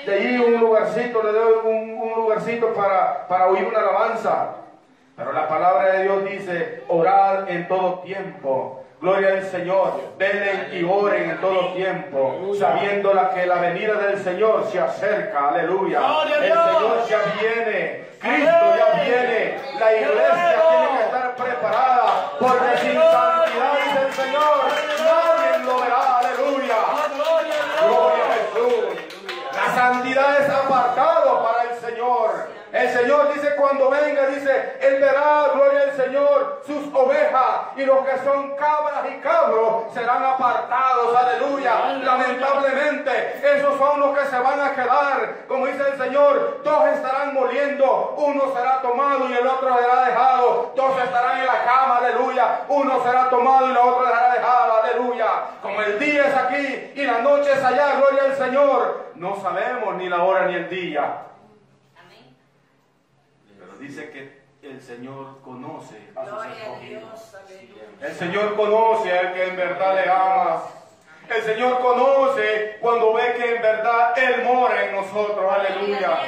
De 0.06 0.14
allí 0.14 0.38
un 0.38 0.60
lugarcito 0.60 1.24
le 1.24 1.32
doy 1.32 1.54
un, 1.64 2.02
un 2.02 2.14
lugarcito 2.16 2.74
para, 2.74 3.28
para 3.28 3.48
oír 3.48 3.66
una 3.66 3.80
alabanza. 3.80 4.56
Pero 5.16 5.32
la 5.34 5.48
palabra 5.48 5.94
de 5.94 6.04
Dios 6.04 6.24
dice, 6.26 6.84
orad 6.88 7.50
en 7.50 7.68
todo 7.68 8.00
tiempo. 8.00 8.82
Gloria 9.02 9.30
al 9.30 9.44
Señor, 9.46 10.00
velen 10.20 10.70
y 10.74 10.84
oren 10.84 11.32
en 11.32 11.42
todo 11.42 11.74
tiempo, 11.74 12.54
sabiendo 12.54 13.16
la 13.16 13.32
que 13.32 13.48
la 13.48 13.56
venida 13.56 13.96
del 13.96 14.20
Señor 14.20 14.68
se 14.72 14.80
acerca, 14.80 15.50
aleluya. 15.50 16.00
El. 16.24 16.44
Señor 16.44 17.08
ya 17.10 17.20
viene, 17.42 18.06
Cristo 18.20 18.76
ya 18.78 19.02
viene, 19.02 19.58
la 19.80 19.92
iglesia 19.92 20.62
tiene 20.70 20.98
que 20.98 21.04
estar 21.04 21.36
preparada, 21.36 22.32
porque 22.40 22.78
sin 22.78 22.94
santidad, 22.94 23.74
dice 23.86 24.06
el 24.06 24.14
Señor, 24.14 24.58
nadie 25.00 25.66
lo 25.66 25.82
verá, 25.82 26.20
aleluya. 26.20 26.76
Gloria 27.82 28.24
a 28.24 28.34
Jesús. 28.36 28.86
La 29.52 29.71
santidad 29.82 30.40
es. 30.42 30.52
El 32.82 32.90
Señor 32.90 33.32
dice 33.32 33.56
cuando 33.58 33.92
venga, 33.92 34.26
dice, 34.26 34.78
Él 34.82 35.00
verá, 35.00 35.50
gloria 35.54 35.82
al 35.84 35.92
Señor, 35.92 36.64
sus 36.66 36.92
ovejas 36.96 37.46
y 37.76 37.86
los 37.86 38.04
que 38.04 38.18
son 38.24 38.56
cabras 38.56 39.06
y 39.08 39.20
cabros 39.20 39.94
serán 39.94 40.24
apartados, 40.24 41.16
aleluya. 41.16 42.00
Lamentablemente, 42.04 43.40
esos 43.56 43.78
son 43.78 44.00
los 44.00 44.18
que 44.18 44.26
se 44.26 44.40
van 44.40 44.60
a 44.60 44.74
quedar, 44.74 45.46
como 45.48 45.68
dice 45.68 45.84
el 45.92 45.98
Señor, 46.02 46.62
dos 46.64 46.88
estarán 46.88 47.36
moliendo, 47.36 48.16
uno 48.18 48.52
será 48.56 48.82
tomado 48.82 49.30
y 49.30 49.34
el 49.34 49.46
otro 49.46 49.78
será 49.78 50.06
dejado, 50.06 50.74
dos 50.76 51.04
estarán 51.04 51.38
en 51.38 51.46
la 51.46 51.64
cama, 51.64 51.98
aleluya, 51.98 52.62
uno 52.68 53.04
será 53.04 53.30
tomado 53.30 53.68
y 53.68 53.72
el 53.72 53.78
otro 53.78 54.08
será 54.08 54.34
dejado, 54.34 54.82
aleluya. 54.82 55.28
Como 55.62 55.82
el 55.84 56.00
día 56.00 56.26
es 56.26 56.36
aquí 56.36 56.94
y 56.96 57.06
la 57.06 57.20
noche 57.20 57.52
es 57.54 57.64
allá, 57.64 57.98
gloria 57.98 58.24
al 58.24 58.36
Señor, 58.36 59.12
no 59.14 59.40
sabemos 59.40 59.94
ni 59.98 60.10
la 60.10 60.24
hora 60.24 60.48
ni 60.48 60.56
el 60.56 60.68
día. 60.68 61.28
Dice 63.82 64.12
que 64.12 64.42
el 64.62 64.80
Señor 64.80 65.42
conoce 65.42 65.96
a 66.16 66.24
sus 66.24 66.40
a 66.40 66.52
escogidos. 66.52 67.36
El 68.00 68.14
Señor 68.14 68.56
conoce 68.56 69.12
al 69.18 69.34
que 69.34 69.48
en 69.48 69.56
verdad 69.56 69.96
le 69.96 70.12
ama. 70.12 70.64
El 71.28 71.42
Señor 71.42 71.80
conoce 71.80 72.78
cuando 72.80 73.14
ve 73.14 73.34
que 73.38 73.56
en 73.56 73.62
verdad 73.64 74.14
Él 74.20 74.44
mora 74.44 74.86
en 74.86 74.96
nosotros. 74.96 75.52
Aleluya. 75.52 76.20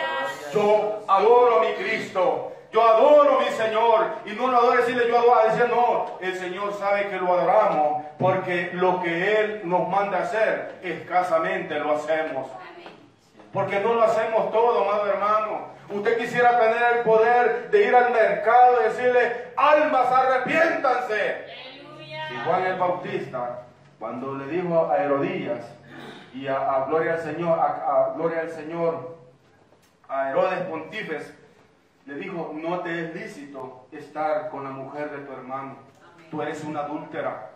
Yo 0.52 1.04
adoro 1.08 1.60
a 1.60 1.64
mi 1.64 1.74
Cristo. 1.74 2.54
Yo 2.72 2.82
adoro 2.82 3.38
a 3.38 3.44
mi 3.44 3.50
Señor. 3.50 4.08
Y 4.26 4.32
no 4.32 4.48
lo 4.48 4.58
adoro 4.58 4.78
decirle 4.78 5.08
yo 5.08 5.20
adoro. 5.20 5.50
Decir 5.50 5.70
no. 5.70 6.18
El 6.22 6.36
Señor 6.36 6.74
sabe 6.80 7.10
que 7.10 7.18
lo 7.18 7.34
adoramos. 7.34 8.04
Porque 8.18 8.72
lo 8.74 9.00
que 9.04 9.42
Él 9.42 9.62
nos 9.66 9.88
manda 9.88 10.24
hacer, 10.24 10.80
escasamente 10.82 11.78
lo 11.78 11.98
hacemos. 11.98 12.48
Porque 13.54 13.80
no 13.80 13.94
lo 13.94 14.04
hacemos 14.04 14.52
todo, 14.52 14.84
amado 14.84 15.06
hermano. 15.06 15.74
Usted 15.90 16.18
quisiera 16.18 16.60
tener 16.60 16.98
el 16.98 17.04
poder 17.04 17.70
de 17.70 17.88
ir 17.88 17.96
al 17.96 18.12
mercado 18.12 18.82
y 18.82 18.84
decirle, 18.86 19.52
almas, 19.56 20.08
arrepiéntanse. 20.12 21.46
Aleluya. 21.70 22.32
Y 22.32 22.46
Juan 22.46 22.64
el 22.66 22.80
Bautista, 22.80 23.60
cuando 24.00 24.34
le 24.34 24.48
dijo 24.48 24.90
a 24.90 24.98
Herodías 24.98 25.66
y 26.34 26.48
a, 26.48 26.58
a 26.58 26.86
Gloria 26.86 27.14
al 27.14 27.22
Señor, 27.22 27.60
a, 27.60 27.66
a 27.66 28.14
Gloria 28.16 28.42
al 28.42 28.50
Señor, 28.50 29.18
a 30.10 30.32
Herodes 30.32 30.60
Pontífes, 30.62 31.34
le 32.08 32.16
dijo, 32.16 32.52
no 32.56 32.80
te 32.80 33.06
es 33.06 33.16
lícito 33.16 33.86
estar 33.92 34.50
con 34.50 34.64
la 34.64 34.72
mujer 34.72 35.12
de 35.12 35.20
tu 35.20 35.32
hermano. 35.32 35.78
Tú 36.32 36.42
eres 36.42 36.64
una 36.64 36.82
adúltera. 36.82 37.52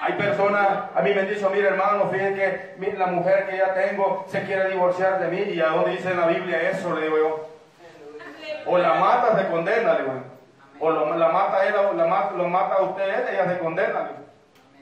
Hay 0.00 0.12
personas, 0.14 0.68
a 0.94 1.00
mí 1.02 1.14
me 1.14 1.20
han 1.20 1.28
dicho, 1.28 1.50
mire 1.50 1.68
hermano, 1.68 2.08
fíjense 2.10 2.74
que 2.78 2.92
la 2.98 3.06
mujer 3.06 3.46
que 3.48 3.56
ya 3.56 3.74
tengo 3.74 4.24
se 4.28 4.42
quiere 4.44 4.70
divorciar 4.70 5.18
de 5.18 5.28
mí. 5.28 5.52
¿Y 5.52 5.60
a 5.60 5.68
dónde 5.68 5.92
dice 5.92 6.10
en 6.10 6.20
la 6.20 6.26
Biblia 6.26 6.70
eso? 6.70 6.94
Le 6.94 7.02
digo 7.06 7.16
yo. 7.18 7.48
O 8.66 8.78
la 8.78 8.94
mata, 8.94 9.38
se 9.38 9.46
condena, 9.48 9.94
le 9.94 10.00
digo. 10.02 10.12
O 10.80 10.90
lo- 10.90 11.16
la 11.16 11.28
mata 11.28 11.64
él, 11.66 11.74
la 11.96 12.30
lo 12.36 12.48
mata 12.48 12.74
a 12.76 12.82
usted, 12.82 13.28
ella 13.32 13.48
se 13.48 13.58
condena. 13.58 14.00
le 14.00 14.08
digo. 14.08 14.23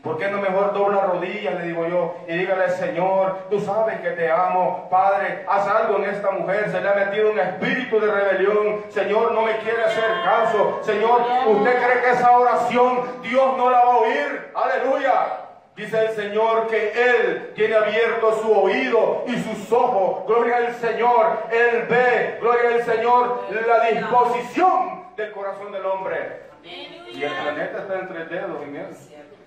¿Por 0.03 0.19
qué 0.19 0.29
no 0.29 0.39
mejor 0.39 0.73
dobla 0.73 1.03
rodillas, 1.03 1.55
le 1.55 1.67
digo 1.67 1.87
yo, 1.87 2.17
y 2.27 2.37
dígale, 2.37 2.69
Señor, 2.71 3.47
tú 3.49 3.61
sabes 3.61 4.01
que 4.01 4.11
te 4.11 4.31
amo, 4.33 4.89
Padre, 4.91 5.45
haz 5.47 5.69
algo 5.69 5.99
en 5.99 6.11
esta 6.11 6.33
mujer, 6.33 6.71
se 6.73 6.81
le 6.81 6.89
ha 6.89 6.95
metido 6.95 7.31
un 7.31 7.39
espíritu 7.39 8.01
de 8.01 8.11
rebelión, 8.11 8.85
Señor, 8.89 9.33
no 9.33 9.43
me 9.43 9.59
quiere 9.59 9.85
hacer 9.85 10.11
caso, 10.25 10.81
Señor, 10.83 11.23
¿usted 11.47 11.77
cree 11.77 12.03
que 12.03 12.11
esa 12.11 12.37
oración 12.37 13.23
Dios 13.23 13.57
no 13.57 13.71
la 13.71 13.85
va 13.85 13.93
a 13.93 13.99
oír? 13.99 14.53
Aleluya. 14.55 15.39
Dice 15.77 16.05
el 16.05 16.11
Señor 16.11 16.67
que 16.67 16.93
Él 16.93 17.53
tiene 17.55 17.77
abierto 17.77 18.41
su 18.43 18.53
oído 18.53 19.25
y 19.27 19.37
sus 19.37 19.73
ojos. 19.73 20.27
Gloria 20.27 20.59
al 20.59 20.75
Señor. 20.75 21.45
Él 21.51 21.87
ve, 21.89 22.37
gloria 22.41 22.75
al 22.75 22.83
Señor, 22.83 23.47
la 23.67 23.89
disposición 23.89 25.05
del 25.17 25.33
corazón 25.33 25.73
del 25.73 25.87
hombre. 25.87 26.43
Y 26.63 27.23
el 27.23 27.33
planeta 27.33 27.79
está 27.79 27.99
entre 28.01 28.27
dedos 28.27 28.63
en 28.63 28.77
él. 28.77 28.97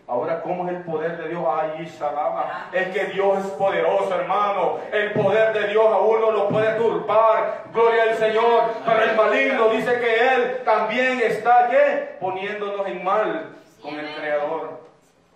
Ahora, 0.08 0.41
¿cómo 0.43 0.68
es 0.68 0.76
el 0.76 0.84
poder 0.84 1.18
de 1.18 1.30
Dios? 1.30 1.43
Ay, 1.49 1.86
Shalama. 1.86 2.70
Es 2.72 2.89
que 2.89 3.06
Dios 3.06 3.39
es 3.39 3.51
poderoso, 3.53 4.14
hermano. 4.14 4.78
El 4.91 5.14
poder 5.14 5.51
de 5.53 5.68
Dios 5.70 5.86
a 5.86 5.97
uno 5.97 6.30
lo 6.30 6.47
puede 6.49 6.76
turbar. 6.76 7.64
Gloria 7.74 8.03
al 8.03 8.16
Señor. 8.16 8.64
Pero 8.86 9.03
el 9.03 9.16
maligno 9.16 9.70
dice 9.70 9.99
que 9.99 10.36
Él 10.36 10.62
también 10.64 11.22
está, 11.22 11.70
¿qué? 11.70 12.18
Poniéndonos 12.20 12.86
en 12.88 13.03
mal 13.03 13.49
con 13.82 13.99
el 13.99 14.16
Creador. 14.16 14.80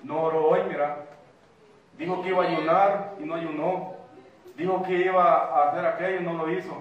No 0.04 0.24
oró 0.24 0.50
hoy, 0.50 0.60
mira. 0.68 0.98
Dijo 1.98 2.22
que 2.22 2.30
iba 2.30 2.44
a 2.44 2.48
ayunar 2.48 3.14
y 3.20 3.24
no 3.24 3.36
ayunó. 3.36 3.94
Dijo 4.56 4.84
que 4.84 4.94
iba 4.98 5.24
a 5.24 5.70
hacer 5.70 5.86
aquello 5.86 6.22
y 6.22 6.24
no 6.24 6.34
lo 6.34 6.52
hizo. 6.52 6.78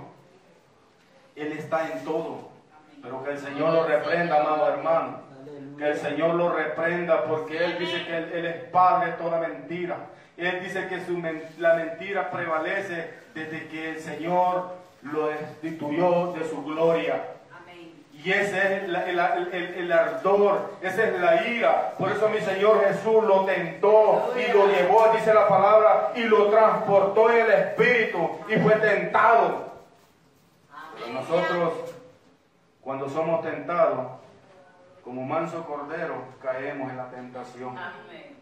Él 1.34 1.53
está 1.53 1.91
en 1.91 2.05
todo. 2.05 2.49
Pero 3.03 3.24
que 3.24 3.30
el 3.30 3.39
Señor 3.39 3.72
lo 3.72 3.84
reprenda, 3.86 4.41
amado 4.41 4.68
hermano. 4.68 5.28
Que 5.79 5.89
el 5.91 5.97
Señor 5.97 6.35
lo 6.35 6.51
reprenda 6.53 7.24
porque 7.24 7.64
Él 7.64 7.79
dice 7.79 8.05
que 8.05 8.16
Él, 8.16 8.31
Él 8.35 8.47
es 8.47 8.57
padre 8.64 9.12
de 9.12 9.16
toda 9.18 9.39
mentira. 9.39 9.97
Él 10.37 10.61
dice 10.62 10.87
que 10.89 11.05
su 11.05 11.16
men- 11.16 11.43
la 11.59 11.74
mentira 11.74 12.31
prevalece 12.31 13.11
desde 13.35 13.68
que 13.68 13.91
el 13.91 14.01
Señor 14.01 14.72
lo 15.03 15.29
destituyó 15.29 16.33
de 16.33 16.45
su 16.49 16.64
gloria. 16.64 17.22
Y 18.24 18.33
ese 18.33 18.59
es 18.59 18.83
el- 18.83 18.97
el 18.97 19.93
ardor, 19.93 20.72
esa 20.83 21.05
es 21.05 21.20
la 21.20 21.47
ira. 21.47 21.93
Por 21.97 22.11
eso 22.11 22.29
mi 22.29 22.41
Señor 22.41 22.85
Jesús 22.85 23.22
lo 23.24 23.45
tentó 23.45 24.35
y 24.37 24.53
lo 24.53 24.66
llevó, 24.66 25.09
dice 25.14 25.33
la 25.33 25.47
palabra, 25.47 26.11
y 26.16 26.22
lo 26.24 26.49
transportó 26.49 27.31
en 27.31 27.47
el 27.47 27.51
Espíritu 27.53 28.29
y 28.49 28.57
fue 28.57 28.72
tentado. 28.74 29.68
Pero 30.99 31.12
nosotros, 31.12 31.72
cuando 32.81 33.09
somos 33.09 33.41
tentados, 33.43 34.09
como 35.09 35.24
manso 35.24 35.64
cordero, 35.64 36.22
caemos 36.42 36.90
en 36.90 36.98
la 36.98 37.09
tentación. 37.09 37.70
Amén. 37.78 38.36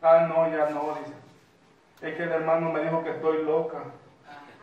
Ah, 0.00 0.26
no, 0.26 0.50
ya 0.50 0.70
no, 0.70 0.96
dice. 0.98 1.12
Es 2.00 2.16
que 2.16 2.22
el 2.22 2.32
hermano 2.32 2.72
me 2.72 2.80
dijo 2.80 3.04
que 3.04 3.10
estoy 3.10 3.44
loca. 3.44 3.82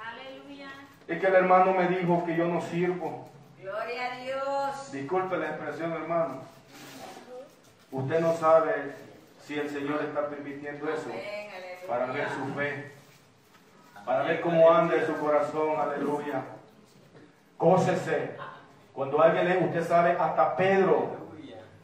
Aleluya. 0.03 0.71
Es 1.07 1.19
que 1.19 1.27
el 1.27 1.35
hermano 1.35 1.73
me 1.73 1.89
dijo 1.89 2.25
que 2.25 2.35
yo 2.35 2.47
no 2.47 2.59
sirvo. 2.59 3.29
Gloria 3.59 4.13
a 4.13 4.17
Dios. 4.17 4.91
Disculpe 4.91 5.37
la 5.37 5.49
expresión, 5.49 5.91
hermano. 5.93 6.41
Usted 7.91 8.19
no 8.19 8.33
sabe 8.33 8.95
si 9.45 9.59
el 9.59 9.69
Señor 9.69 10.01
está 10.01 10.27
permitiendo 10.27 10.91
eso 10.91 11.07
Amén. 11.07 11.49
Para 11.87 12.07
ver 12.07 12.29
su 12.29 12.51
fe, 12.55 12.91
para 14.03 14.23
ver 14.23 14.41
cómo 14.41 14.71
anda 14.71 14.95
en 14.95 15.05
su 15.05 15.15
corazón, 15.17 15.79
aleluya. 15.79 16.45
Gócese. 17.59 18.37
Cuando 19.01 19.19
alguien 19.19 19.49
le, 19.49 19.57
usted 19.57 19.83
sabe, 19.83 20.11
hasta 20.11 20.55
Pedro, 20.55 21.09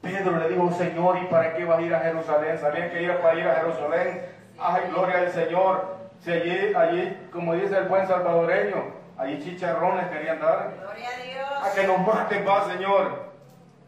Pedro 0.04 0.38
le 0.38 0.50
dijo, 0.50 0.72
Señor, 0.74 1.18
¿y 1.18 1.26
para 1.26 1.56
qué 1.56 1.66
vas 1.66 1.80
a 1.80 1.82
ir 1.82 1.96
a 1.96 2.00
Jerusalén? 2.02 2.60
¿Sabían 2.60 2.92
que 2.92 3.02
iba 3.02 3.20
para 3.20 3.40
ir 3.40 3.48
a 3.48 3.56
Jerusalén? 3.56 4.22
Ay, 4.60 4.84
gloria 4.92 5.18
al 5.22 5.32
Señor. 5.32 5.98
Si 6.20 6.32
allí, 6.32 6.76
allí, 6.76 7.28
como 7.34 7.56
dice 7.56 7.76
el 7.76 7.86
buen 7.86 8.06
salvadoreño, 8.06 8.84
allí 9.18 9.44
chicharrones 9.44 10.06
querían 10.10 10.40
dar. 10.40 10.76
Gloria 10.80 11.10
a 11.10 11.66
A 11.66 11.70
Dios. 11.72 11.74
que 11.74 11.88
nos 11.88 12.06
maten, 12.06 12.48
va, 12.48 12.66
Señor. 12.66 13.32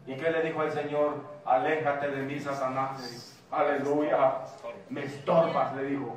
¿Y 0.08 0.16
qué 0.16 0.28
le 0.28 0.42
dijo 0.42 0.64
el 0.64 0.72
Señor? 0.72 1.14
Aléjate 1.44 2.08
de 2.08 2.22
mí, 2.22 2.40
Satanás. 2.40 3.40
Aleluya. 3.52 4.38
Me 4.88 5.04
estorbas, 5.04 5.76
le 5.76 5.84
dijo. 5.84 6.16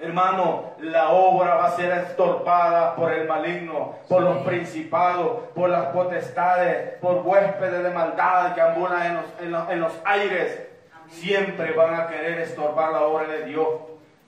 Hermano, 0.00 0.74
la 0.80 1.10
obra 1.10 1.56
va 1.56 1.66
a 1.66 1.70
ser 1.76 1.90
estorpada 1.92 2.94
por 2.94 3.12
el 3.12 3.26
maligno, 3.26 3.94
por 4.08 4.22
los 4.22 4.38
principados, 4.38 5.48
por 5.54 5.68
las 5.70 5.86
potestades, 5.86 6.94
por 7.00 7.22
huéspedes 7.26 7.82
de 7.82 7.90
maldad 7.90 8.54
que 8.54 8.60
ambulan 8.60 9.02
en 9.06 9.14
los, 9.16 9.24
en 9.40 9.50
los- 9.52 9.70
en 9.70 9.80
los 9.80 9.92
aires. 10.04 10.66
Siempre 11.08 11.72
van 11.72 11.94
a 12.00 12.06
querer 12.06 12.38
estorbar 12.40 12.92
la 12.92 13.02
obra 13.02 13.26
de 13.26 13.44
Dios. 13.46 13.66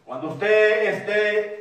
Cuando 0.05 0.29
usted 0.29 0.85
esté 0.95 1.60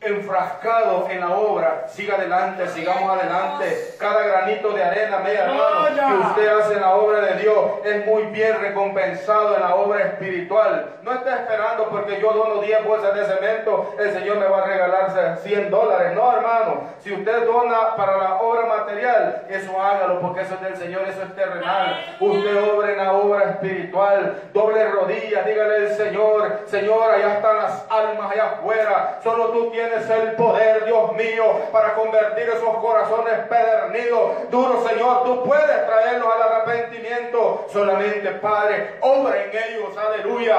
enfrascado 0.00 1.08
en 1.10 1.20
la 1.20 1.30
obra, 1.30 1.84
siga 1.88 2.14
adelante, 2.14 2.66
sigamos 2.68 3.10
adelante. 3.10 3.94
Cada 3.98 4.22
granito 4.22 4.70
de 4.70 4.82
arena, 4.82 5.18
mi 5.18 5.30
hermano, 5.30 5.88
que 5.94 6.26
usted 6.26 6.48
hace 6.48 6.74
en 6.74 6.80
la 6.80 6.94
obra 6.94 7.20
de 7.20 7.42
Dios 7.42 7.56
es 7.84 8.06
muy 8.06 8.22
bien 8.24 8.58
recompensado 8.60 9.54
en 9.54 9.60
la 9.60 9.74
obra 9.74 10.04
espiritual. 10.04 10.94
No 11.02 11.12
está 11.12 11.36
esperando 11.36 11.88
porque 11.90 12.18
yo 12.18 12.32
dono 12.32 12.62
10 12.62 12.84
bolsas 12.84 13.14
de 13.14 13.24
cemento, 13.26 13.94
el 13.98 14.12
Señor 14.12 14.38
me 14.38 14.46
va 14.46 14.62
a 14.62 14.66
regalar 14.66 15.38
100 15.42 15.70
dólares. 15.70 16.14
No, 16.14 16.32
hermano. 16.34 16.88
Si 17.00 17.12
usted 17.12 17.44
dona 17.44 17.94
para 17.96 18.16
la 18.16 18.40
obra 18.40 18.66
material, 18.66 19.42
eso 19.48 19.80
hágalo 19.80 20.20
porque 20.20 20.42
eso 20.42 20.54
es 20.54 20.60
del 20.62 20.76
Señor, 20.76 21.02
eso 21.08 21.22
es 21.22 21.34
terrenal. 21.34 22.16
Usted 22.20 22.70
obra 22.72 22.92
en 22.92 22.98
la 22.98 23.12
obra 23.12 23.50
espiritual. 23.50 24.42
Doble 24.54 24.88
rodilla, 24.88 25.42
dígale 25.42 25.76
al 25.76 25.94
Señor, 25.94 26.60
Señor, 26.66 27.10
allá 27.10 27.34
están 27.34 27.56
las 27.56 27.86
almas 27.90 28.32
allá 28.32 28.44
afuera. 28.52 29.18
Solo 29.22 29.48
tú 29.48 29.70
tienes 29.70 29.89
el 29.92 30.32
poder, 30.32 30.84
Dios 30.84 31.12
mío, 31.14 31.44
para 31.72 31.94
convertir 31.94 32.48
esos 32.48 32.76
corazones 32.78 33.38
pedernidos. 33.48 34.50
Duro, 34.50 34.86
Señor, 34.86 35.24
tú 35.24 35.44
puedes 35.44 35.86
traerlos 35.86 36.28
al 36.34 36.42
arrepentimiento. 36.42 37.66
Solamente, 37.68 38.30
Padre, 38.32 38.98
obra 39.00 39.44
en 39.44 39.50
ellos. 39.50 39.96
Aleluya. 39.96 40.56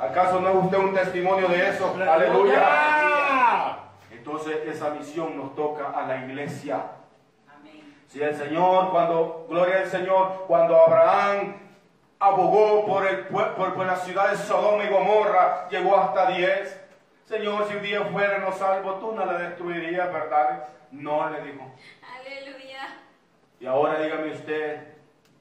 ¿Acaso 0.00 0.40
no 0.40 0.50
es 0.50 0.54
usted 0.56 0.78
un 0.78 0.94
testimonio 0.94 1.48
de 1.48 1.68
eso? 1.68 1.94
Aleluya. 2.08 3.78
Entonces 4.10 4.58
esa 4.66 4.90
misión 4.90 5.36
nos 5.36 5.54
toca 5.54 5.90
a 5.90 6.06
la 6.06 6.18
iglesia. 6.18 6.82
Si 8.06 8.22
el 8.22 8.36
Señor, 8.36 8.90
cuando, 8.90 9.46
gloria 9.48 9.78
al 9.78 9.86
Señor, 9.86 10.44
cuando 10.46 10.80
Abraham 10.80 11.56
abogó 12.18 12.86
por, 12.86 13.06
el, 13.06 13.26
por, 13.26 13.54
por 13.54 13.86
la 13.86 13.96
ciudad 13.96 14.30
de 14.30 14.36
Sodoma 14.36 14.84
y 14.84 14.88
Gomorra, 14.88 15.68
llegó 15.68 15.96
hasta 15.96 16.26
10. 16.26 16.77
Señor, 17.28 17.68
si 17.68 17.76
un 17.76 17.82
día 17.82 18.04
fuera 18.06 18.38
no 18.38 18.52
salvo, 18.52 18.94
tú 18.94 19.12
no 19.12 19.24
la 19.26 19.34
destruirías, 19.38 20.10
¿verdad? 20.12 20.64
No, 20.90 21.28
le 21.28 21.42
dijo. 21.42 21.70
Aleluya. 22.18 22.80
Y 23.60 23.66
ahora 23.66 24.00
dígame 24.00 24.32
usted, 24.32 24.80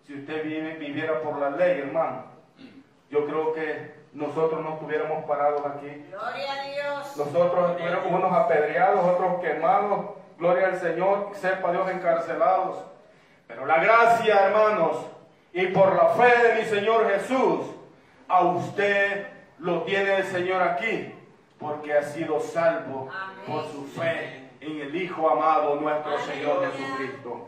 si 0.06 0.16
usted 0.16 0.44
vive- 0.44 0.76
viviera 0.76 1.22
por 1.22 1.40
la 1.40 1.50
ley, 1.52 1.80
hermano, 1.80 2.26
yo 3.10 3.26
creo 3.26 3.54
que 3.54 3.96
nosotros 4.12 4.62
no 4.62 4.74
estuviéramos 4.74 5.24
parados 5.26 5.62
aquí. 5.66 6.06
Gloria 6.12 6.52
a 6.54 6.64
Dios. 6.64 7.18
Nosotros 7.18 7.72
estuvieron 7.72 8.14
unos 8.14 8.34
apedreados, 8.34 9.06
otros 9.06 9.40
quemados, 9.42 10.10
gloria 10.38 10.68
al 10.68 10.78
Señor, 10.80 11.30
sepa 11.36 11.72
Dios 11.72 11.90
encarcelados. 11.90 12.84
Pero 13.48 13.66
la 13.66 13.78
gracia, 13.82 14.48
hermanos, 14.48 15.06
y 15.54 15.68
por 15.68 15.96
la 15.96 16.10
fe 16.10 16.48
de 16.48 16.56
mi 16.56 16.66
Señor 16.66 17.10
Jesús, 17.12 17.66
a 18.28 18.42
usted 18.42 19.28
lo 19.60 19.84
tiene 19.84 20.18
el 20.18 20.24
Señor 20.26 20.62
aquí, 20.62 21.14
porque 21.60 21.94
ha 21.94 22.04
sido 22.04 22.40
salvo 22.40 23.10
Amén. 23.12 23.46
por 23.48 23.66
su 23.72 23.86
fe 23.86 24.50
en 24.62 24.80
el 24.82 24.96
Hijo 24.96 25.30
amado, 25.30 25.76
nuestro 25.76 26.18
Señor. 26.20 26.72
Jesucristo. 26.72 27.48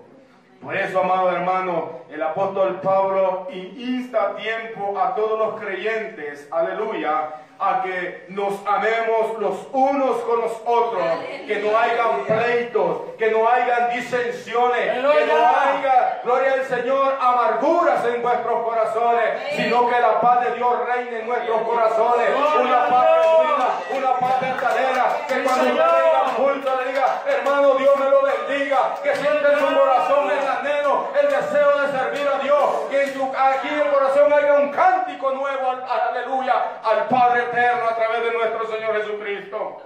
Por 0.62 0.76
eso, 0.76 1.01
amado 1.01 1.32
hermano, 1.32 1.99
el 2.10 2.22
apóstol 2.22 2.82
Pablo 2.82 3.47
insta 3.51 4.32
a 4.32 4.36
tiempo 4.36 4.99
a 4.99 5.16
todos 5.16 5.39
los 5.39 5.60
creyentes, 5.62 6.49
aleluya, 6.51 7.30
a 7.60 7.82
que 7.84 8.26
nos 8.30 8.53
amemos 8.66 9.38
los 9.39 9.55
unos 9.74 10.18
con 10.22 10.41
los 10.41 10.51
otros, 10.66 11.03
que 11.45 11.55
no 11.60 11.78
hayan 11.78 12.24
pleitos, 12.26 12.97
que 13.18 13.32
no 13.32 13.49
hayan 13.49 13.89
disensiones, 13.89 14.93
que 14.93 15.26
no 15.26 15.36
haya, 15.36 16.22
gloria 16.24 16.53
al 16.53 16.64
Señor, 16.66 17.18
amarguras 17.20 18.05
en 18.05 18.22
vuestros 18.22 18.64
corazones, 18.64 19.55
sino 19.57 19.89
que 19.89 19.99
la 19.99 20.22
paz 20.22 20.45
de 20.45 20.51
Dios 20.55 20.86
reine 20.86 21.20
en 21.20 21.28
nuestros 21.28 21.62
corazones, 21.64 22.30
una 22.62 22.89
paz 22.89 23.07
genuina, 23.22 23.68
una 23.97 24.20
paz 24.20 24.41
verdadera, 24.41 25.05
que 25.28 25.43
cuando 25.43 25.64
venga 25.66 26.34
culto 26.38 26.70
le 26.82 26.91
diga, 26.91 27.22
hermano, 27.28 27.74
Dios 27.76 27.95
me 27.99 28.10
lo 28.10 28.22
bendiga, 28.22 28.95
que 29.03 29.16
sienta 29.16 29.51
en 29.53 29.60
su 29.60 29.66
corazón 29.78 30.32
el 30.32 30.47
anhelo, 30.47 31.07
el 31.22 31.28
deseo 31.28 31.78
de 31.82 31.91
servir 31.99 32.28
a 32.28 32.39
Dios, 32.39 32.70
que 32.89 33.03
en 33.03 33.14
su, 33.14 33.24
aquí 33.36 33.68
en 33.68 33.80
el 33.82 33.89
corazón 33.91 34.32
haya 34.34 34.53
un 34.53 34.70
cántico 34.72 35.32
nuevo, 35.32 35.70
al- 35.72 35.84
aleluya, 36.10 36.80
al 36.84 37.05
Padre 37.07 37.43
eterno 37.50 37.86
a 37.89 37.95
través 37.95 38.24
de 38.24 38.34
nuestro 38.34 38.68
Señor 38.68 38.95
Jesucristo. 38.95 39.84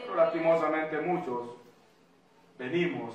Pero 0.00 0.14
lastimosamente 0.14 0.98
muchos 1.00 1.56
venimos, 2.58 3.14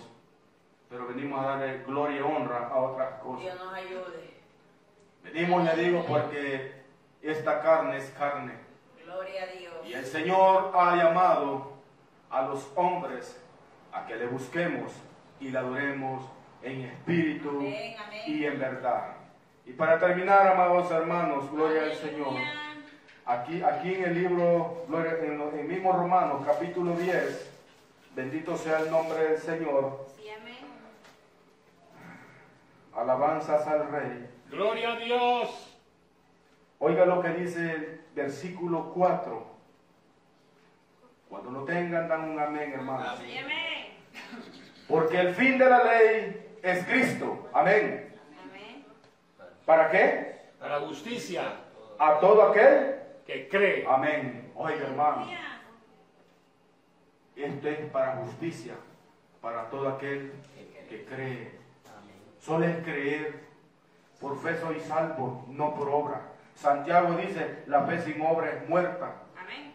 pero 0.89 1.08
venimos 1.08 1.43
a 1.43 1.47
darle 1.49 1.84
gloria 1.86 2.18
y 2.18 2.22
honra 2.22 2.70
a 2.70 2.78
otras 2.78 3.20
cosas. 3.22 3.41
Dios 3.43 3.60
nos 3.64 3.74
ayude. 3.74 4.36
Venimos, 5.24 5.64
le 5.64 5.84
digo, 5.84 6.06
porque 6.08 6.84
esta 7.22 7.62
carne 7.62 7.97
es 7.97 8.10
carne. 8.12 8.53
Gloria 9.03 9.43
a 9.43 9.47
Dios. 9.47 9.74
Y 9.86 9.93
el 9.93 10.06
Señor 10.06 10.72
ha 10.76 10.95
llamado 10.95 11.74
a 12.30 12.43
los 12.43 12.72
hombres 12.76 13.41
a 13.91 14.06
que 14.06 14.16
le 14.16 14.28
busquemos 14.28 14.91
y 15.39 15.49
le 15.49 15.58
adoremos 15.58 16.24
en 16.62 16.82
espíritu 16.82 17.49
Amén, 17.49 17.95
amén. 18.06 18.22
y 18.26 18.45
en 18.45 18.60
verdad. 18.60 19.16
Y 19.66 19.74
para 19.74 19.99
terminar, 19.99 20.47
amados 20.47 20.89
hermanos, 20.91 21.51
gloria 21.51 21.84
al 21.84 21.93
Señor. 21.95 22.34
Aquí, 23.26 23.61
aquí 23.63 23.95
en 23.95 24.03
el 24.03 24.13
libro, 24.13 24.86
en 24.88 25.59
el 25.59 25.65
mismo 25.65 25.91
Romanos, 25.91 26.43
capítulo 26.45 26.93
10, 26.95 27.51
bendito 28.15 28.55
sea 28.55 28.80
el 28.80 28.91
nombre 28.91 29.17
del 29.30 29.38
Señor, 29.39 30.05
Sí, 30.15 30.30
amén. 30.30 30.57
alabanzas 32.95 33.65
al 33.67 33.89
Rey. 33.89 34.30
Gloria 34.51 34.93
a 34.93 34.95
Dios. 34.97 35.76
Oiga 36.78 37.05
lo 37.05 37.21
que 37.21 37.30
dice 37.30 37.71
el 37.71 38.01
versículo 38.13 38.91
4. 38.93 39.55
Cuando 41.28 41.49
lo 41.51 41.63
tengan, 41.65 42.07
dan 42.07 42.30
un 42.30 42.39
amén, 42.39 42.73
hermanos. 42.73 43.19
Sí, 43.26 43.38
amén. 43.38 43.95
Porque 44.88 45.19
el 45.19 45.34
fin 45.34 45.57
de 45.57 45.67
la 45.67 45.84
ley 45.84 46.57
es 46.61 46.86
Cristo. 46.86 47.49
Amén. 47.53 48.13
Amén. 48.43 48.86
¿Para 49.65 49.89
qué? 49.89 50.41
Para 50.59 50.80
justicia 50.82 51.41
A 51.97 52.19
todo 52.19 52.43
aquel. 52.43 53.05
Que 53.26 53.47
cree. 53.49 53.86
Amén. 53.88 54.51
Oiga, 54.55 54.88
hermano. 54.88 55.28
Esto 57.36 57.69
es 57.69 57.80
para 57.91 58.17
justicia. 58.17 58.73
Para 59.41 59.69
todo 59.69 59.89
aquel 59.89 60.34
que 60.89 61.05
cree. 61.05 61.51
Solo 62.39 62.65
es 62.65 62.78
creer. 62.84 63.45
Por 64.19 64.39
fe 64.41 64.57
soy 64.57 64.80
salvo, 64.80 65.45
no 65.49 65.76
por 65.76 65.89
obra. 65.89 66.21
Santiago 66.55 67.15
dice, 67.17 67.63
la 67.67 67.82
fe 67.84 67.99
sin 68.01 68.21
obra 68.21 68.49
es 68.49 68.69
muerta. 68.69 69.11
Amén. 69.38 69.73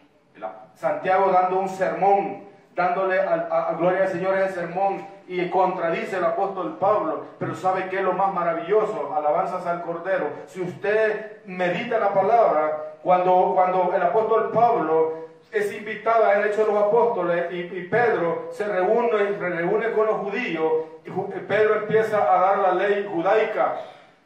Santiago 0.73 1.31
dando 1.31 1.59
un 1.59 1.69
sermón, 1.69 2.45
dándole 2.75 3.21
a 3.21 3.75
gloria 3.77 4.03
al 4.03 4.09
Señor 4.09 4.35
el 4.37 4.49
sermón 4.49 5.05
y 5.27 5.49
contradice 5.49 6.17
el 6.17 6.25
apóstol 6.25 6.77
Pablo, 6.77 7.25
pero 7.39 7.55
¿sabe 7.55 7.87
qué 7.89 7.99
es 7.99 8.03
lo 8.03 8.11
más 8.11 8.33
maravilloso? 8.33 9.15
Alabanzas 9.15 9.65
al 9.65 9.81
Cordero. 9.83 10.29
Si 10.47 10.59
usted 10.59 11.45
medita 11.45 11.99
la 11.99 12.13
palabra, 12.13 12.90
cuando, 13.03 13.51
cuando 13.55 13.93
el 13.95 14.01
apóstol 14.01 14.51
Pablo 14.51 15.21
es 15.51 15.73
invitado 15.73 16.25
al 16.25 16.45
hecho 16.47 16.65
de 16.65 16.71
los 16.71 16.83
apóstoles 16.83 17.51
y, 17.51 17.59
y 17.59 17.87
Pedro 17.89 18.49
se 18.51 18.65
reúne, 18.65 19.37
se 19.37 19.49
reúne 19.49 19.91
con 19.91 20.05
los 20.05 20.15
judíos 20.17 20.71
y 21.05 21.09
Pedro 21.41 21.75
empieza 21.75 22.17
a 22.17 22.39
dar 22.39 22.59
la 22.59 22.73
ley 22.73 23.07
judaica. 23.11 23.75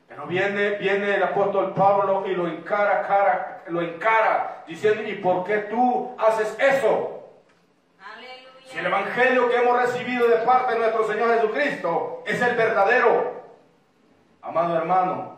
Pero 0.07 0.27
viene, 0.27 0.71
viene 0.71 1.15
el 1.15 1.23
apóstol 1.23 1.73
Pablo 1.73 2.23
y 2.27 2.35
lo 2.35 2.47
encara, 2.47 3.01
cara, 3.07 3.63
lo 3.67 3.81
encara, 3.81 4.63
diciendo, 4.67 5.01
¿y 5.03 5.15
por 5.15 5.43
qué 5.45 5.57
tú 5.57 6.15
haces 6.17 6.55
eso? 6.59 7.23
Aleluya. 7.99 8.67
Si 8.67 8.77
el 8.77 8.85
evangelio 8.85 9.49
que 9.49 9.57
hemos 9.57 9.81
recibido 9.81 10.27
de 10.27 10.37
parte 10.37 10.73
de 10.73 10.79
nuestro 10.79 11.07
Señor 11.07 11.33
Jesucristo 11.35 12.23
es 12.25 12.41
el 12.41 12.55
verdadero. 12.55 13.33
Amado 14.41 14.77
hermano, 14.77 15.34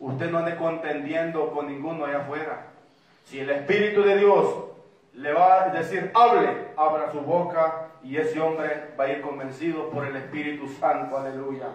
usted 0.00 0.30
no 0.30 0.38
ande 0.38 0.56
contendiendo 0.56 1.50
con 1.52 1.68
ninguno 1.68 2.06
allá 2.06 2.22
afuera. 2.22 2.66
Si 3.24 3.38
el 3.38 3.50
Espíritu 3.50 4.02
de 4.02 4.16
Dios 4.16 4.64
le 5.14 5.32
va 5.32 5.64
a 5.64 5.68
decir, 5.68 6.10
hable, 6.14 6.68
abra 6.76 7.12
su 7.12 7.20
boca 7.20 7.88
y 8.02 8.16
ese 8.16 8.40
hombre 8.40 8.94
va 8.98 9.04
a 9.04 9.08
ir 9.10 9.20
convencido 9.20 9.90
por 9.90 10.06
el 10.06 10.16
Espíritu 10.16 10.66
Santo. 10.68 11.16
Aleluya. 11.16 11.68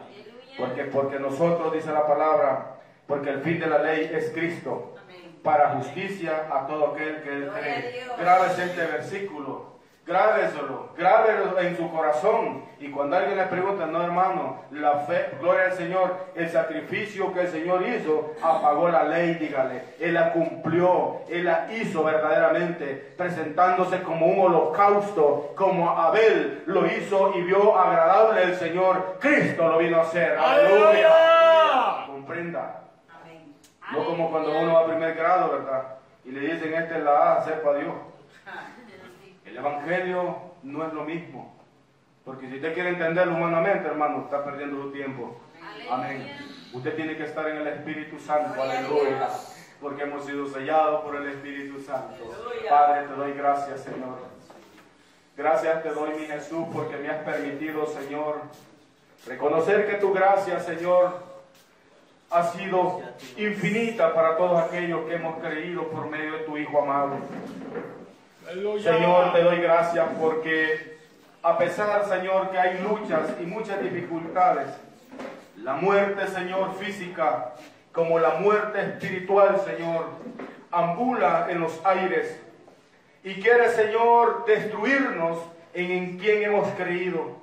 Porque, 0.58 0.86
porque 0.86 1.20
nosotros, 1.20 1.74
dice 1.74 1.92
la 1.92 2.08
palabra, 2.08 2.78
porque 3.08 3.30
el 3.30 3.42
fin 3.42 3.60
de 3.60 3.68
la 3.68 3.80
ley 3.80 4.10
es 4.12 4.32
Cristo, 4.32 4.96
Amén. 5.04 5.40
para 5.44 5.72
justicia 5.76 6.48
a 6.52 6.66
todo 6.66 6.94
aquel 6.94 7.22
que 7.22 7.30
él 7.30 7.52
cree. 7.54 8.04
Grábese 8.18 8.66
este 8.66 8.86
versículo, 8.86 9.75
grábeselo, 10.06 10.90
grábelo 10.98 11.60
en 11.60 11.76
su 11.76 11.90
corazón. 11.92 12.64
Y 12.80 12.90
cuando 12.92 13.16
alguien 13.16 13.38
le 13.38 13.46
pregunta, 13.46 13.86
no 13.86 14.04
hermano, 14.04 14.62
la 14.72 15.00
fe, 15.00 15.32
gloria 15.40 15.66
al 15.66 15.74
Señor, 15.74 16.16
el 16.36 16.50
sacrificio 16.50 17.34
que 17.34 17.42
el 17.42 17.48
Señor 17.48 17.84
hizo, 17.88 18.34
apagó 18.42 18.90
la 18.90 19.04
ley, 19.04 19.36
dígale. 19.36 19.82
Él 20.00 20.14
la 20.14 20.32
cumplió, 20.34 21.22
Él 21.30 21.46
la 21.46 21.68
hizo 21.74 22.04
verdaderamente, 22.04 23.14
presentándose 23.18 24.04
como 24.04 24.28
un 24.28 24.40
holocausto, 24.40 25.54
como 25.56 25.90
Abel 25.90 26.64
lo 26.68 26.86
hizo 26.86 27.32
y 27.36 27.42
vio 27.42 27.78
agradable 27.78 28.44
el 28.44 28.56
Señor. 28.56 29.18
Cristo 29.20 29.68
lo 29.68 29.78
vino 29.80 29.98
a 29.98 30.02
hacer. 30.02 30.38
Aleluya. 30.38 30.86
¡Aleluya! 30.86 32.06
Comprenda. 32.08 32.82
Amén. 33.22 33.56
No 33.92 34.06
como 34.06 34.30
cuando 34.30 34.52
uno 34.60 34.74
va 34.74 34.80
a 34.82 34.86
primer 34.86 35.16
grado, 35.16 35.52
¿verdad? 35.52 35.84
Y 36.26 36.32
le 36.32 36.42
dicen, 36.42 36.74
esta 36.74 36.98
es 36.98 37.04
la 37.04 37.34
A, 37.34 37.44
sepa 37.44 37.74
Dios. 37.76 37.94
El 39.56 39.60
Evangelio 39.60 40.36
no 40.64 40.86
es 40.86 40.94
lo 40.94 41.06
mismo. 41.06 41.56
Porque 42.26 42.50
si 42.50 42.56
usted 42.56 42.74
quiere 42.74 42.90
entenderlo 42.90 43.36
humanamente, 43.36 43.88
hermano, 43.88 44.24
está 44.26 44.44
perdiendo 44.44 44.84
su 44.84 44.92
tiempo. 44.92 45.38
Amén. 45.90 46.30
Usted 46.74 46.94
tiene 46.94 47.16
que 47.16 47.24
estar 47.24 47.48
en 47.48 47.58
el 47.58 47.68
Espíritu 47.68 48.20
Santo. 48.20 48.62
Aleluya. 48.62 49.30
Porque 49.80 50.04
hemos 50.04 50.26
sido 50.26 50.46
sellados 50.48 51.06
por 51.06 51.16
el 51.16 51.30
Espíritu 51.30 51.80
Santo. 51.80 52.16
Padre, 52.70 53.08
te 53.08 53.14
doy 53.14 53.32
gracias, 53.32 53.84
Señor. 53.84 54.18
Gracias 55.38 55.84
te 55.84 55.90
doy, 55.90 56.10
mi 56.20 56.26
Jesús, 56.26 56.68
porque 56.74 56.98
me 56.98 57.10
has 57.10 57.24
permitido, 57.24 57.86
Señor, 57.88 58.42
reconocer 59.26 59.90
que 59.90 59.98
tu 59.98 60.12
gracia, 60.12 60.60
Señor, 60.60 61.24
ha 62.30 62.44
sido 62.44 63.02
infinita 63.38 64.14
para 64.14 64.36
todos 64.36 64.62
aquellos 64.64 65.06
que 65.06 65.16
hemos 65.16 65.42
creído 65.42 65.88
por 65.88 66.10
medio 66.10 66.34
de 66.34 66.40
tu 66.40 66.58
Hijo 66.58 66.82
amado. 66.82 67.20
Aleluya. 68.56 68.94
Señor, 68.94 69.34
te 69.34 69.44
doy 69.44 69.58
gracias 69.58 70.08
porque 70.18 70.98
a 71.44 71.58
pesar, 71.58 72.08
Señor, 72.08 72.52
que 72.52 72.58
hay 72.58 72.80
luchas 72.80 73.32
y 73.42 73.44
muchas 73.44 73.82
dificultades, 73.82 74.68
la 75.58 75.74
muerte, 75.74 76.26
Señor, 76.30 76.74
física, 76.76 77.52
como 77.92 78.18
la 78.18 78.36
muerte 78.36 78.80
espiritual, 78.80 79.60
Señor, 79.60 80.06
ambula 80.72 81.48
en 81.50 81.60
los 81.60 81.86
aires 81.86 82.40
y 83.26 83.34
quiere, 83.42 83.72
Señor, 83.72 84.46
destruirnos 84.46 85.38
en, 85.74 85.92
en 85.92 86.18
quien 86.18 86.44
hemos 86.44 86.70
creído. 86.76 87.36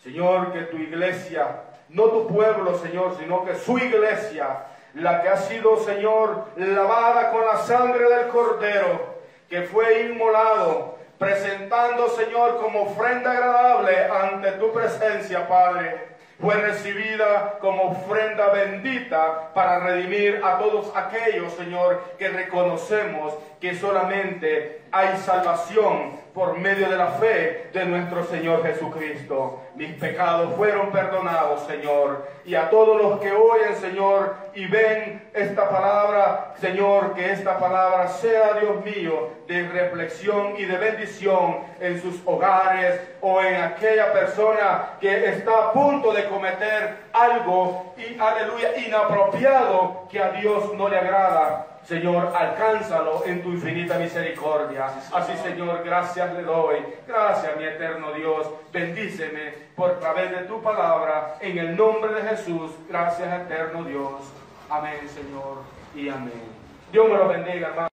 Señor, 0.00 0.52
que 0.52 0.60
tu 0.60 0.76
iglesia, 0.76 1.62
no 1.88 2.04
tu 2.04 2.28
pueblo, 2.28 2.78
Señor, 2.78 3.16
sino 3.18 3.44
que 3.44 3.56
su 3.56 3.78
iglesia, 3.78 4.66
la 4.94 5.22
que 5.22 5.28
ha 5.28 5.38
sido, 5.38 5.76
Señor, 5.78 6.44
lavada 6.56 7.32
con 7.32 7.44
la 7.44 7.56
sangre 7.56 8.08
del 8.08 8.28
Cordero, 8.28 9.15
que 9.48 9.62
fue 9.62 10.02
inmolado, 10.02 10.98
presentando, 11.18 12.08
Señor, 12.10 12.58
como 12.58 12.82
ofrenda 12.82 13.32
agradable 13.32 14.04
ante 14.04 14.52
tu 14.52 14.72
presencia, 14.72 15.48
Padre 15.48 16.16
fue 16.40 16.54
recibida 16.54 17.58
como 17.60 17.84
ofrenda 17.84 18.50
bendita 18.50 19.54
para 19.54 19.80
redimir 19.80 20.40
a 20.44 20.58
todos 20.58 20.92
aquellos, 20.94 21.52
Señor, 21.54 22.02
que 22.18 22.28
reconocemos 22.28 23.34
que 23.58 23.74
solamente 23.74 24.82
hay 24.92 25.16
salvación 25.16 26.20
por 26.34 26.58
medio 26.58 26.90
de 26.90 26.96
la 26.96 27.12
fe 27.12 27.70
de 27.72 27.86
nuestro 27.86 28.24
Señor 28.24 28.62
Jesucristo. 28.64 29.62
Mis 29.76 29.92
pecados 29.96 30.54
fueron 30.56 30.90
perdonados, 30.90 31.66
Señor. 31.66 32.26
Y 32.46 32.54
a 32.54 32.70
todos 32.70 32.96
los 32.96 33.20
que 33.20 33.30
oyen, 33.30 33.76
Señor, 33.76 34.34
y 34.54 34.66
ven 34.66 35.28
esta 35.34 35.68
palabra, 35.68 36.54
Señor, 36.58 37.14
que 37.14 37.30
esta 37.30 37.58
palabra 37.58 38.08
sea, 38.08 38.54
Dios 38.54 38.82
mío, 38.82 39.32
de 39.46 39.68
reflexión 39.68 40.54
y 40.56 40.64
de 40.64 40.78
bendición 40.78 41.58
en 41.78 42.00
sus 42.00 42.22
hogares 42.24 42.98
o 43.20 43.42
en 43.42 43.60
aquella 43.60 44.14
persona 44.14 44.92
que 44.98 45.28
está 45.28 45.50
a 45.50 45.72
punto 45.74 46.10
de 46.14 46.24
cometer 46.24 46.96
algo, 47.12 47.94
y 47.98 48.18
aleluya, 48.18 48.78
inapropiado 48.78 50.08
que 50.10 50.20
a 50.22 50.30
Dios 50.30 50.72
no 50.72 50.88
le 50.88 50.98
agrada. 50.98 51.66
Señor, 51.84 52.32
alcánzalo 52.34 53.22
en 53.26 53.42
tu 53.42 53.50
infinita 53.50 53.98
misericordia. 53.98 54.86
Así, 55.12 55.36
Señor, 55.36 55.84
gracias 55.84 56.32
le 56.32 56.42
doy. 56.42 56.78
Gracias, 57.06 57.56
mi 57.56 57.64
eterno 57.64 58.12
Dios. 58.12 58.50
Bendíceme 58.72 59.65
por 59.76 60.00
través 60.00 60.30
de 60.30 60.38
tu 60.46 60.62
palabra. 60.62 61.36
En 61.40 61.58
el 61.58 61.76
nombre 61.76 62.14
de 62.14 62.28
Jesús. 62.28 62.72
Gracias, 62.88 63.42
eterno 63.42 63.84
Dios. 63.84 64.22
Amén, 64.68 65.08
Señor. 65.08 65.62
Y 65.94 66.08
amén. 66.08 66.42
Dios 66.90 67.08
me 67.08 67.16
lo 67.16 67.28
bendiga, 67.28 67.68
hermano. 67.68 67.88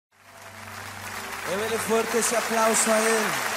Débele 1.49 1.79
fuerte 1.79 2.18
ese 2.18 2.37
aplauso 2.37 2.93
a 2.93 2.99
Él. 2.99 3.47